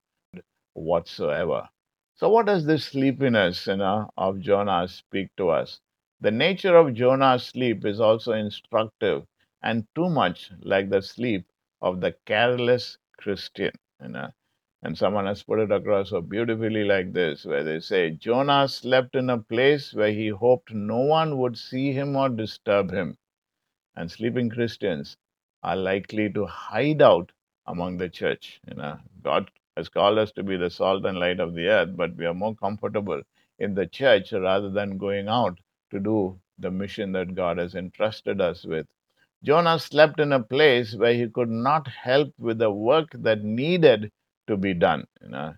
whatsoever. 0.74 1.68
So, 2.14 2.28
what 2.28 2.47
does 2.47 2.66
this 2.66 2.84
sleepiness 2.84 3.66
you 3.66 3.76
know, 3.76 4.11
of 4.16 4.41
Jonah 4.41 4.89
speak 4.89 5.28
to 5.36 5.51
us? 5.51 5.80
The 6.20 6.30
nature 6.30 6.76
of 6.76 6.95
Jonah's 6.95 7.45
sleep 7.45 7.84
is 7.84 8.01
also 8.01 8.32
instructive 8.32 9.24
and 9.62 9.86
too 9.95 10.09
much 10.09 10.51
like 10.62 10.91
the 10.91 11.03
sleep 11.03 11.47
of 11.82 12.01
the 12.01 12.14
careless 12.26 12.99
Christian. 13.18 13.72
You 14.03 14.09
know? 14.09 14.30
And 14.82 14.97
someone 14.99 15.26
has 15.26 15.43
put 15.43 15.61
it 15.61 15.72
across 15.72 16.11
so 16.11 16.20
beautifully 16.20 16.84
like 16.84 17.12
this, 17.12 17.45
where 17.45 17.64
they 17.64 17.80
say, 17.80 18.11
Jonah 18.12 18.68
slept 18.68 19.16
in 19.16 19.30
a 19.30 19.39
place 19.39 19.93
where 19.95 20.12
he 20.12 20.28
hoped 20.28 20.72
no 20.72 20.99
one 20.99 21.39
would 21.39 21.59
see 21.59 21.93
him 21.93 22.16
or 22.16 22.28
disturb 22.28 22.91
him. 22.93 23.16
And 23.99 24.11
sleeping 24.11 24.49
Christians 24.49 25.18
are 25.62 25.76
likely 25.76 26.32
to 26.32 26.46
hide 26.46 27.03
out 27.03 27.32
among 27.66 27.99
the 27.99 28.09
church. 28.09 28.61
You 28.66 28.76
know, 28.76 28.99
God 29.22 29.51
has 29.76 29.90
called 29.90 30.18
us 30.18 30.32
to 30.32 30.42
be 30.42 30.57
the 30.57 30.70
salt 30.70 31.05
and 31.05 31.18
light 31.18 31.40
of 31.40 31.55
the 31.55 31.68
earth, 31.68 31.96
but 31.96 32.16
we 32.16 32.24
are 32.24 32.32
more 32.34 32.55
comfortable 32.57 33.20
in 33.59 33.74
the 33.74 33.86
church 33.86 34.32
rather 34.32 34.70
than 34.70 34.99
going 34.99 35.28
out 35.28 35.61
to 35.90 36.01
do 36.01 36.40
the 36.59 36.70
mission 36.70 37.12
that 37.12 37.34
God 37.34 37.59
has 37.59 37.74
entrusted 37.74 38.40
us 38.40 38.64
with. 38.64 38.86
Jonah 39.42 39.78
slept 39.78 40.20
in 40.20 40.32
a 40.32 40.42
place 40.42 40.94
where 40.94 41.14
he 41.14 41.28
could 41.28 41.51
not 41.51 41.88
help 41.88 42.32
with 42.38 42.59
the 42.59 42.70
work 42.70 43.09
that 43.14 43.44
needed 43.44 44.12
to 44.46 44.57
be 44.57 44.74
done. 44.74 45.07
You 45.22 45.30
know, 45.30 45.55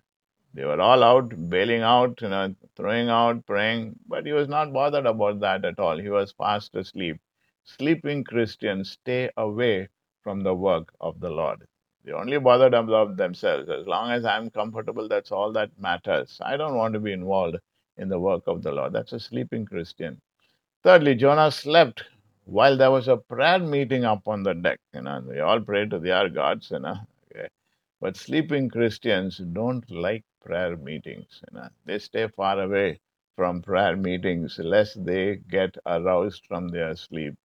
they 0.53 0.65
were 0.65 0.81
all 0.81 1.03
out, 1.03 1.49
bailing 1.49 1.83
out, 1.83 2.21
you 2.21 2.29
know, 2.29 2.55
throwing 2.75 3.09
out, 3.09 3.45
praying, 3.45 3.99
but 4.07 4.25
he 4.25 4.33
was 4.33 4.49
not 4.49 4.73
bothered 4.73 5.05
about 5.05 5.39
that 5.41 5.65
at 5.65 5.79
all. 5.79 5.97
He 5.97 6.09
was 6.09 6.31
fast 6.33 6.75
asleep. 6.75 7.19
Sleeping 7.63 8.23
Christians 8.23 8.91
stay 8.91 9.29
away 9.37 9.89
from 10.23 10.41
the 10.41 10.53
work 10.53 10.93
of 10.99 11.19
the 11.19 11.29
Lord. 11.29 11.65
They 12.03 12.11
only 12.11 12.39
bother 12.39 12.67
about 12.67 13.17
themselves. 13.17 13.69
As 13.69 13.87
long 13.87 14.11
as 14.11 14.25
I'm 14.25 14.49
comfortable, 14.49 15.07
that's 15.07 15.31
all 15.31 15.51
that 15.53 15.71
matters. 15.79 16.39
I 16.43 16.57
don't 16.57 16.75
want 16.75 16.93
to 16.93 16.99
be 16.99 17.13
involved 17.13 17.57
in 17.97 18.09
the 18.09 18.19
work 18.19 18.43
of 18.47 18.63
the 18.63 18.71
Lord. 18.71 18.93
That's 18.93 19.13
a 19.13 19.19
sleeping 19.19 19.65
Christian. 19.65 20.19
Thirdly, 20.83 21.15
Jonah 21.15 21.51
slept 21.51 22.03
while 22.45 22.77
there 22.77 22.91
was 22.91 23.07
a 23.07 23.17
prayer 23.17 23.59
meeting 23.59 24.05
up 24.05 24.27
on 24.27 24.43
the 24.43 24.53
deck. 24.53 24.79
You 24.93 25.01
know, 25.01 25.23
we 25.27 25.39
all 25.39 25.61
pray 25.61 25.87
to 25.87 25.99
their 25.99 26.29
gods, 26.29 26.71
you 26.71 26.79
know. 26.79 26.97
Okay. 27.33 27.47
But 28.01 28.17
sleeping 28.17 28.69
Christians 28.69 29.37
don't 29.37 29.89
like 29.91 30.23
prayer 30.43 30.75
meetings. 30.77 31.41
You 31.51 31.59
know, 31.59 31.69
they 31.85 31.99
stay 31.99 32.27
far 32.29 32.59
away 32.61 32.99
from 33.35 33.61
prayer 33.61 33.95
meetings 33.95 34.59
lest 34.59 35.03
they 35.05 35.37
get 35.49 35.77
aroused 35.85 36.45
from 36.47 36.67
their 36.69 36.95
sleep. 36.95 37.35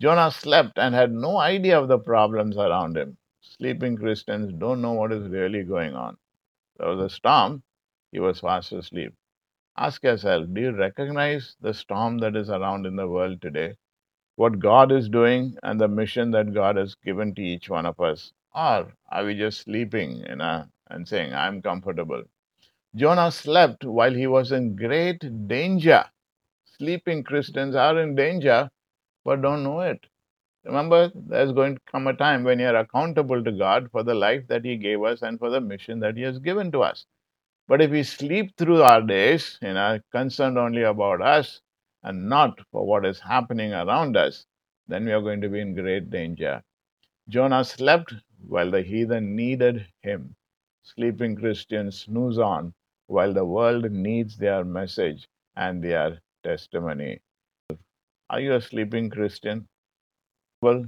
Jonah 0.00 0.30
slept 0.30 0.78
and 0.78 0.94
had 0.94 1.12
no 1.12 1.38
idea 1.38 1.78
of 1.78 1.88
the 1.88 1.98
problems 1.98 2.56
around 2.56 2.96
him. 2.96 3.16
Sleeping 3.40 3.96
Christians 3.96 4.52
don't 4.52 4.82
know 4.82 4.92
what 4.92 5.12
is 5.12 5.28
really 5.28 5.62
going 5.62 5.94
on. 5.94 6.16
There 6.76 6.88
was 6.88 7.00
a 7.00 7.14
storm, 7.14 7.62
he 8.10 8.18
was 8.18 8.40
fast 8.40 8.72
asleep. 8.72 9.14
Ask 9.76 10.02
yourself 10.02 10.46
do 10.52 10.60
you 10.60 10.72
recognize 10.72 11.56
the 11.60 11.74
storm 11.74 12.18
that 12.18 12.36
is 12.36 12.50
around 12.50 12.86
in 12.86 12.96
the 12.96 13.08
world 13.08 13.40
today? 13.40 13.76
What 14.36 14.58
God 14.58 14.90
is 14.90 15.08
doing 15.08 15.56
and 15.62 15.80
the 15.80 15.88
mission 15.88 16.32
that 16.32 16.52
God 16.54 16.76
has 16.76 16.96
given 16.96 17.34
to 17.36 17.42
each 17.42 17.70
one 17.70 17.86
of 17.86 18.00
us? 18.00 18.32
Or 18.54 18.92
are 19.10 19.24
we 19.24 19.36
just 19.36 19.60
sleeping, 19.60 20.24
and 20.24 21.08
saying, 21.08 21.34
I'm 21.34 21.62
comfortable? 21.62 22.22
Jonah 22.96 23.30
slept 23.30 23.84
while 23.84 24.12
he 24.12 24.26
was 24.26 24.52
in 24.52 24.76
great 24.76 25.48
danger. 25.48 26.04
Sleeping 26.78 27.24
Christians 27.24 27.74
are 27.74 28.00
in 28.00 28.14
danger, 28.14 28.70
but 29.24 29.42
don't 29.42 29.64
know 29.64 29.80
it. 29.80 30.06
Remember, 30.64 31.10
there's 31.14 31.52
going 31.52 31.76
to 31.76 31.80
come 31.90 32.06
a 32.06 32.14
time 32.14 32.44
when 32.44 32.58
you're 32.58 32.76
accountable 32.76 33.42
to 33.44 33.52
God 33.52 33.90
for 33.92 34.02
the 34.02 34.14
life 34.14 34.46
that 34.48 34.64
He 34.64 34.76
gave 34.76 35.02
us 35.02 35.22
and 35.22 35.38
for 35.38 35.50
the 35.50 35.60
mission 35.60 36.00
that 36.00 36.16
He 36.16 36.22
has 36.22 36.38
given 36.38 36.72
to 36.72 36.82
us. 36.82 37.06
But 37.68 37.82
if 37.82 37.90
we 37.90 38.02
sleep 38.02 38.56
through 38.56 38.82
our 38.82 39.02
days, 39.02 39.58
you 39.62 39.74
know, 39.74 40.00
concerned 40.12 40.58
only 40.58 40.82
about 40.82 41.22
us 41.22 41.60
and 42.02 42.28
not 42.28 42.58
for 42.70 42.86
what 42.86 43.06
is 43.06 43.20
happening 43.20 43.72
around 43.72 44.16
us, 44.16 44.46
then 44.88 45.06
we 45.06 45.12
are 45.12 45.22
going 45.22 45.40
to 45.40 45.48
be 45.48 45.60
in 45.60 45.74
great 45.74 46.10
danger. 46.10 46.62
Jonah 47.28 47.64
slept 47.64 48.14
while 48.46 48.70
the 48.70 48.82
heathen 48.82 49.34
needed 49.36 49.86
him. 50.02 50.36
Sleeping 50.82 51.36
Christians 51.36 52.00
snooze 52.02 52.38
on 52.38 52.74
while 53.06 53.32
the 53.32 53.44
world 53.46 53.90
needs 53.90 54.36
their 54.36 54.64
message 54.64 55.26
and 55.56 55.82
their 55.82 56.20
testimony. 56.42 57.20
Are 58.30 58.40
you 58.40 58.54
a 58.54 58.60
sleeping 58.60 59.10
Christian? 59.10 59.68
Well, 60.62 60.86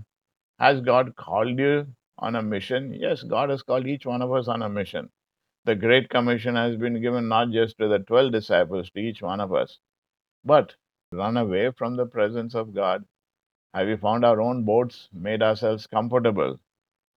has 0.58 0.80
God 0.80 1.16
called 1.16 1.58
you 1.58 1.86
on 2.18 2.34
a 2.36 2.42
mission? 2.42 2.94
Yes, 2.94 3.22
God 3.22 3.50
has 3.50 3.62
called 3.62 3.86
each 3.86 4.06
one 4.06 4.22
of 4.22 4.32
us 4.32 4.48
on 4.48 4.62
a 4.62 4.68
mission. 4.70 5.10
The 5.66 5.74
Great 5.74 6.08
Commission 6.08 6.56
has 6.56 6.76
been 6.76 7.00
given 7.02 7.28
not 7.28 7.50
just 7.50 7.78
to 7.78 7.88
the 7.88 7.98
12 8.00 8.32
disciples, 8.32 8.90
to 8.90 9.00
each 9.00 9.22
one 9.22 9.40
of 9.40 9.52
us. 9.52 9.78
But 10.44 10.76
run 11.12 11.36
away 11.36 11.72
from 11.72 11.96
the 11.96 12.06
presence 12.06 12.54
of 12.54 12.74
God. 12.74 13.04
Have 13.74 13.88
we 13.88 13.96
found 13.96 14.24
our 14.24 14.40
own 14.40 14.64
boats, 14.64 15.08
made 15.12 15.42
ourselves 15.42 15.86
comfortable, 15.86 16.58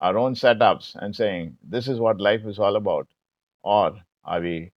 our 0.00 0.18
own 0.18 0.34
setups, 0.34 0.96
and 0.96 1.14
saying, 1.16 1.58
This 1.62 1.88
is 1.88 2.00
what 2.00 2.20
life 2.20 2.44
is 2.46 2.58
all 2.58 2.76
about? 2.76 3.08
Or 3.62 4.00
are 4.24 4.40
we, 4.40 4.72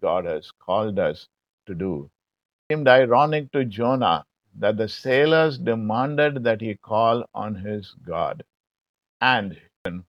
God 0.00 0.24
has 0.26 0.50
called 0.60 0.98
us 0.98 1.28
to 1.66 1.74
do? 1.74 2.10
It 2.68 2.74
seemed 2.74 2.88
ironic 2.88 3.52
to 3.52 3.64
Jonah 3.64 4.24
that 4.58 4.76
the 4.76 4.88
sailors 4.88 5.58
demanded 5.58 6.44
that 6.44 6.60
he 6.60 6.76
call 6.76 7.24
on 7.34 7.54
his 7.54 7.94
God. 8.06 8.44
And 9.20 9.56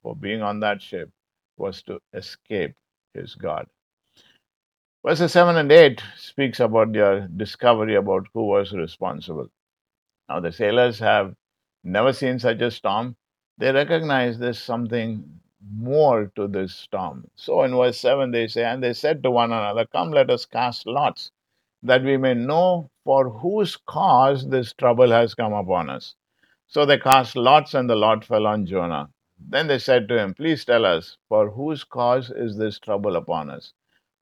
for 0.01 0.15
being 0.15 0.41
on 0.41 0.59
that 0.61 0.81
ship 0.81 1.09
was 1.57 1.81
to 1.83 1.99
escape 2.13 2.75
his 3.13 3.35
God. 3.35 3.67
Verses 5.05 5.31
7 5.31 5.55
and 5.57 5.71
8 5.71 6.03
speaks 6.17 6.59
about 6.59 6.93
their 6.93 7.27
discovery 7.29 7.95
about 7.95 8.27
who 8.33 8.45
was 8.45 8.73
responsible. 8.73 9.49
Now, 10.29 10.39
the 10.41 10.51
sailors 10.51 10.99
have 10.99 11.35
never 11.83 12.13
seen 12.13 12.39
such 12.39 12.61
a 12.61 12.71
storm. 12.71 13.15
They 13.57 13.71
recognize 13.71 14.39
there's 14.39 14.59
something 14.59 15.39
more 15.73 16.31
to 16.35 16.47
this 16.47 16.75
storm. 16.75 17.25
So, 17.35 17.63
in 17.63 17.75
verse 17.75 17.99
7, 17.99 18.31
they 18.31 18.47
say, 18.47 18.65
And 18.65 18.83
they 18.83 18.93
said 18.93 19.23
to 19.23 19.31
one 19.31 19.51
another, 19.53 19.85
Come, 19.87 20.11
let 20.11 20.29
us 20.29 20.45
cast 20.45 20.87
lots, 20.87 21.31
that 21.83 22.03
we 22.03 22.17
may 22.17 22.33
know 22.33 22.89
for 23.03 23.29
whose 23.29 23.77
cause 23.77 24.47
this 24.49 24.73
trouble 24.73 25.11
has 25.11 25.35
come 25.35 25.53
upon 25.53 25.89
us. 25.89 26.15
So 26.67 26.85
they 26.85 26.97
cast 26.97 27.35
lots, 27.35 27.73
and 27.73 27.89
the 27.89 27.95
lot 27.95 28.25
fell 28.25 28.47
on 28.47 28.65
Jonah. 28.65 29.09
Then 29.39 29.67
they 29.67 29.79
said 29.79 30.07
to 30.09 30.17
him, 30.19 30.33
Please 30.33 30.65
tell 30.65 30.85
us, 30.85 31.17
for 31.29 31.49
whose 31.51 31.83
cause 31.83 32.31
is 32.31 32.57
this 32.57 32.79
trouble 32.79 33.15
upon 33.15 33.49
us? 33.49 33.73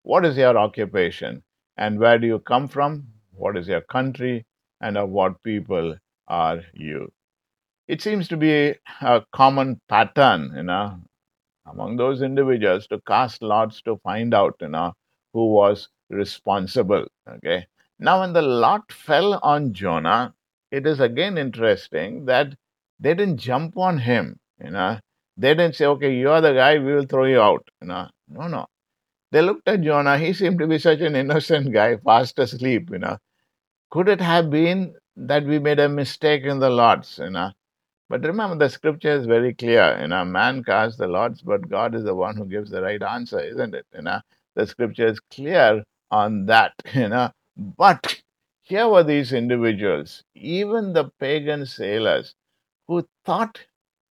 What 0.04 0.26
is 0.26 0.38
your 0.38 0.58
occupation? 0.58 1.44
And 1.78 2.00
where 2.00 2.20
do 2.20 2.28
you 2.28 2.40
come 2.40 2.68
from? 2.68 3.08
What 3.32 3.58
is 3.58 3.68
your 3.68 3.82
country? 3.82 4.46
And 4.82 4.98
of 4.98 5.10
what 5.10 5.42
people 5.44 5.98
are 6.28 6.62
you? 6.74 7.12
It 7.88 8.02
seems 8.02 8.28
to 8.30 8.38
be 8.38 8.76
a 9.02 9.26
common 9.32 9.82
pattern, 9.90 10.54
you 10.56 10.64
know, 10.64 11.00
among 11.66 11.98
those 11.98 12.22
individuals 12.22 12.88
to 12.88 13.02
cast 13.02 13.42
lots 13.42 13.82
to 13.84 13.98
find 13.98 14.34
out, 14.34 14.56
you 14.62 14.70
know, 14.70 14.94
who 15.34 15.54
was 15.54 15.90
responsible. 16.10 17.06
Okay. 17.28 17.68
Now, 18.00 18.22
when 18.22 18.34
the 18.34 18.42
lot 18.42 18.92
fell 18.92 19.40
on 19.42 19.74
Jonah, 19.74 20.34
it 20.72 20.86
is 20.86 21.00
again 21.00 21.38
interesting 21.38 22.26
that 22.26 22.56
they 23.00 23.14
didn't 23.14 23.38
jump 23.38 23.78
on 23.78 23.98
him, 23.98 24.40
you 24.64 24.72
know. 24.72 25.00
They 25.38 25.54
didn't 25.54 25.76
say, 25.76 25.86
okay, 25.86 26.14
you're 26.14 26.42
the 26.42 26.54
guy, 26.54 26.80
we 26.80 26.94
will 26.94 27.06
throw 27.06 27.26
you 27.26 27.42
out. 27.42 27.68
You 27.82 27.88
know. 27.88 28.10
No, 28.30 28.48
no. 28.48 28.68
They 29.32 29.42
looked 29.42 29.68
at 29.68 29.82
Jonah. 29.82 30.18
He 30.18 30.34
seemed 30.34 30.60
to 30.60 30.68
be 30.68 30.80
such 30.80 31.00
an 31.02 31.16
innocent 31.16 31.74
guy, 31.74 31.98
fast 31.98 32.40
asleep, 32.40 32.90
you 32.92 33.00
know. 33.00 33.18
Could 33.92 34.10
it 34.10 34.22
have 34.22 34.50
been 34.50 34.96
that 35.18 35.46
we 35.46 35.60
made 35.60 35.80
a 35.80 35.90
mistake 35.90 36.44
in 36.44 36.60
the 36.60 36.70
lots, 36.70 37.18
you 37.18 37.30
know? 37.30 37.52
But 38.10 38.24
remember, 38.24 38.56
the 38.56 38.70
scripture 38.70 39.12
is 39.12 39.26
very 39.26 39.54
clear. 39.54 39.98
You 40.00 40.08
know, 40.08 40.24
man 40.26 40.64
casts 40.64 40.98
the 40.98 41.08
lots, 41.08 41.42
but 41.42 41.70
God 41.70 41.96
is 41.96 42.04
the 42.04 42.16
one 42.16 42.38
who 42.38 42.46
gives 42.46 42.70
the 42.70 42.82
right 42.82 43.02
answer, 43.02 43.40
isn't 43.40 43.74
it? 43.74 43.86
You 43.96 44.04
know, 44.04 44.22
the 44.56 44.68
scripture 44.68 45.08
is 45.08 45.20
clear 45.32 45.84
on 46.12 46.46
that. 46.48 46.74
You 46.94 47.10
know, 47.10 47.32
but 47.58 48.22
here 48.64 48.88
were 48.90 49.04
these 49.04 49.34
individuals, 49.34 50.24
even 50.36 50.94
the 50.94 51.12
pagan 51.20 51.66
sailors, 51.66 52.36
who 52.88 53.08
thought 53.26 53.66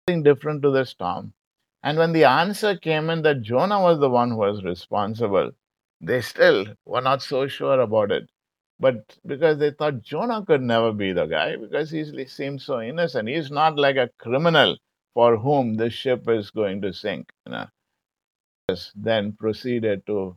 something 0.09 0.23
different 0.23 0.63
to 0.63 0.71
the 0.71 0.85
storm. 0.87 1.35
And 1.83 1.99
when 1.99 2.13
the 2.13 2.25
answer 2.25 2.77
came 2.77 3.11
in 3.11 3.23
that 3.23 3.43
Jonah 3.43 3.81
was 3.81 3.99
the 4.01 4.11
one 4.11 4.31
who 4.31 4.39
was 4.39 4.65
responsible, 4.65 5.53
they 6.01 6.21
still 6.21 6.67
were 6.87 7.01
not 7.01 7.23
so 7.23 7.49
sure 7.49 7.81
about 7.81 8.13
it. 8.13 8.29
But 8.81 9.19
because 9.27 9.59
they 9.59 9.71
thought 9.71 10.03
Jonah 10.03 10.45
could 10.45 10.63
never 10.63 10.93
be 10.93 11.13
the 11.13 11.27
guy, 11.27 11.57
because 11.57 11.91
he 11.91 12.05
seems 12.27 12.65
so 12.65 12.81
innocent. 12.81 13.29
He's 13.29 13.51
not 13.51 13.79
like 13.79 13.97
a 13.97 14.11
criminal 14.19 14.77
for 15.15 15.37
whom 15.39 15.75
the 15.77 15.91
ship 15.91 16.29
is 16.29 16.51
going 16.51 16.83
to 16.83 16.93
sink. 16.93 17.31
You 17.47 17.53
know. 17.53 17.67
Then 18.95 19.33
proceeded 19.35 20.07
to 20.07 20.37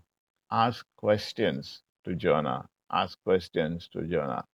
ask 0.52 0.86
questions 0.98 1.82
to 2.04 2.16
Jonah. 2.16 2.68
Ask 2.92 3.22
questions 3.24 3.88
to 3.94 4.04
Jonah. 4.04 4.46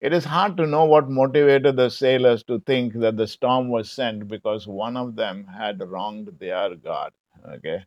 It 0.00 0.12
is 0.12 0.24
hard 0.24 0.56
to 0.58 0.66
know 0.66 0.84
what 0.84 1.08
motivated 1.08 1.76
the 1.76 1.88
sailors 1.88 2.42
to 2.44 2.60
think 2.60 2.94
that 2.94 3.16
the 3.16 3.26
storm 3.26 3.68
was 3.68 3.90
sent 3.90 4.28
because 4.28 4.66
one 4.66 4.96
of 4.96 5.16
them 5.16 5.46
had 5.46 5.80
wronged 5.80 6.30
their 6.38 6.74
God. 6.76 7.12
Okay. 7.48 7.84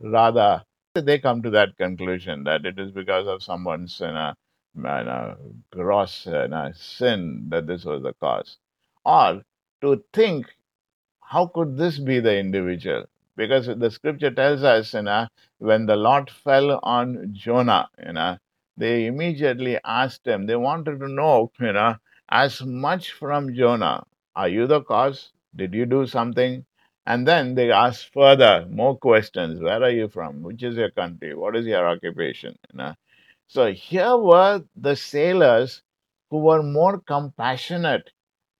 Rather, 0.00 0.64
they 0.94 1.18
come 1.18 1.42
to 1.42 1.50
that 1.50 1.76
conclusion 1.78 2.44
that 2.44 2.64
it 2.66 2.78
is 2.78 2.92
because 2.92 3.26
of 3.26 3.42
someone's 3.42 3.98
you 4.00 4.06
know, 4.06 4.34
you 4.76 4.86
uh, 4.86 5.02
know, 5.02 5.36
gross 5.70 6.26
you 6.26 6.48
know, 6.48 6.70
sin 6.74 7.46
that 7.48 7.66
this 7.66 7.84
was 7.84 8.02
the 8.02 8.12
cause. 8.14 8.58
Or 9.04 9.42
to 9.80 10.04
think, 10.12 10.46
how 11.20 11.46
could 11.46 11.76
this 11.76 11.98
be 11.98 12.20
the 12.20 12.36
individual? 12.38 13.06
Because 13.36 13.66
the 13.66 13.90
scripture 13.90 14.30
tells 14.30 14.62
us, 14.62 14.94
you 14.94 15.02
know, 15.02 15.26
when 15.58 15.86
the 15.86 15.96
lot 15.96 16.30
fell 16.30 16.78
on 16.82 17.30
Jonah, 17.32 17.88
you 18.04 18.12
know, 18.12 18.36
they 18.76 19.06
immediately 19.06 19.78
asked 19.84 20.26
him, 20.26 20.46
they 20.46 20.56
wanted 20.56 21.00
to 21.00 21.08
know, 21.08 21.50
you 21.60 21.72
know, 21.72 21.96
as 22.28 22.62
much 22.62 23.12
from 23.12 23.54
Jonah. 23.54 24.04
Are 24.34 24.48
you 24.48 24.66
the 24.66 24.82
cause? 24.82 25.32
Did 25.54 25.74
you 25.74 25.86
do 25.86 26.06
something? 26.06 26.64
And 27.06 27.26
then 27.26 27.54
they 27.54 27.70
asked 27.70 28.12
further, 28.12 28.66
more 28.70 28.96
questions. 28.96 29.60
Where 29.60 29.82
are 29.82 29.90
you 29.90 30.08
from? 30.08 30.42
Which 30.42 30.62
is 30.62 30.76
your 30.76 30.90
country? 30.90 31.34
What 31.34 31.56
is 31.56 31.66
your 31.66 31.86
occupation? 31.86 32.56
You 32.72 32.78
know? 32.78 32.94
So 33.48 33.72
here 33.72 34.16
were 34.16 34.62
the 34.76 34.96
sailors 34.96 35.82
who 36.30 36.38
were 36.38 36.62
more 36.62 37.00
compassionate 37.00 38.10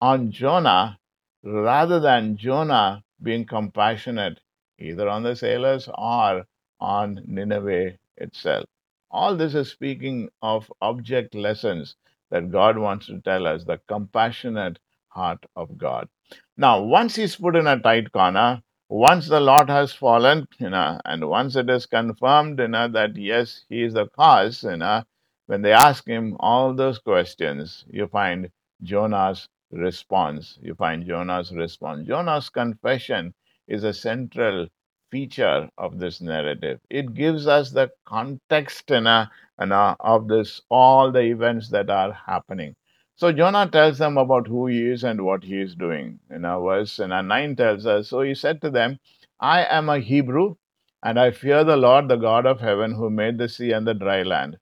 on 0.00 0.30
Jonah 0.30 0.98
rather 1.42 2.00
than 2.00 2.36
Jonah 2.36 3.02
being 3.22 3.46
compassionate 3.46 4.40
either 4.78 5.08
on 5.08 5.22
the 5.22 5.36
sailors 5.36 5.88
or 5.96 6.46
on 6.80 7.20
Nineveh 7.26 7.92
itself. 8.16 8.66
All 9.10 9.36
this 9.36 9.54
is 9.54 9.70
speaking 9.70 10.30
of 10.40 10.72
object 10.80 11.34
lessons 11.34 11.96
that 12.30 12.50
God 12.50 12.78
wants 12.78 13.06
to 13.06 13.20
tell 13.20 13.46
us 13.46 13.64
the 13.64 13.78
compassionate 13.88 14.78
heart 15.08 15.44
of 15.54 15.76
God. 15.76 16.08
Now, 16.56 16.82
once 16.82 17.16
he's 17.16 17.36
put 17.36 17.56
in 17.56 17.66
a 17.66 17.78
tight 17.78 18.10
corner, 18.12 18.62
once 18.88 19.28
the 19.28 19.40
lot 19.40 19.68
has 19.68 19.92
fallen, 19.92 20.46
you 20.58 20.70
know, 20.70 21.00
and 21.04 21.28
once 21.28 21.56
it 21.56 21.68
is 21.70 21.86
confirmed, 21.86 22.58
you 22.58 22.68
know, 22.68 22.88
that 22.88 23.16
yes, 23.16 23.64
he 23.68 23.82
is 23.82 23.94
the 23.94 24.06
cause, 24.08 24.62
you 24.62 24.76
know, 24.76 25.02
when 25.46 25.62
they 25.62 25.72
ask 25.72 26.06
him 26.06 26.36
all 26.40 26.74
those 26.74 26.98
questions, 26.98 27.84
you 27.90 28.06
find 28.06 28.50
Jonah's 28.82 29.48
response. 29.70 30.58
You 30.62 30.74
find 30.74 31.06
Jonah's 31.06 31.52
response. 31.52 32.06
Jonah's 32.06 32.48
confession 32.48 33.34
is 33.68 33.84
a 33.84 33.92
central 33.92 34.68
feature 35.10 35.68
of 35.76 35.98
this 35.98 36.20
narrative. 36.20 36.80
It 36.88 37.14
gives 37.14 37.46
us 37.46 37.70
the 37.70 37.90
context 38.06 38.90
you 38.90 39.00
know, 39.02 39.26
you 39.60 39.66
know, 39.66 39.94
of 40.00 40.28
this 40.28 40.62
all 40.70 41.12
the 41.12 41.20
events 41.20 41.68
that 41.70 41.90
are 41.90 42.12
happening. 42.12 42.76
So 43.16 43.30
Jonah 43.30 43.68
tells 43.68 43.98
them 43.98 44.16
about 44.16 44.48
who 44.48 44.66
he 44.66 44.90
is 44.90 45.04
and 45.04 45.24
what 45.24 45.44
he 45.44 45.60
is 45.60 45.74
doing. 45.76 46.18
In 46.30 46.44
our 46.44 46.62
verse 46.62 46.98
in 46.98 47.12
our 47.12 47.22
9 47.22 47.56
tells 47.56 47.86
us, 47.86 48.08
So 48.08 48.22
he 48.22 48.34
said 48.34 48.60
to 48.62 48.70
them, 48.70 48.98
I 49.38 49.64
am 49.64 49.88
a 49.88 49.98
Hebrew, 49.98 50.56
and 51.02 51.20
I 51.20 51.30
fear 51.30 51.62
the 51.62 51.76
Lord, 51.76 52.08
the 52.08 52.16
God 52.16 52.46
of 52.46 52.60
heaven, 52.60 52.94
who 52.94 53.10
made 53.10 53.38
the 53.38 53.48
sea 53.48 53.72
and 53.72 53.86
the 53.86 53.94
dry 53.94 54.22
land. 54.22 54.56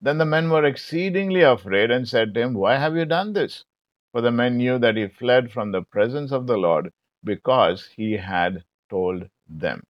Then 0.00 0.18
the 0.18 0.24
men 0.24 0.50
were 0.50 0.64
exceedingly 0.64 1.42
afraid 1.42 1.90
and 1.90 2.08
said 2.08 2.34
to 2.34 2.40
him, 2.40 2.54
Why 2.54 2.76
have 2.76 2.96
you 2.96 3.04
done 3.04 3.34
this? 3.34 3.64
For 4.10 4.20
the 4.20 4.32
men 4.32 4.56
knew 4.56 4.78
that 4.78 4.96
he 4.96 5.06
fled 5.06 5.52
from 5.52 5.70
the 5.70 5.82
presence 5.82 6.32
of 6.32 6.46
the 6.46 6.56
Lord 6.56 6.92
because 7.24 7.88
he 7.96 8.12
had 8.12 8.64
told 8.90 9.28
them. 9.48 9.82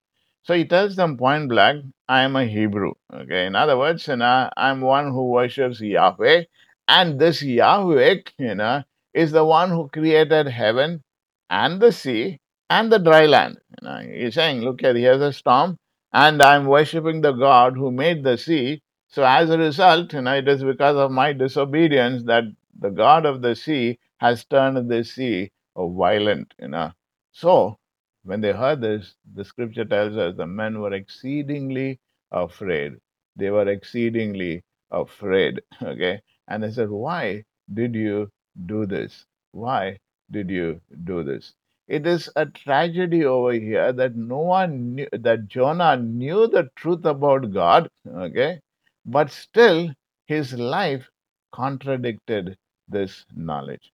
So 0.44 0.54
he 0.54 0.64
tells 0.64 0.96
them 0.96 1.16
point 1.16 1.48
blank, 1.48 1.84
I 2.08 2.22
am 2.22 2.36
a 2.36 2.44
Hebrew. 2.44 2.92
Okay. 3.12 3.46
In 3.46 3.54
other 3.54 3.78
words, 3.78 4.06
you 4.08 4.16
know, 4.16 4.50
I'm 4.56 4.80
one 4.80 5.12
who 5.12 5.30
worships 5.30 5.80
Yahweh. 5.80 6.44
And 6.88 7.18
this 7.18 7.42
Yahweh, 7.42 8.16
you 8.38 8.54
know, 8.56 8.82
is 9.14 9.32
the 9.32 9.44
one 9.44 9.70
who 9.70 9.88
created 9.88 10.48
heaven 10.48 11.02
and 11.48 11.80
the 11.80 11.92
sea 11.92 12.40
and 12.68 12.90
the 12.90 12.98
dry 12.98 13.26
land. 13.26 13.58
You 13.80 13.88
know, 13.88 13.98
he's 13.98 14.34
saying, 14.34 14.62
look 14.62 14.80
here, 14.80 14.94
here's 14.94 15.22
a 15.22 15.32
storm, 15.32 15.76
and 16.12 16.42
I'm 16.42 16.66
worshiping 16.66 17.20
the 17.20 17.32
God 17.32 17.76
who 17.76 17.90
made 17.92 18.24
the 18.24 18.36
sea. 18.36 18.82
So 19.08 19.24
as 19.24 19.50
a 19.50 19.58
result, 19.58 20.12
you 20.14 20.22
know, 20.22 20.34
it 20.34 20.48
is 20.48 20.64
because 20.64 20.96
of 20.96 21.10
my 21.10 21.32
disobedience 21.34 22.24
that 22.24 22.44
the 22.78 22.90
God 22.90 23.26
of 23.26 23.42
the 23.42 23.54
sea 23.54 23.98
has 24.18 24.44
turned 24.44 24.90
the 24.90 25.04
sea 25.04 25.52
violent, 25.76 26.54
you 26.58 26.68
know. 26.68 26.92
So 27.32 27.78
when 28.24 28.40
they 28.40 28.52
heard 28.52 28.80
this, 28.80 29.14
the 29.34 29.44
scripture 29.44 29.84
tells 29.84 30.16
us 30.16 30.36
the 30.36 30.46
men 30.46 30.80
were 30.80 30.92
exceedingly 30.94 31.98
afraid. 32.30 32.98
They 33.36 33.50
were 33.50 33.68
exceedingly 33.68 34.62
afraid. 34.90 35.62
Okay. 35.82 36.22
And 36.48 36.62
they 36.62 36.70
said, 36.70 36.90
Why 36.90 37.44
did 37.72 37.94
you 37.94 38.30
do 38.66 38.86
this? 38.86 39.26
Why 39.52 39.98
did 40.30 40.50
you 40.50 40.80
do 41.04 41.22
this? 41.24 41.54
It 41.88 42.06
is 42.06 42.30
a 42.36 42.46
tragedy 42.46 43.24
over 43.24 43.52
here 43.52 43.92
that 43.92 44.16
no 44.16 44.38
one 44.38 44.94
knew 44.94 45.08
that 45.12 45.48
Jonah 45.48 45.96
knew 45.96 46.46
the 46.46 46.70
truth 46.76 47.04
about 47.04 47.52
God, 47.52 47.88
okay, 48.06 48.60
but 49.04 49.30
still 49.30 49.92
his 50.26 50.54
life 50.54 51.08
contradicted 51.52 52.56
this 52.88 53.26
knowledge. 53.34 53.92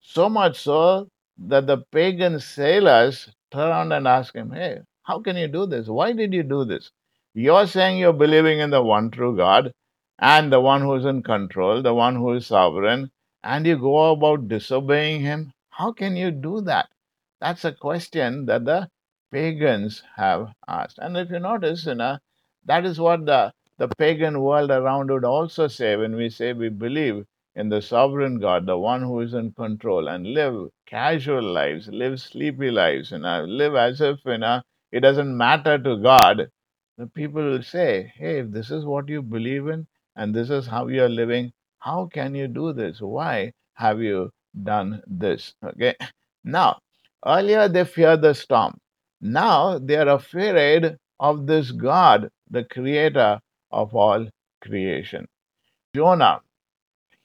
So 0.00 0.28
much 0.28 0.60
so 0.60 1.08
that 1.40 1.66
the 1.66 1.78
pagan 1.78 2.38
sailors 2.38 3.30
turn 3.50 3.68
around 3.68 3.92
and 3.92 4.06
ask 4.06 4.34
him, 4.34 4.50
Hey, 4.52 4.80
how 5.02 5.20
can 5.20 5.36
you 5.36 5.48
do 5.48 5.66
this? 5.66 5.88
Why 5.88 6.12
did 6.12 6.32
you 6.34 6.42
do 6.42 6.64
this? 6.64 6.90
You're 7.34 7.66
saying 7.66 7.98
you're 7.98 8.12
believing 8.12 8.58
in 8.58 8.70
the 8.70 8.82
one 8.82 9.10
true 9.10 9.36
God 9.36 9.72
and 10.18 10.52
the 10.52 10.60
one 10.60 10.82
who's 10.82 11.04
in 11.04 11.22
control, 11.22 11.82
the 11.82 11.94
one 11.94 12.16
who 12.16 12.34
is 12.34 12.46
sovereign, 12.46 13.10
and 13.42 13.66
you 13.66 13.78
go 13.78 14.10
about 14.12 14.48
disobeying 14.48 15.22
him. 15.22 15.52
How 15.70 15.92
can 15.92 16.14
you 16.16 16.30
do 16.30 16.60
that? 16.62 16.90
That's 17.40 17.64
a 17.64 17.72
question 17.72 18.44
that 18.46 18.66
the 18.66 18.90
pagans 19.32 20.02
have 20.16 20.52
asked. 20.68 20.98
And 20.98 21.16
if 21.16 21.30
you 21.30 21.38
notice, 21.38 21.86
you 21.86 21.94
know, 21.94 22.18
that 22.66 22.84
is 22.84 23.00
what 23.00 23.24
the, 23.24 23.52
the 23.78 23.88
pagan 23.96 24.40
world 24.42 24.70
around 24.70 25.10
would 25.10 25.24
also 25.24 25.68
say 25.68 25.96
when 25.96 26.16
we 26.16 26.28
say 26.28 26.52
we 26.52 26.68
believe 26.68 27.24
in 27.60 27.68
the 27.68 27.82
sovereign 27.82 28.38
God, 28.40 28.66
the 28.66 28.78
one 28.78 29.02
who 29.02 29.20
is 29.20 29.34
in 29.34 29.52
control, 29.52 30.08
and 30.08 30.26
live 30.34 30.70
casual 30.86 31.42
lives, 31.42 31.88
live 31.88 32.20
sleepy 32.20 32.70
lives, 32.70 33.10
you 33.12 33.18
know, 33.18 33.44
live 33.44 33.74
as 33.74 34.00
if 34.00 34.18
you 34.24 34.38
know 34.38 34.62
it 34.92 35.00
doesn't 35.00 35.36
matter 35.36 35.78
to 35.78 35.96
God. 35.98 36.48
The 36.98 37.06
people 37.06 37.42
will 37.42 37.62
say, 37.62 38.12
Hey, 38.16 38.40
if 38.40 38.50
this 38.50 38.70
is 38.70 38.84
what 38.84 39.08
you 39.08 39.22
believe 39.22 39.68
in 39.68 39.86
and 40.16 40.34
this 40.34 40.50
is 40.50 40.66
how 40.66 40.88
you 40.88 41.04
are 41.04 41.08
living, 41.08 41.52
how 41.78 42.06
can 42.12 42.34
you 42.34 42.48
do 42.48 42.72
this? 42.72 43.00
Why 43.00 43.52
have 43.74 44.00
you 44.00 44.30
done 44.64 45.02
this? 45.06 45.54
Okay. 45.64 45.94
Now, 46.44 46.78
earlier 47.26 47.68
they 47.68 47.84
feared 47.84 48.22
the 48.22 48.34
storm. 48.34 48.78
Now 49.20 49.78
they 49.78 49.96
are 49.96 50.08
afraid 50.08 50.96
of 51.20 51.46
this 51.46 51.70
God, 51.70 52.30
the 52.50 52.64
creator 52.64 53.40
of 53.70 53.94
all 53.94 54.28
creation. 54.62 55.26
Jonah, 55.94 56.40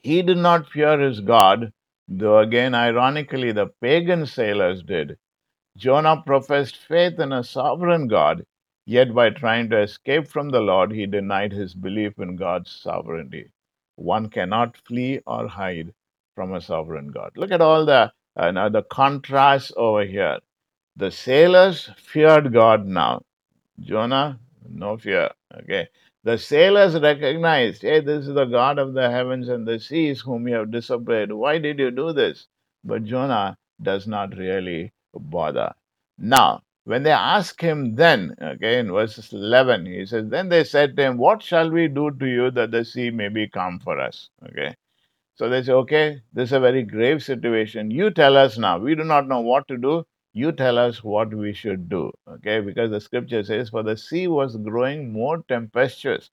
he 0.06 0.22
did 0.22 0.38
not 0.38 0.70
fear 0.70 1.00
his 1.00 1.22
God, 1.22 1.74
though 2.08 2.40
again, 2.40 2.76
ironically, 2.76 3.52
the 3.52 3.68
pagan 3.82 4.28
sailors 4.28 4.84
did. 4.84 5.18
Jonah 5.78 6.22
professed 6.26 6.78
faith 6.78 7.20
in 7.20 7.34
a 7.34 7.44
sovereign 7.44 8.08
God, 8.08 8.46
yet 8.86 9.16
by 9.16 9.32
trying 9.32 9.70
to 9.72 9.82
escape 9.82 10.28
from 10.28 10.50
the 10.50 10.62
Lord, 10.62 10.92
he 10.92 11.08
denied 11.08 11.54
his 11.54 11.74
belief 11.74 12.20
in 12.20 12.36
God's 12.36 12.72
sovereignty. 12.72 13.52
One 13.96 14.30
cannot 14.30 14.78
flee 14.78 15.22
or 15.26 15.48
hide 15.48 15.94
from 16.36 16.54
a 16.54 16.62
sovereign 16.62 17.10
God. 17.12 17.32
Look 17.36 17.52
at 17.52 17.62
all 17.62 17.86
the 17.86 18.14
uh, 18.38 18.52
now 18.52 18.70
the 18.70 18.84
contrasts 18.84 19.72
over 19.78 20.06
here. 20.06 20.40
The 20.98 21.12
sailors 21.12 21.90
feared 21.98 22.54
God 22.54 22.86
now. 22.88 23.24
Jonah, 23.82 24.40
no 24.70 24.98
fear. 24.98 25.32
Okay. 25.62 25.90
The 26.26 26.40
sailors 26.40 27.00
recognized, 27.00 27.84
hey, 27.84 28.00
this 28.00 28.28
is 28.28 28.34
the 28.34 28.46
God 28.46 28.80
of 28.80 28.96
the 28.96 29.12
heavens 29.12 29.48
and 29.48 29.68
the 29.68 29.80
seas 29.80 30.22
whom 30.22 30.48
you 30.48 30.56
have 30.56 30.72
disobeyed. 30.72 31.32
Why 31.32 31.60
did 31.60 31.78
you 31.78 31.92
do 31.92 32.14
this? 32.14 32.48
But 32.84 33.04
Jonah 33.04 33.60
does 33.80 34.08
not 34.08 34.36
really 34.36 34.92
bother. 35.14 35.74
Now, 36.18 36.64
when 36.86 37.04
they 37.04 37.12
ask 37.12 37.62
him 37.62 37.94
then, 37.94 38.36
okay, 38.42 38.80
in 38.80 38.92
verses 38.92 39.34
11, 39.34 39.86
he 39.86 40.08
says, 40.08 40.28
Then 40.28 40.50
they 40.50 40.64
said 40.64 40.98
to 40.98 41.04
him, 41.04 41.18
What 41.18 41.44
shall 41.44 41.70
we 41.70 41.88
do 41.88 42.10
to 42.10 42.26
you 42.26 42.50
that 42.52 42.72
the 42.72 42.86
sea 42.86 43.12
may 43.12 43.30
be 43.30 43.48
calm 43.48 43.80
for 43.80 44.00
us? 44.00 44.30
Okay. 44.50 44.76
So 45.36 45.48
they 45.48 45.62
say, 45.62 45.74
Okay, 45.74 46.22
this 46.34 46.50
is 46.50 46.54
a 46.54 46.60
very 46.60 46.82
grave 46.82 47.22
situation. 47.22 47.92
You 47.92 48.10
tell 48.10 48.36
us 48.36 48.58
now. 48.58 48.80
We 48.80 48.96
do 48.96 49.04
not 49.04 49.28
know 49.28 49.42
what 49.42 49.68
to 49.68 49.78
do 49.78 50.06
you 50.36 50.52
tell 50.52 50.78
us 50.78 51.02
what 51.02 51.34
we 51.34 51.54
should 51.54 51.88
do. 51.88 52.12
Okay, 52.28 52.60
because 52.60 52.92
the 52.92 53.00
scripture 53.00 53.44
says, 53.44 53.70
For 53.70 53.84
the 53.84 53.96
sea 53.96 54.28
was 54.28 54.58
growing 54.58 55.14
more 55.14 55.42
tempestuous. 55.48 56.30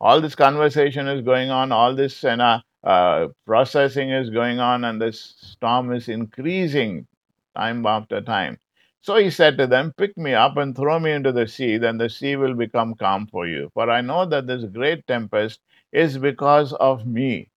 All 0.00 0.20
this 0.20 0.36
conversation 0.36 1.08
is 1.08 1.22
going 1.22 1.50
on, 1.50 1.72
all 1.72 1.94
this 1.96 2.22
you 2.22 2.36
know, 2.36 2.60
uh, 2.84 3.28
processing 3.46 4.10
is 4.10 4.30
going 4.30 4.60
on, 4.60 4.84
and 4.84 5.02
this 5.02 5.34
storm 5.40 5.92
is 5.92 6.08
increasing 6.08 7.08
time 7.56 7.84
after 7.86 8.20
time. 8.20 8.56
So 9.02 9.16
he 9.16 9.30
said 9.30 9.58
to 9.58 9.66
them, 9.66 9.92
Pick 9.96 10.16
me 10.16 10.32
up 10.32 10.56
and 10.56 10.76
throw 10.76 11.00
me 11.00 11.10
into 11.10 11.32
the 11.32 11.48
sea, 11.48 11.76
then 11.76 11.98
the 11.98 12.08
sea 12.08 12.36
will 12.36 12.54
become 12.54 12.94
calm 12.94 13.26
for 13.26 13.48
you. 13.48 13.70
For 13.74 13.90
I 13.90 14.00
know 14.00 14.26
that 14.26 14.46
this 14.46 14.64
great 14.64 15.06
tempest 15.08 15.60
is 15.92 16.18
because 16.18 16.72
of 16.74 17.04
me. 17.04 17.50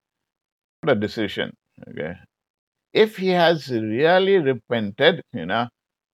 What 0.82 0.98
a 0.98 1.00
decision. 1.00 1.56
Okay. 1.88 2.16
If 2.94 3.18
he 3.18 3.30
has 3.30 3.70
really 3.70 4.38
repented, 4.38 5.22
you 5.34 5.46
know, 5.46 5.68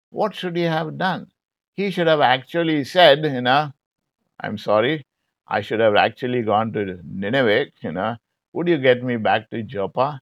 what 0.09 0.35
should 0.35 0.55
he 0.55 0.63
have 0.63 0.97
done? 0.97 1.31
He 1.75 1.91
should 1.91 2.07
have 2.07 2.21
actually 2.21 2.83
said, 2.83 3.23
you 3.23 3.41
know, 3.41 3.71
I'm 4.39 4.57
sorry, 4.57 5.05
I 5.47 5.61
should 5.61 5.79
have 5.79 5.95
actually 5.95 6.41
gone 6.43 6.73
to 6.73 6.99
Nineveh, 7.03 7.67
you 7.81 7.91
know, 7.91 8.17
would 8.53 8.67
you 8.67 8.77
get 8.77 9.03
me 9.03 9.17
back 9.17 9.49
to 9.51 9.63
Joppa? 9.63 10.21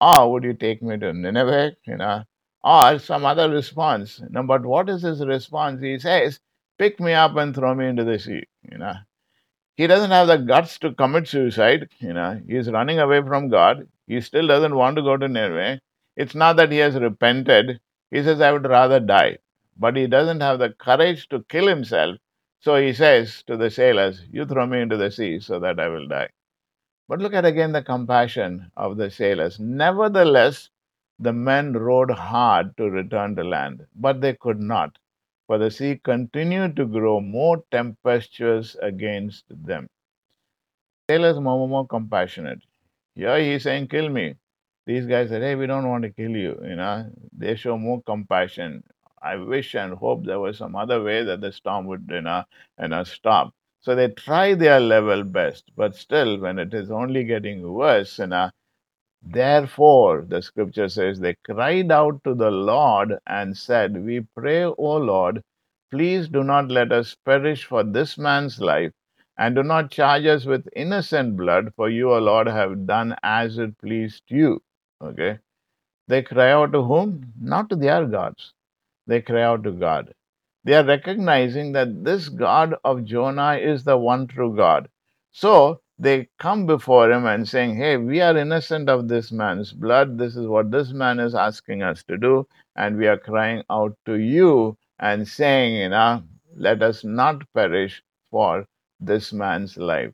Or 0.00 0.32
would 0.32 0.44
you 0.44 0.52
take 0.54 0.82
me 0.82 0.98
to 0.98 1.12
Nineveh, 1.12 1.76
you 1.86 1.96
know, 1.96 2.24
or 2.62 2.98
some 2.98 3.24
other 3.24 3.50
response? 3.50 4.18
You 4.20 4.28
know, 4.30 4.42
but 4.42 4.64
what 4.64 4.88
is 4.90 5.02
his 5.02 5.24
response? 5.24 5.80
He 5.82 5.98
says, 5.98 6.38
pick 6.78 7.00
me 7.00 7.12
up 7.14 7.36
and 7.36 7.54
throw 7.54 7.74
me 7.74 7.86
into 7.86 8.04
the 8.04 8.18
sea, 8.18 8.44
you 8.70 8.78
know. 8.78 8.94
He 9.76 9.86
doesn't 9.86 10.10
have 10.10 10.26
the 10.26 10.36
guts 10.36 10.78
to 10.80 10.92
commit 10.92 11.28
suicide, 11.28 11.88
you 11.98 12.12
know, 12.12 12.40
he's 12.46 12.70
running 12.70 12.98
away 12.98 13.22
from 13.22 13.48
God. 13.48 13.88
He 14.06 14.20
still 14.20 14.46
doesn't 14.46 14.74
want 14.74 14.96
to 14.96 15.02
go 15.02 15.16
to 15.16 15.28
Nineveh. 15.28 15.80
It's 16.16 16.34
not 16.34 16.56
that 16.56 16.72
he 16.72 16.78
has 16.78 16.94
repented. 16.98 17.80
He 18.10 18.22
says, 18.22 18.40
I 18.40 18.52
would 18.52 18.66
rather 18.66 19.00
die. 19.00 19.38
But 19.76 19.96
he 19.96 20.06
doesn't 20.06 20.40
have 20.40 20.58
the 20.58 20.70
courage 20.70 21.28
to 21.28 21.44
kill 21.44 21.66
himself. 21.68 22.16
So 22.60 22.76
he 22.76 22.92
says 22.92 23.42
to 23.44 23.56
the 23.56 23.70
sailors, 23.70 24.22
You 24.30 24.46
throw 24.46 24.66
me 24.66 24.80
into 24.80 24.96
the 24.96 25.10
sea 25.10 25.40
so 25.40 25.60
that 25.60 25.78
I 25.78 25.88
will 25.88 26.08
die. 26.08 26.30
But 27.08 27.20
look 27.20 27.34
at 27.34 27.44
again 27.44 27.72
the 27.72 27.82
compassion 27.82 28.70
of 28.76 28.96
the 28.96 29.10
sailors. 29.10 29.60
Nevertheless, 29.60 30.70
the 31.18 31.32
men 31.32 31.72
rowed 31.72 32.10
hard 32.10 32.76
to 32.76 32.90
return 32.90 33.36
to 33.36 33.44
land, 33.44 33.86
but 33.94 34.20
they 34.20 34.34
could 34.34 34.60
not, 34.60 34.98
for 35.46 35.58
the 35.58 35.70
sea 35.70 36.00
continued 36.02 36.76
to 36.76 36.86
grow 36.86 37.20
more 37.20 37.64
tempestuous 37.70 38.76
against 38.82 39.44
them. 39.50 39.88
Sailors 41.10 41.40
more, 41.40 41.62
and 41.62 41.70
more 41.70 41.86
compassionate. 41.86 42.62
Here 43.14 43.40
he's 43.40 43.64
saying, 43.64 43.88
Kill 43.88 44.08
me 44.08 44.36
these 44.86 45.06
guys 45.06 45.30
said, 45.30 45.42
Hey, 45.42 45.54
we 45.56 45.66
don't 45.66 45.88
want 45.88 46.04
to 46.04 46.10
kill 46.10 46.30
you. 46.32 46.58
You 46.62 46.76
know, 46.76 47.10
they 47.36 47.56
show 47.56 47.78
more 47.78 48.02
compassion. 48.04 48.84
I 49.22 49.36
wish 49.36 49.74
and 49.74 49.94
hope 49.94 50.24
there 50.26 50.40
was 50.40 50.58
some 50.58 50.76
other 50.76 51.02
way 51.02 51.24
that 51.24 51.40
the 51.40 51.52
storm 51.52 51.86
would, 51.86 52.08
you 52.10 52.22
know, 52.22 52.44
you 52.80 52.88
know, 52.88 53.04
stop. 53.04 53.52
So 53.80 53.94
they 53.96 54.08
try 54.10 54.54
their 54.54 54.80
level 54.80 55.24
best, 55.24 55.72
but 55.76 55.94
still, 55.96 56.38
when 56.40 56.58
it 56.58 56.74
is 56.74 56.90
only 56.90 57.24
getting 57.24 57.72
worse, 57.72 58.18
you 58.18 58.28
know, 58.28 58.50
therefore, 59.22 60.24
the 60.28 60.42
scripture 60.42 60.88
says, 60.88 61.20
they 61.20 61.36
cried 61.44 61.92
out 61.92 62.24
to 62.24 62.34
the 62.34 62.50
Lord 62.50 63.14
and 63.26 63.56
said, 63.56 64.04
We 64.04 64.20
pray, 64.36 64.64
O 64.64 64.74
Lord, 64.96 65.42
please 65.90 66.28
do 66.28 66.44
not 66.44 66.70
let 66.70 66.92
us 66.92 67.16
perish 67.26 67.64
for 67.66 67.84
this 67.84 68.18
man's 68.18 68.60
life, 68.60 68.92
and 69.38 69.54
do 69.56 69.62
not 69.62 69.90
charge 69.90 70.26
us 70.26 70.46
with 70.46 70.68
innocent 70.76 71.36
blood, 71.36 71.74
for 71.76 71.90
you, 71.90 72.12
O 72.12 72.18
Lord, 72.18 72.48
have 72.48 72.86
done 72.86 73.16
as 73.22 73.58
it 73.58 73.78
pleased 73.78 74.24
you. 74.28 74.62
Okay. 75.02 75.38
They 76.08 76.22
cry 76.22 76.52
out 76.52 76.72
to 76.72 76.82
whom? 76.82 77.32
Not 77.40 77.70
to 77.70 77.76
their 77.76 78.06
gods. 78.06 78.52
They 79.06 79.22
cry 79.22 79.42
out 79.42 79.64
to 79.64 79.72
God. 79.72 80.14
They 80.64 80.74
are 80.74 80.84
recognizing 80.84 81.72
that 81.72 82.04
this 82.04 82.28
God 82.28 82.74
of 82.84 83.04
Jonah 83.04 83.54
is 83.56 83.84
the 83.84 83.96
one 83.98 84.26
true 84.26 84.54
God. 84.56 84.88
So 85.32 85.80
they 85.98 86.28
come 86.38 86.66
before 86.66 87.10
him 87.10 87.26
and 87.26 87.48
saying, 87.48 87.76
Hey, 87.76 87.96
we 87.96 88.20
are 88.20 88.36
innocent 88.36 88.88
of 88.88 89.08
this 89.08 89.32
man's 89.32 89.72
blood. 89.72 90.18
This 90.18 90.36
is 90.36 90.46
what 90.46 90.70
this 90.70 90.92
man 90.92 91.20
is 91.20 91.34
asking 91.34 91.82
us 91.82 92.02
to 92.04 92.18
do. 92.18 92.46
And 92.76 92.96
we 92.98 93.06
are 93.06 93.18
crying 93.18 93.62
out 93.70 93.96
to 94.06 94.14
you 94.18 94.76
and 94.98 95.26
saying, 95.28 95.74
you 95.74 95.88
know, 95.90 96.22
let 96.56 96.82
us 96.82 97.04
not 97.04 97.42
perish 97.54 98.02
for 98.30 98.66
this 99.00 99.32
man's 99.32 99.76
life. 99.76 100.12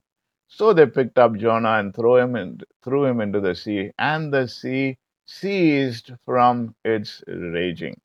So 0.54 0.74
they 0.74 0.84
picked 0.84 1.18
up 1.18 1.34
Jonah 1.36 1.78
and 1.78 1.94
threw 1.94 2.16
him 2.16 2.36
in, 2.36 2.60
threw 2.84 3.06
him 3.06 3.22
into 3.22 3.40
the 3.40 3.54
sea, 3.54 3.92
and 3.98 4.32
the 4.32 4.46
sea 4.46 4.98
ceased 5.24 6.12
from 6.26 6.74
its 6.84 7.24
raging. 7.26 7.98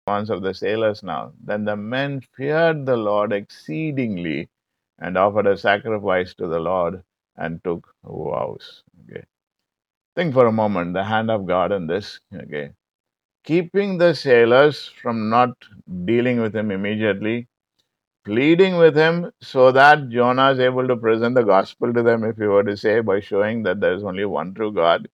Response 0.00 0.30
of 0.30 0.42
the 0.42 0.54
sailors 0.54 1.04
now. 1.04 1.32
Then 1.40 1.64
the 1.64 1.76
men 1.76 2.20
feared 2.36 2.84
the 2.84 2.96
Lord 2.96 3.32
exceedingly 3.32 4.48
and 4.98 5.16
offered 5.16 5.46
a 5.46 5.56
sacrifice 5.56 6.34
to 6.34 6.48
the 6.48 6.58
Lord 6.58 7.04
and 7.36 7.62
took 7.62 7.94
vows. 8.02 8.82
Okay. 9.04 9.22
Think 10.16 10.34
for 10.34 10.46
a 10.46 10.52
moment 10.52 10.94
the 10.94 11.04
hand 11.04 11.30
of 11.30 11.46
God 11.46 11.70
in 11.70 11.86
this. 11.86 12.18
Okay. 12.34 12.72
Keeping 13.44 13.98
the 13.98 14.14
sailors 14.14 14.88
from 15.00 15.30
not 15.30 15.50
dealing 16.04 16.40
with 16.40 16.56
him 16.56 16.72
immediately, 16.72 17.46
pleading 18.24 18.76
with 18.76 18.96
him 18.96 19.32
so 19.40 19.72
that 19.72 20.08
Jonah 20.08 20.52
is 20.52 20.60
able 20.60 20.86
to 20.88 20.96
present 20.96 21.34
the 21.34 21.42
gospel 21.42 21.92
to 21.92 22.02
them, 22.02 22.24
if 22.24 22.38
you 22.38 22.48
were 22.48 22.64
to 22.64 22.76
say, 22.76 23.00
by 23.00 23.20
showing 23.20 23.62
that 23.64 23.80
there 23.80 23.94
is 23.94 24.04
only 24.04 24.24
one 24.24 24.54
true 24.54 24.72
God. 24.72 25.08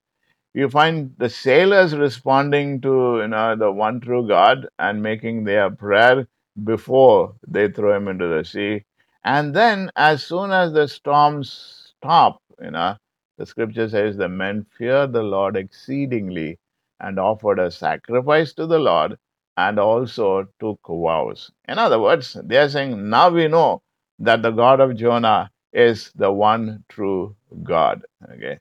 You 0.55 0.69
find 0.69 1.15
the 1.19 1.29
sailors 1.29 1.95
responding 1.97 2.81
to 2.83 3.21
you 3.23 3.29
know 3.29 3.57
the 3.57 3.71
one 3.71 4.01
true 4.01 4.27
God 4.27 4.69
and 4.79 5.03
making 5.03 5.45
their 5.45 5.71
prayer 5.71 6.27
before 6.65 7.35
they 7.47 7.69
throw 7.71 7.97
him 7.97 8.09
into 8.09 8.29
the 8.29 8.45
sea. 8.45 8.85
And 9.25 9.55
then 9.55 9.91
as 9.97 10.25
soon 10.25 10.51
as 10.53 10.73
the 10.73 10.89
storms 10.89 11.95
stop, 12.01 12.43
you 12.61 12.71
know, 12.73 12.97
the 13.39 13.47
scripture 13.47 13.89
says 13.89 14.17
the 14.17 14.29
men 14.29 14.67
feared 14.77 15.13
the 15.13 15.23
Lord 15.23 15.57
exceedingly 15.57 16.59
and 17.01 17.19
offered 17.21 17.61
a 17.61 17.71
sacrifice 17.71 18.53
to 18.55 18.67
the 18.67 18.79
Lord 18.79 19.17
and 19.59 19.81
also 19.81 20.47
took 20.61 20.79
vows. 20.89 21.51
In 21.69 21.79
other 21.81 22.01
words, 22.01 22.37
they 22.45 22.59
are 22.59 22.69
saying, 22.69 23.11
now 23.11 23.29
we 23.29 23.49
know 23.49 23.83
that 24.21 24.41
the 24.43 24.53
God 24.53 24.81
of 24.81 24.97
Jonah 24.97 25.51
is 25.73 26.13
the 26.15 26.31
one 26.33 26.85
true 26.89 27.35
God. 27.65 28.03
Okay. 28.33 28.61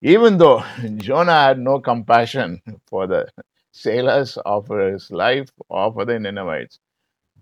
Even 0.00 0.38
though 0.38 0.64
Jonah 0.96 1.40
had 1.48 1.58
no 1.58 1.78
compassion 1.78 2.62
for 2.86 3.06
the 3.06 3.28
sailors 3.72 4.38
or 4.46 4.64
for 4.64 4.92
his 4.92 5.10
life 5.10 5.50
or 5.68 5.92
for 5.92 6.06
the 6.06 6.18
Ninevites, 6.18 6.80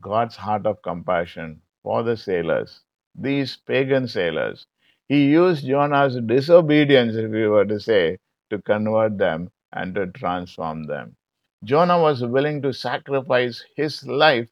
God's 0.01 0.35
heart 0.35 0.67
of 0.67 0.83
compassion 0.83 1.63
for 1.85 2.03
the 2.03 2.17
sailors, 2.17 2.81
these 3.15 3.59
pagan 3.59 4.09
sailors, 4.09 4.67
he 5.09 5.27
used 5.31 5.65
Jonah's 5.67 6.19
disobedience, 6.27 7.15
if 7.15 7.31
we 7.31 7.47
were 7.47 7.65
to 7.67 7.79
say, 7.79 8.19
to 8.51 8.61
convert 8.61 9.19
them 9.19 9.51
and 9.73 9.95
to 9.95 10.09
transform 10.09 10.85
them. 10.85 11.17
Jonah 11.65 12.01
was 12.01 12.23
willing 12.25 12.63
to 12.63 12.73
sacrifice 12.73 13.65
his 13.77 14.07
life 14.07 14.49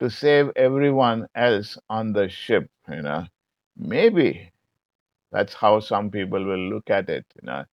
to 0.00 0.10
save 0.10 0.50
everyone 0.56 1.26
else 1.34 1.78
on 1.90 2.12
the 2.12 2.28
ship, 2.28 2.70
you 2.88 3.02
know. 3.02 3.26
Maybe 3.76 4.52
that's 5.32 5.54
how 5.54 5.80
some 5.80 6.10
people 6.10 6.44
will 6.44 6.70
look 6.70 6.90
at 6.90 7.08
it, 7.10 7.26
you 7.40 7.46
know. 7.46 7.64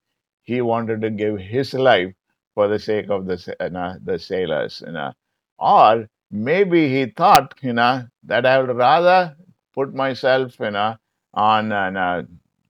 He 0.43 0.61
wanted 0.61 1.01
to 1.01 1.09
give 1.09 1.39
his 1.39 1.73
life 1.73 2.13
for 2.55 2.67
the 2.67 2.79
sake 2.79 3.09
of 3.09 3.25
the, 3.27 3.55
you 3.61 3.69
know, 3.69 3.97
the 4.03 4.19
sailors, 4.19 4.83
you 4.85 4.93
know. 4.93 5.13
Or 5.59 6.09
maybe 6.31 6.89
he 6.89 7.05
thought, 7.11 7.55
you 7.61 7.73
know, 7.73 8.07
that 8.23 8.45
I 8.45 8.59
would 8.61 8.75
rather 8.75 9.35
put 9.73 9.93
myself, 9.93 10.59
you 10.59 10.71
know, 10.71 10.97
on 11.33 11.71
uh, 11.71 11.91
uh, 11.95 12.23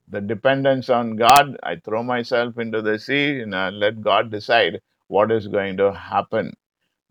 the 0.09 0.21
dependence 0.21 0.89
on 0.89 1.15
God. 1.15 1.57
I 1.63 1.77
throw 1.77 2.03
myself 2.03 2.57
into 2.59 2.81
the 2.81 2.99
sea, 2.99 3.33
you 3.37 3.45
know, 3.47 3.69
let 3.69 4.01
God 4.01 4.31
decide 4.31 4.81
what 5.11 5.31
is 5.31 5.47
going 5.47 5.77
to 5.77 5.91
happen. 5.93 6.53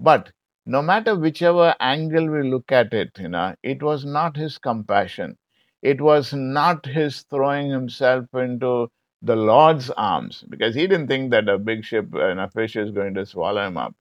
But 0.01 0.33
no 0.67 0.83
matter 0.83 1.17
whichever 1.17 1.75
angle 1.81 2.29
we 2.29 2.51
look 2.51 2.73
at 2.73 2.93
it, 2.95 3.11
you 3.19 3.29
know, 3.29 3.55
it 3.63 3.83
was 3.83 4.05
not 4.05 4.37
his 4.37 4.59
compassion. 4.59 5.37
It 5.83 6.01
was 6.01 6.33
not 6.35 6.87
his 6.87 7.23
throwing 7.31 7.71
himself 7.71 8.27
into 8.35 8.89
the 9.23 9.37
Lord's 9.37 9.91
arms 9.91 10.45
because 10.49 10.75
he 10.75 10.87
didn't 10.87 11.09
think 11.09 11.31
that 11.33 11.49
a 11.49 11.59
big 11.59 11.85
ship 11.85 12.09
and 12.15 12.41
a 12.41 12.51
fish 12.51 12.77
is 12.77 12.91
going 12.91 13.15
to 13.15 13.27
swallow 13.27 13.67
him 13.67 13.77
up. 13.77 13.95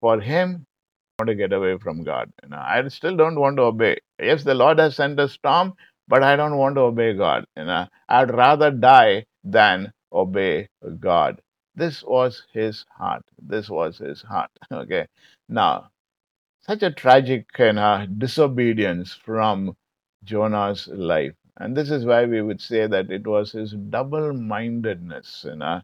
For 0.00 0.20
him, 0.20 0.66
want 1.18 1.28
to 1.28 1.34
get 1.34 1.52
away 1.52 1.78
from 1.78 2.02
God. 2.04 2.30
You 2.42 2.50
know, 2.50 2.58
I 2.58 2.86
still 2.88 3.16
don't 3.16 3.38
want 3.40 3.56
to 3.58 3.64
obey. 3.64 3.96
Yes, 4.20 4.44
the 4.44 4.54
Lord 4.54 4.78
has 4.78 4.96
sent 4.96 5.20
a 5.20 5.28
storm, 5.28 5.74
but 6.08 6.22
I 6.22 6.36
don't 6.36 6.58
want 6.58 6.76
to 6.76 6.82
obey 6.82 7.14
God. 7.14 7.44
You 7.56 7.64
know, 7.64 7.86
I'd 8.08 8.34
rather 8.34 8.70
die 8.70 9.26
than 9.44 9.92
obey 10.12 10.68
God. 11.00 11.40
This 11.74 12.02
was 12.02 12.46
his 12.52 12.86
heart. 12.96 13.24
This 13.38 13.68
was 13.68 13.98
his 13.98 14.22
heart. 14.22 14.50
Okay. 14.72 15.06
Now, 15.50 15.90
such 16.60 16.82
a 16.82 16.90
tragic 16.92 17.46
uh, 17.60 17.64
you 17.64 17.72
know, 17.74 18.06
disobedience 18.18 19.14
from 19.14 19.76
Jonah's 20.24 20.88
life. 20.88 21.34
And 21.58 21.76
this 21.76 21.90
is 21.90 22.06
why 22.06 22.24
we 22.26 22.42
would 22.42 22.60
say 22.60 22.86
that 22.86 23.10
it 23.10 23.26
was 23.26 23.52
his 23.52 23.72
double 23.72 24.32
mindedness. 24.32 25.44
You 25.48 25.56
know. 25.56 25.82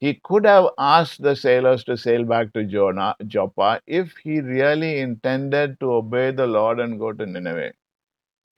He 0.00 0.14
could 0.24 0.46
have 0.46 0.70
asked 0.78 1.22
the 1.22 1.36
sailors 1.36 1.84
to 1.84 1.96
sail 1.96 2.24
back 2.24 2.52
to 2.54 2.64
Jonah, 2.64 3.16
Joppa 3.26 3.80
if 3.86 4.16
he 4.18 4.40
really 4.40 5.00
intended 5.00 5.80
to 5.80 5.92
obey 5.92 6.32
the 6.32 6.46
Lord 6.48 6.80
and 6.80 6.98
go 6.98 7.12
to 7.12 7.26
Nineveh. 7.26 7.72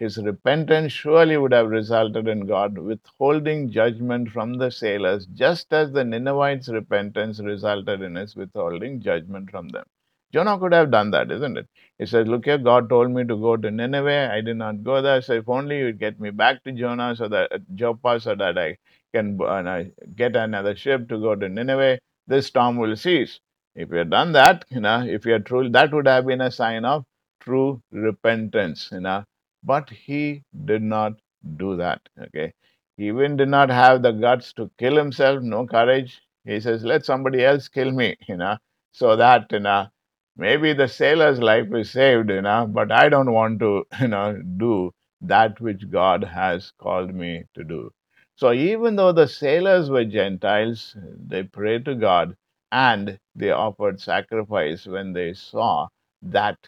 His 0.00 0.18
repentance 0.18 0.92
surely 0.94 1.36
would 1.38 1.52
have 1.52 1.70
resulted 1.70 2.28
in 2.28 2.46
God 2.46 2.78
withholding 2.78 3.70
judgment 3.72 4.30
from 4.30 4.54
the 4.54 4.70
sailors, 4.70 5.26
just 5.26 5.74
as 5.74 5.92
the 5.92 6.04
Ninevites' 6.04 6.70
repentance 6.70 7.40
resulted 7.40 8.02
in 8.02 8.16
his 8.16 8.36
withholding 8.36 9.02
judgment 9.02 9.50
from 9.50 9.70
them. 9.70 9.84
Jonah 10.32 10.58
could 10.60 10.74
have 10.74 10.92
done 10.92 11.12
that, 11.12 11.32
isn't 11.32 11.58
it? 11.58 11.68
He 11.98 12.06
says, 12.06 12.28
Look 12.28 12.46
here, 12.46 12.58
God 12.58 12.88
told 12.90 13.10
me 13.12 13.24
to 13.24 13.36
go 13.36 13.56
to 13.58 13.72
Nineveh. 13.72 14.30
I 14.32 14.42
did 14.42 14.58
not 14.58 14.84
go 14.84 15.02
there. 15.02 15.22
So 15.22 15.34
if 15.34 15.50
only 15.50 15.80
you'd 15.80 16.00
get 16.00 16.20
me 16.20 16.30
back 16.30 16.64
to 16.64 16.72
Jonah 16.72 17.16
so 17.16 17.28
that 17.28 17.52
uh, 17.52 17.58
Joppa 17.74 18.20
so 18.20 18.36
that 18.36 18.58
I 18.58 18.78
can 19.14 19.40
uh, 19.42 19.84
get 20.16 20.36
another 20.36 20.76
ship 20.76 21.08
to 21.10 21.18
go 21.18 21.36
to 21.36 21.48
Nineveh, 21.50 22.00
this 22.28 22.48
storm 22.48 22.78
will 22.78 22.96
cease. 22.96 23.40
If 23.76 23.90
you 23.90 23.98
had 23.98 24.10
done 24.10 24.32
that, 24.34 24.66
you 24.70 24.80
know, 24.80 25.02
if 25.04 25.26
you 25.26 25.32
had 25.32 25.46
truly, 25.46 25.70
that 25.70 25.92
would 25.92 26.08
have 26.08 26.26
been 26.26 26.42
a 26.42 26.52
sign 26.52 26.84
of 26.86 27.04
true 27.40 27.82
repentance, 27.92 28.90
you 28.92 29.00
know. 29.00 29.24
But 29.64 29.90
he 29.90 30.44
did 30.66 30.82
not 30.82 31.14
do 31.56 31.76
that. 31.76 32.02
Okay. 32.20 32.52
He 32.96 33.08
even 33.08 33.36
did 33.36 33.48
not 33.48 33.70
have 33.70 34.02
the 34.02 34.12
guts 34.12 34.52
to 34.54 34.70
kill 34.78 34.96
himself, 34.96 35.42
no 35.42 35.66
courage. 35.66 36.20
He 36.44 36.60
says, 36.60 36.84
Let 36.84 37.04
somebody 37.06 37.44
else 37.44 37.68
kill 37.68 37.90
me, 37.92 38.16
you 38.28 38.36
know, 38.36 38.58
so 38.92 39.16
that, 39.16 39.52
you 39.52 39.60
know, 39.60 39.88
maybe 40.36 40.72
the 40.74 40.88
sailor's 40.88 41.40
life 41.40 41.72
is 41.74 41.90
saved, 41.90 42.30
you 42.30 42.42
know, 42.42 42.66
but 42.68 42.92
I 42.92 43.08
don't 43.08 43.32
want 43.32 43.60
to, 43.60 43.86
you 44.00 44.08
know, 44.08 44.40
do 44.58 44.92
that 45.22 45.60
which 45.60 45.90
God 45.90 46.24
has 46.24 46.72
called 46.80 47.14
me 47.14 47.44
to 47.54 47.64
do. 47.64 47.92
So 48.36 48.52
even 48.52 48.96
though 48.96 49.12
the 49.12 49.28
sailors 49.28 49.90
were 49.90 50.04
Gentiles, 50.04 50.96
they 51.28 51.42
prayed 51.44 51.84
to 51.86 51.94
God 51.94 52.36
and 52.72 53.18
they 53.34 53.50
offered 53.50 54.00
sacrifice 54.00 54.86
when 54.86 55.12
they 55.12 55.34
saw 55.34 55.88
that 56.22 56.58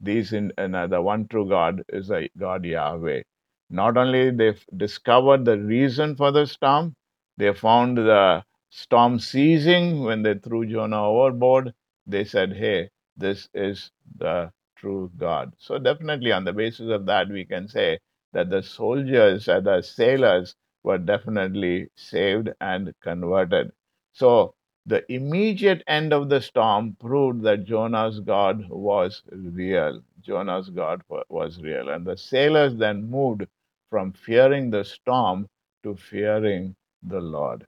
these 0.00 0.32
in, 0.32 0.52
uh, 0.58 0.86
the 0.88 1.00
one 1.02 1.28
true 1.28 1.48
God 1.48 1.82
is 1.90 2.10
a 2.10 2.28
God 2.38 2.64
Yahweh. 2.64 3.22
Not 3.70 3.96
only 3.96 4.30
they 4.32 4.54
discovered 4.76 5.44
the 5.44 5.58
reason 5.58 6.16
for 6.16 6.32
the 6.32 6.46
storm, 6.46 6.96
they 7.36 7.52
found 7.54 7.98
the 7.98 8.44
storm 8.70 9.20
ceasing 9.20 10.02
when 10.02 10.22
they 10.22 10.34
threw 10.34 10.66
Jonah 10.66 11.04
overboard. 11.04 11.72
They 12.06 12.24
said, 12.24 12.52
"Hey, 12.54 12.90
this 13.16 13.48
is 13.54 13.92
the 14.16 14.52
true 14.76 15.12
God." 15.16 15.54
So 15.58 15.78
definitely, 15.78 16.32
on 16.32 16.44
the 16.44 16.52
basis 16.52 16.90
of 16.90 17.06
that, 17.06 17.28
we 17.28 17.44
can 17.44 17.68
say 17.68 18.00
that 18.32 18.50
the 18.50 18.62
soldiers 18.64 19.48
and 19.48 19.64
the 19.66 19.82
sailors 19.82 20.56
were 20.82 20.98
definitely 20.98 21.90
saved 21.96 22.50
and 22.60 22.92
converted. 23.00 23.70
So 24.14 24.55
the 24.86 25.04
immediate 25.12 25.82
end 25.88 26.12
of 26.12 26.28
the 26.28 26.40
storm 26.40 26.96
proved 27.00 27.42
that 27.42 27.64
Jonah's 27.64 28.20
God 28.20 28.68
was 28.68 29.22
real. 29.32 30.02
Jonah's 30.22 30.70
God 30.70 31.02
was 31.28 31.60
real. 31.60 31.90
And 31.90 32.06
the 32.06 32.16
sailors 32.16 32.76
then 32.76 33.10
moved 33.10 33.46
from 33.90 34.12
fearing 34.12 34.70
the 34.70 34.84
storm 34.84 35.48
to 35.82 35.96
fearing 35.96 36.76
the 37.02 37.20
Lord. 37.20 37.66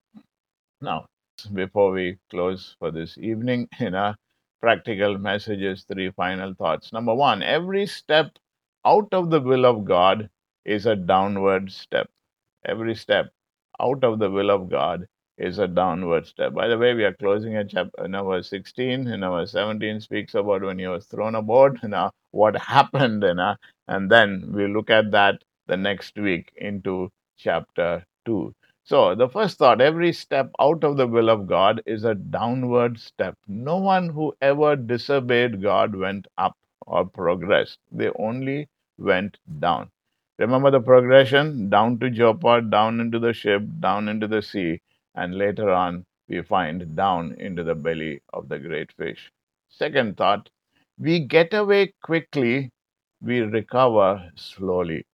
Now, 0.81 1.07
before 1.55 1.93
we 1.93 2.19
close 2.31 2.77
for 2.79 2.91
this 2.91 3.17
evening, 3.19 3.69
you 3.81 3.91
know, 3.91 4.15
practical 4.61 5.19
messages, 5.19 5.85
three 5.85 6.11
final 6.13 6.55
thoughts. 6.55 6.93
Number 6.93 7.15
one, 7.15 7.43
every 7.43 7.87
step 7.87 8.33
out 8.85 9.09
of 9.13 9.31
the 9.31 9.41
will 9.41 9.67
of 9.67 9.85
God 9.85 10.31
is 10.65 10.87
a 10.87 10.97
downward 10.97 11.73
step. 11.73 12.11
Every 12.65 12.95
step 12.95 13.31
out 13.81 14.05
of 14.05 14.19
the 14.19 14.31
will 14.31 14.51
of 14.51 14.69
God 14.69 15.07
is 15.39 15.59
a 15.59 15.69
downward 15.69 16.27
step. 16.27 16.53
By 16.55 16.69
the 16.69 16.77
way, 16.79 16.95
we 16.95 17.05
are 17.05 17.15
closing 17.15 17.57
at 17.57 17.71
chapter 17.71 18.09
number 18.09 18.43
16. 18.43 19.07
You 19.07 19.17
know, 19.17 19.33
verse 19.33 19.53
17 19.53 20.01
speaks 20.01 20.35
about 20.35 20.63
when 20.63 20.79
he 20.79 20.87
was 20.87 21.07
thrown 21.07 21.35
aboard, 21.37 21.81
you 21.85 21.89
know, 21.91 22.11
what 22.33 22.57
happened, 22.59 23.23
you 23.23 23.35
know, 23.35 23.57
and 23.89 24.11
then 24.11 24.51
we 24.53 24.67
look 24.67 24.91
at 24.91 25.11
that 25.13 25.43
the 25.67 25.77
next 25.77 26.17
week 26.17 26.53
into 26.57 27.11
chapter 27.39 28.05
2. 28.27 28.55
So, 28.85 29.15
the 29.15 29.29
first 29.29 29.59
thought 29.59 29.81
every 29.81 30.13
step 30.13 30.51
out 30.61 30.85
of 30.85 30.97
the 30.97 31.07
will 31.07 31.31
of 31.31 31.47
God 31.47 31.83
is 31.87 32.05
a 32.05 32.15
downward 32.15 32.99
step. 32.99 33.37
No 33.47 33.77
one 33.79 34.09
who 34.09 34.35
ever 34.41 34.77
disobeyed 34.77 35.63
God 35.63 35.95
went 35.95 36.27
up 36.39 36.57
or 36.87 37.05
progressed, 37.07 37.79
they 37.93 38.11
only 38.19 38.69
went 38.99 39.39
down. 39.61 39.91
Remember 40.39 40.71
the 40.71 40.81
progression 40.81 41.69
down 41.69 41.99
to 42.01 42.11
Joppa, 42.11 42.63
down 42.63 43.01
into 43.01 43.19
the 43.19 43.33
ship, 43.33 43.63
down 43.81 44.09
into 44.09 44.27
the 44.27 44.43
sea, 44.43 44.81
and 45.19 45.37
later 45.37 45.71
on 45.71 46.07
we 46.29 46.43
find 46.43 46.97
down 46.97 47.35
into 47.39 47.65
the 47.65 47.75
belly 47.75 48.23
of 48.33 48.49
the 48.49 48.59
great 48.59 48.93
fish. 48.93 49.31
Second 49.69 50.17
thought 50.17 50.51
we 50.99 51.21
get 51.21 51.55
away 51.55 51.95
quickly, 52.03 52.71
we 53.21 53.41
recover 53.41 54.31
slowly. 54.37 55.07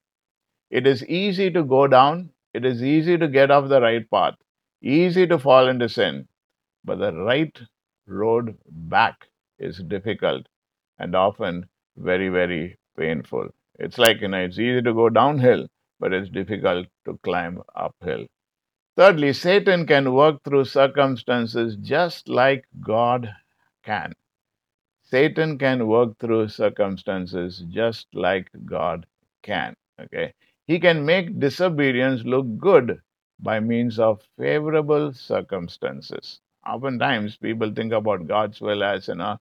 It 0.70 0.86
is 0.86 1.06
easy 1.06 1.50
to 1.52 1.62
go 1.64 1.86
down, 1.88 2.34
it 2.52 2.66
is 2.66 2.82
easy 2.84 3.16
to 3.16 3.28
get 3.28 3.50
off 3.50 3.70
the 3.70 3.80
right 3.80 4.10
path, 4.10 4.34
easy 4.82 5.26
to 5.26 5.38
fall 5.38 5.68
into 5.68 5.88
sin, 5.88 6.28
but 6.84 6.98
the 6.98 7.12
right 7.14 7.58
road 8.06 8.58
back 8.68 9.28
is 9.58 9.78
difficult 9.84 10.48
and 10.98 11.14
often 11.14 11.68
very, 11.96 12.28
very 12.28 12.78
painful. 12.98 13.50
It's 13.78 13.98
like, 13.98 14.20
you 14.22 14.28
know, 14.28 14.40
it's 14.44 14.58
easy 14.58 14.82
to 14.82 14.94
go 14.94 15.10
downhill, 15.10 15.68
but 16.00 16.12
it's 16.12 16.30
difficult 16.30 16.88
to 17.06 17.18
climb 17.22 17.62
uphill. 17.74 18.26
Thirdly, 18.96 19.32
Satan 19.34 19.86
can 19.86 20.12
work 20.12 20.42
through 20.42 20.64
circumstances 20.64 21.76
just 21.76 22.28
like 22.28 22.66
God 22.80 23.32
can. 23.84 24.14
Satan 25.02 25.58
can 25.58 25.86
work 25.86 26.18
through 26.18 26.48
circumstances 26.48 27.60
just 27.70 28.08
like 28.14 28.50
God 28.64 29.06
can. 29.42 29.76
Okay. 30.00 30.34
He 30.66 30.80
can 30.80 31.04
make 31.06 31.38
disobedience 31.38 32.24
look 32.24 32.58
good 32.58 33.00
by 33.38 33.60
means 33.60 33.98
of 34.00 34.22
favorable 34.36 35.12
circumstances. 35.12 36.40
Oftentimes, 36.66 37.36
people 37.36 37.72
think 37.72 37.92
about 37.92 38.26
God's 38.26 38.60
will 38.60 38.82
as, 38.82 39.08
you 39.08 39.14
know, 39.14 39.38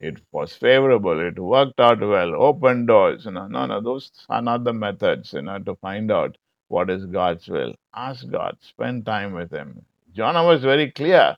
it 0.00 0.20
was 0.32 0.54
favorable, 0.54 1.20
it 1.20 1.38
worked 1.38 1.78
out 1.80 2.00
well, 2.00 2.34
open 2.34 2.86
doors. 2.86 3.26
You 3.26 3.32
know, 3.32 3.46
no, 3.48 3.66
no, 3.66 3.80
those 3.80 4.10
are 4.28 4.42
not 4.42 4.64
the 4.64 4.72
methods, 4.72 5.32
you 5.34 5.42
know, 5.42 5.58
to 5.60 5.76
find 5.76 6.10
out 6.10 6.36
what 6.68 6.90
is 6.90 7.06
God's 7.06 7.48
will. 7.48 7.74
Ask 7.94 8.30
God, 8.30 8.56
spend 8.60 9.06
time 9.06 9.34
with 9.34 9.52
Him. 9.52 9.84
Jonah 10.14 10.44
was 10.44 10.62
very 10.62 10.90
clear 10.92 11.36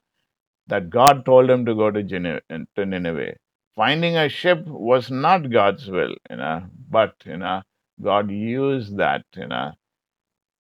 that 0.69 0.91
God 0.91 1.25
told 1.25 1.51
him 1.51 1.67
to 1.67 1.75
go 1.75 1.91
to, 1.91 2.03
Gene- 2.03 2.41
to 2.77 2.87
Nineveh. 2.87 3.35
Finding 3.77 4.17
a 4.17 4.29
ship 4.29 4.65
was 4.67 5.11
not 5.11 5.51
God's 5.51 5.89
will, 5.91 6.15
you 6.31 6.37
know, 6.37 6.65
but 6.91 7.15
you 7.25 7.37
know, 7.37 7.63
God 8.03 8.31
used 8.31 8.97
that, 8.99 9.25
you 9.37 9.47
know. 9.49 9.73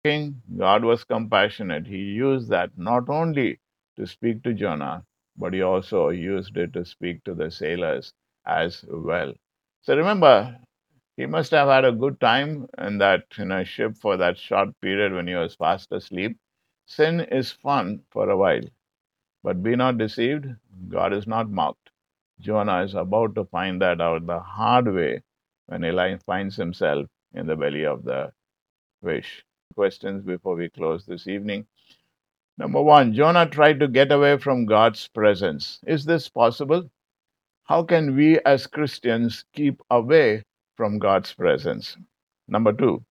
King, 0.03 0.41
God 0.57 0.83
was 0.85 1.03
compassionate. 1.03 1.87
He 1.87 1.97
used 1.97 2.49
that 2.49 2.71
not 2.77 3.09
only 3.09 3.59
to 3.97 4.07
speak 4.07 4.43
to 4.43 4.53
Jonah, 4.53 5.03
but 5.37 5.53
he 5.53 5.61
also 5.61 6.09
used 6.09 6.57
it 6.57 6.73
to 6.73 6.85
speak 6.85 7.23
to 7.25 7.35
the 7.35 7.51
sailors 7.51 8.13
as 8.45 8.83
well. 8.89 9.33
So 9.83 9.95
remember, 9.97 10.57
he 11.17 11.25
must 11.25 11.51
have 11.51 11.67
had 11.67 11.83
a 11.83 11.91
good 11.91 12.19
time 12.19 12.67
in 12.77 12.99
that 12.99 13.23
you 13.37 13.45
know, 13.45 13.63
ship 13.63 13.97
for 13.97 14.17
that 14.17 14.37
short 14.37 14.69
period 14.81 15.11
when 15.11 15.27
he 15.27 15.33
was 15.33 15.55
fast 15.55 15.91
asleep. 15.91 16.37
Sin 16.85 17.19
is 17.19 17.51
fun 17.51 18.01
for 18.11 18.29
a 18.29 18.37
while, 18.37 18.61
but 19.43 19.63
be 19.63 19.75
not 19.75 19.97
deceived, 19.97 20.45
God 20.87 21.13
is 21.13 21.25
not 21.27 21.49
mocked. 21.49 21.89
Jonah 22.39 22.83
is 22.83 22.93
about 22.93 23.33
to 23.33 23.45
find 23.45 23.81
that 23.81 23.99
out 23.99 24.27
the 24.27 24.39
hard 24.39 24.93
way 24.93 25.23
when 25.65 25.81
he 25.81 26.17
finds 26.25 26.55
himself 26.55 27.07
in 27.33 27.47
the 27.47 27.55
belly 27.55 27.83
of 27.83 28.03
the 28.03 28.31
fish. 29.03 29.43
Questions 29.75 30.23
before 30.23 30.55
we 30.55 30.69
close 30.69 31.05
this 31.05 31.27
evening. 31.27 31.65
Number 32.59 32.81
one, 32.81 33.13
Jonah 33.13 33.47
tried 33.47 33.79
to 33.79 33.87
get 33.87 34.11
away 34.11 34.37
from 34.37 34.65
God's 34.65 35.07
presence. 35.07 35.79
Is 35.85 36.05
this 36.05 36.29
possible? 36.29 36.89
How 37.63 37.83
can 37.83 38.15
we 38.15 38.39
as 38.41 38.67
Christians 38.67 39.45
keep 39.53 39.81
away 39.89 40.43
from 40.77 40.99
God's 40.99 41.33
presence? 41.33 41.97
Number 42.47 42.71
two, 42.71 43.03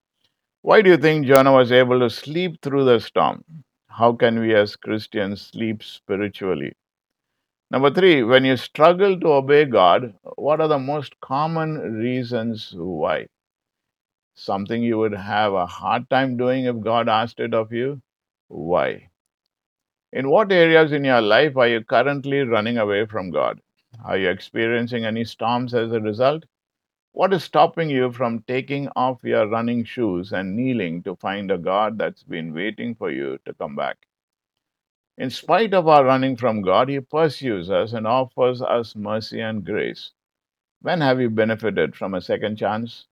why 0.63 0.83
do 0.83 0.91
you 0.91 0.97
think 0.97 1.27
Jonah 1.27 1.53
was 1.53 1.73
able 1.73 2.01
to 2.01 2.09
sleep 2.09 2.63
through 2.63 2.85
the 2.85 3.01
storm? 3.01 3.45
How 3.89 4.13
can 4.13 4.39
we 4.41 4.55
as 4.55 4.77
Christians 4.77 5.43
sleep 5.43 5.83
spiritually? 5.83 6.73
Number 7.71 7.91
three, 7.91 8.23
when 8.23 8.45
you 8.45 8.57
struggle 8.57 9.19
to 9.21 9.29
obey 9.29 9.65
God, 9.65 10.15
what 10.37 10.61
are 10.61 10.69
the 10.69 10.79
most 10.79 11.19
common 11.21 11.95
reasons 11.99 12.73
why? 12.77 13.27
Something 14.37 14.83
you 14.83 14.99
would 14.99 15.15
have 15.15 15.53
a 15.53 15.67
hard 15.67 16.09
time 16.09 16.37
doing 16.37 16.67
if 16.67 16.81
God 16.81 17.09
asked 17.09 17.41
it 17.41 17.55
of 17.55 17.73
you? 17.73 18.01
Why? 18.49 19.11
In 20.13 20.31
what 20.31 20.53
areas 20.53 20.93
in 20.93 21.05
your 21.05 21.21
life 21.21 21.57
are 21.57 21.69
you 21.69 21.83
currently 21.85 22.41
running 22.41 22.79
away 22.79 23.07
from 23.07 23.31
God? 23.31 23.61
Are 24.05 24.17
you 24.17 24.31
experiencing 24.31 25.05
any 25.05 25.25
storms 25.25 25.75
as 25.75 25.93
a 25.93 26.01
result? 26.01 26.45
What 27.17 27.33
is 27.33 27.45
stopping 27.45 27.89
you 27.89 28.13
from 28.13 28.43
taking 28.43 28.91
off 28.95 29.25
your 29.25 29.49
running 29.49 29.85
shoes 29.85 30.35
and 30.35 30.55
kneeling 30.55 31.03
to 31.05 31.17
find 31.17 31.51
a 31.51 31.57
God 31.57 31.97
that's 31.97 32.23
been 32.23 32.53
waiting 32.53 32.95
for 32.95 33.11
you 33.11 33.39
to 33.47 33.55
come 33.55 33.75
back? 33.75 33.97
In 35.17 35.31
spite 35.31 35.73
of 35.73 35.89
our 35.89 36.05
running 36.05 36.37
from 36.37 36.61
God, 36.61 36.91
He 36.91 37.01
pursues 37.01 37.71
us 37.71 37.95
and 37.95 38.07
offers 38.07 38.61
us 38.61 38.95
mercy 38.95 39.41
and 39.41 39.65
grace. 39.65 40.13
When 40.83 41.01
have 41.01 41.19
you 41.19 41.31
benefited 41.31 41.97
from 41.97 42.13
a 42.13 42.21
second 42.21 42.59
chance? 42.59 43.07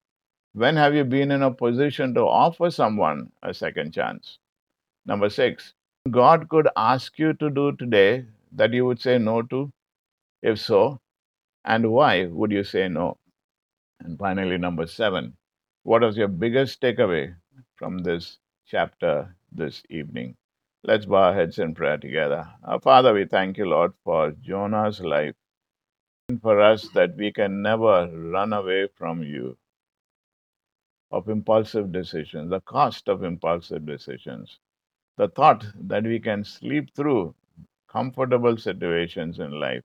When 0.52 0.76
have 0.76 0.94
you 0.94 1.04
been 1.04 1.30
in 1.30 1.42
a 1.42 1.50
position 1.50 2.12
to 2.12 2.28
offer 2.28 2.70
someone 2.70 3.32
a 3.42 3.54
second 3.54 3.94
chance? 3.94 4.38
Number 5.06 5.30
six, 5.30 5.72
God 6.10 6.50
could 6.50 6.68
ask 6.76 7.18
you 7.18 7.32
to 7.32 7.48
do 7.48 7.72
today 7.72 8.26
that 8.52 8.74
you 8.74 8.84
would 8.84 9.00
say 9.00 9.16
no 9.16 9.40
to? 9.40 9.72
If 10.42 10.58
so, 10.58 11.00
and 11.64 11.90
why 11.90 12.26
would 12.26 12.52
you 12.52 12.64
say 12.64 12.88
no? 12.88 13.16
And 14.00 14.18
finally, 14.18 14.56
number 14.56 14.86
seven, 14.86 15.36
what 15.82 16.02
was 16.02 16.16
your 16.16 16.28
biggest 16.28 16.80
takeaway 16.80 17.34
from 17.74 17.98
this 17.98 18.38
chapter 18.66 19.36
this 19.50 19.82
evening? 19.90 20.36
Let's 20.84 21.06
bow 21.06 21.24
our 21.24 21.34
heads 21.34 21.58
in 21.58 21.74
prayer 21.74 21.98
together. 21.98 22.46
Our 22.62 22.80
Father, 22.80 23.12
we 23.12 23.24
thank 23.24 23.58
you, 23.58 23.66
Lord, 23.66 23.92
for 24.04 24.30
Jonah's 24.32 25.00
life 25.00 25.34
and 26.28 26.40
for 26.40 26.60
us 26.60 26.88
that 26.90 27.16
we 27.16 27.32
can 27.32 27.62
never 27.62 28.08
run 28.12 28.52
away 28.52 28.88
from 28.96 29.22
you 29.22 29.58
of 31.10 31.28
impulsive 31.28 31.92
decisions, 31.92 32.50
the 32.50 32.60
cost 32.60 33.08
of 33.08 33.24
impulsive 33.24 33.86
decisions, 33.86 34.58
the 35.16 35.28
thought 35.28 35.64
that 35.74 36.04
we 36.04 36.20
can 36.20 36.44
sleep 36.44 36.94
through 36.94 37.34
comfortable 37.88 38.56
situations 38.56 39.38
in 39.38 39.52
life, 39.60 39.82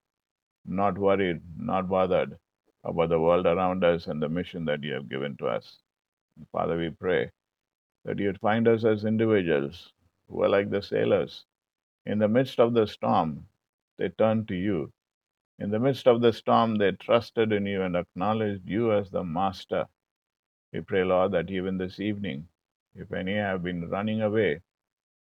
not 0.66 0.97
worried, 0.97 1.41
not 1.57 1.89
bothered 1.89 2.38
about 2.84 3.10
the 3.10 3.20
world 3.20 3.46
around 3.46 3.84
us 3.84 4.08
and 4.08 4.22
the 4.22 4.30
mission 4.30 4.66
that 4.66 4.84
you 4.84 4.94
have 4.94 5.10
given 5.10 5.36
to 5.38 5.48
us. 5.48 5.80
Father, 6.52 6.78
we 6.78 6.90
pray 6.90 7.32
that 8.06 8.20
you'd 8.20 8.40
find 8.40 8.68
us 8.68 8.86
as 8.86 9.06
individuals 9.06 9.92
who 10.30 10.44
are 10.44 10.50
like 10.50 10.70
the 10.70 10.82
sailors. 10.82 11.46
In 12.06 12.20
the 12.20 12.28
midst 12.28 12.60
of 12.60 12.74
the 12.74 12.88
storm, 12.88 13.46
they 13.98 14.10
turned 14.10 14.48
to 14.48 14.56
you. 14.56 14.92
In 15.60 15.72
the 15.72 15.80
midst 15.80 16.08
of 16.08 16.22
the 16.22 16.32
storm, 16.32 16.76
they 16.78 16.92
trusted 16.94 17.52
in 17.52 17.66
you 17.66 17.82
and 17.84 17.96
acknowledged 17.96 18.68
you 18.68 18.94
as 18.94 19.10
the 19.10 19.24
master. 19.24 19.86
We 20.74 20.82
pray, 20.82 21.04
Lord, 21.04 21.34
that 21.34 21.52
even 21.52 21.78
this 21.78 22.00
evening, 22.00 22.48
if 22.96 23.12
any 23.12 23.36
have 23.36 23.64
been 23.64 23.90
running 23.90 24.22
away, 24.22 24.62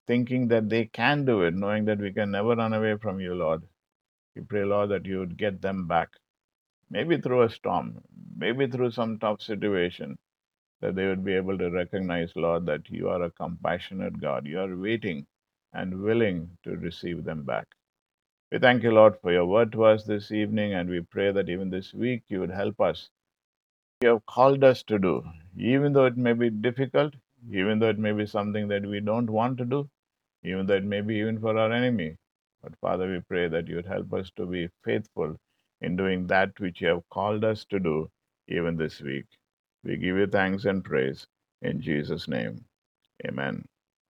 thinking 0.06 0.48
that 0.48 0.68
they 0.68 0.86
can 0.86 1.24
do 1.24 1.42
it, 1.42 1.54
knowing 1.54 1.84
that 1.86 1.98
we 1.98 2.12
can 2.12 2.30
never 2.32 2.56
run 2.56 2.72
away 2.74 2.96
from 2.96 3.20
you, 3.20 3.34
Lord, 3.34 3.62
we 4.34 4.42
pray, 4.42 4.64
Lord, 4.64 4.90
that 4.90 5.06
you 5.06 5.20
would 5.20 5.36
get 5.36 5.62
them 5.62 5.86
back. 5.86 6.10
Maybe 6.94 7.18
through 7.20 7.42
a 7.44 7.50
storm, 7.50 8.02
maybe 8.38 8.68
through 8.68 8.92
some 8.92 9.20
tough 9.20 9.42
situation, 9.42 10.18
that 10.82 10.96
they 10.96 11.06
would 11.06 11.24
be 11.24 11.34
able 11.34 11.58
to 11.58 11.70
recognize, 11.70 12.32
Lord, 12.36 12.66
that 12.66 12.90
you 12.90 13.10
are 13.10 13.22
a 13.24 13.32
compassionate 13.32 14.20
God. 14.20 14.46
You 14.46 14.60
are 14.60 14.76
waiting 14.76 15.26
and 15.74 16.02
willing 16.02 16.58
to 16.64 16.76
receive 16.78 17.24
them 17.24 17.44
back. 17.44 17.68
We 18.52 18.60
thank 18.60 18.82
you, 18.84 18.92
Lord, 18.92 19.16
for 19.22 19.32
your 19.32 19.46
word 19.46 19.72
to 19.72 19.84
us 19.84 20.04
this 20.04 20.32
evening, 20.32 20.74
and 20.74 20.90
we 20.90 21.02
pray 21.02 21.32
that 21.32 21.50
even 21.50 21.70
this 21.70 21.94
week 21.94 22.24
you 22.28 22.40
would 22.40 22.50
help 22.52 22.80
us. 22.80 23.10
You 24.02 24.10
have 24.10 24.26
called 24.26 24.64
us 24.64 24.82
to 24.84 24.98
do, 24.98 25.24
even 25.58 25.92
though 25.92 26.06
it 26.06 26.16
may 26.16 26.34
be 26.34 26.50
difficult, 26.50 27.14
even 27.52 27.80
though 27.80 27.90
it 27.90 27.98
may 27.98 28.12
be 28.12 28.26
something 28.26 28.68
that 28.68 28.86
we 28.86 29.00
don't 29.00 29.30
want 29.30 29.58
to 29.58 29.66
do, 29.66 29.90
even 30.44 30.66
though 30.66 30.76
it 30.76 30.84
may 30.84 31.02
be 31.02 31.16
even 31.16 31.40
for 31.40 31.58
our 31.58 31.72
enemy. 31.72 32.16
But 32.62 32.76
Father, 32.80 33.10
we 33.12 33.20
pray 33.28 33.48
that 33.48 33.68
you 33.68 33.76
would 33.76 33.86
help 33.86 34.12
us 34.14 34.30
to 34.36 34.46
be 34.46 34.68
faithful 34.84 35.36
in 35.84 35.96
doing 35.96 36.26
that 36.28 36.60
which 36.60 36.82
you 36.82 36.88
have 36.88 37.10
called 37.10 37.44
us 37.44 37.66
to 37.66 37.80
do, 37.80 38.10
even 38.48 38.76
this 38.78 39.02
week. 39.02 39.26
We 39.84 39.98
give 39.98 40.16
you 40.18 40.28
thanks 40.28 40.66
and 40.66 40.84
praise 40.84 41.26
in 41.62 41.82
Jesus' 41.82 42.28
name. 42.28 42.64
Amen. 43.26 43.64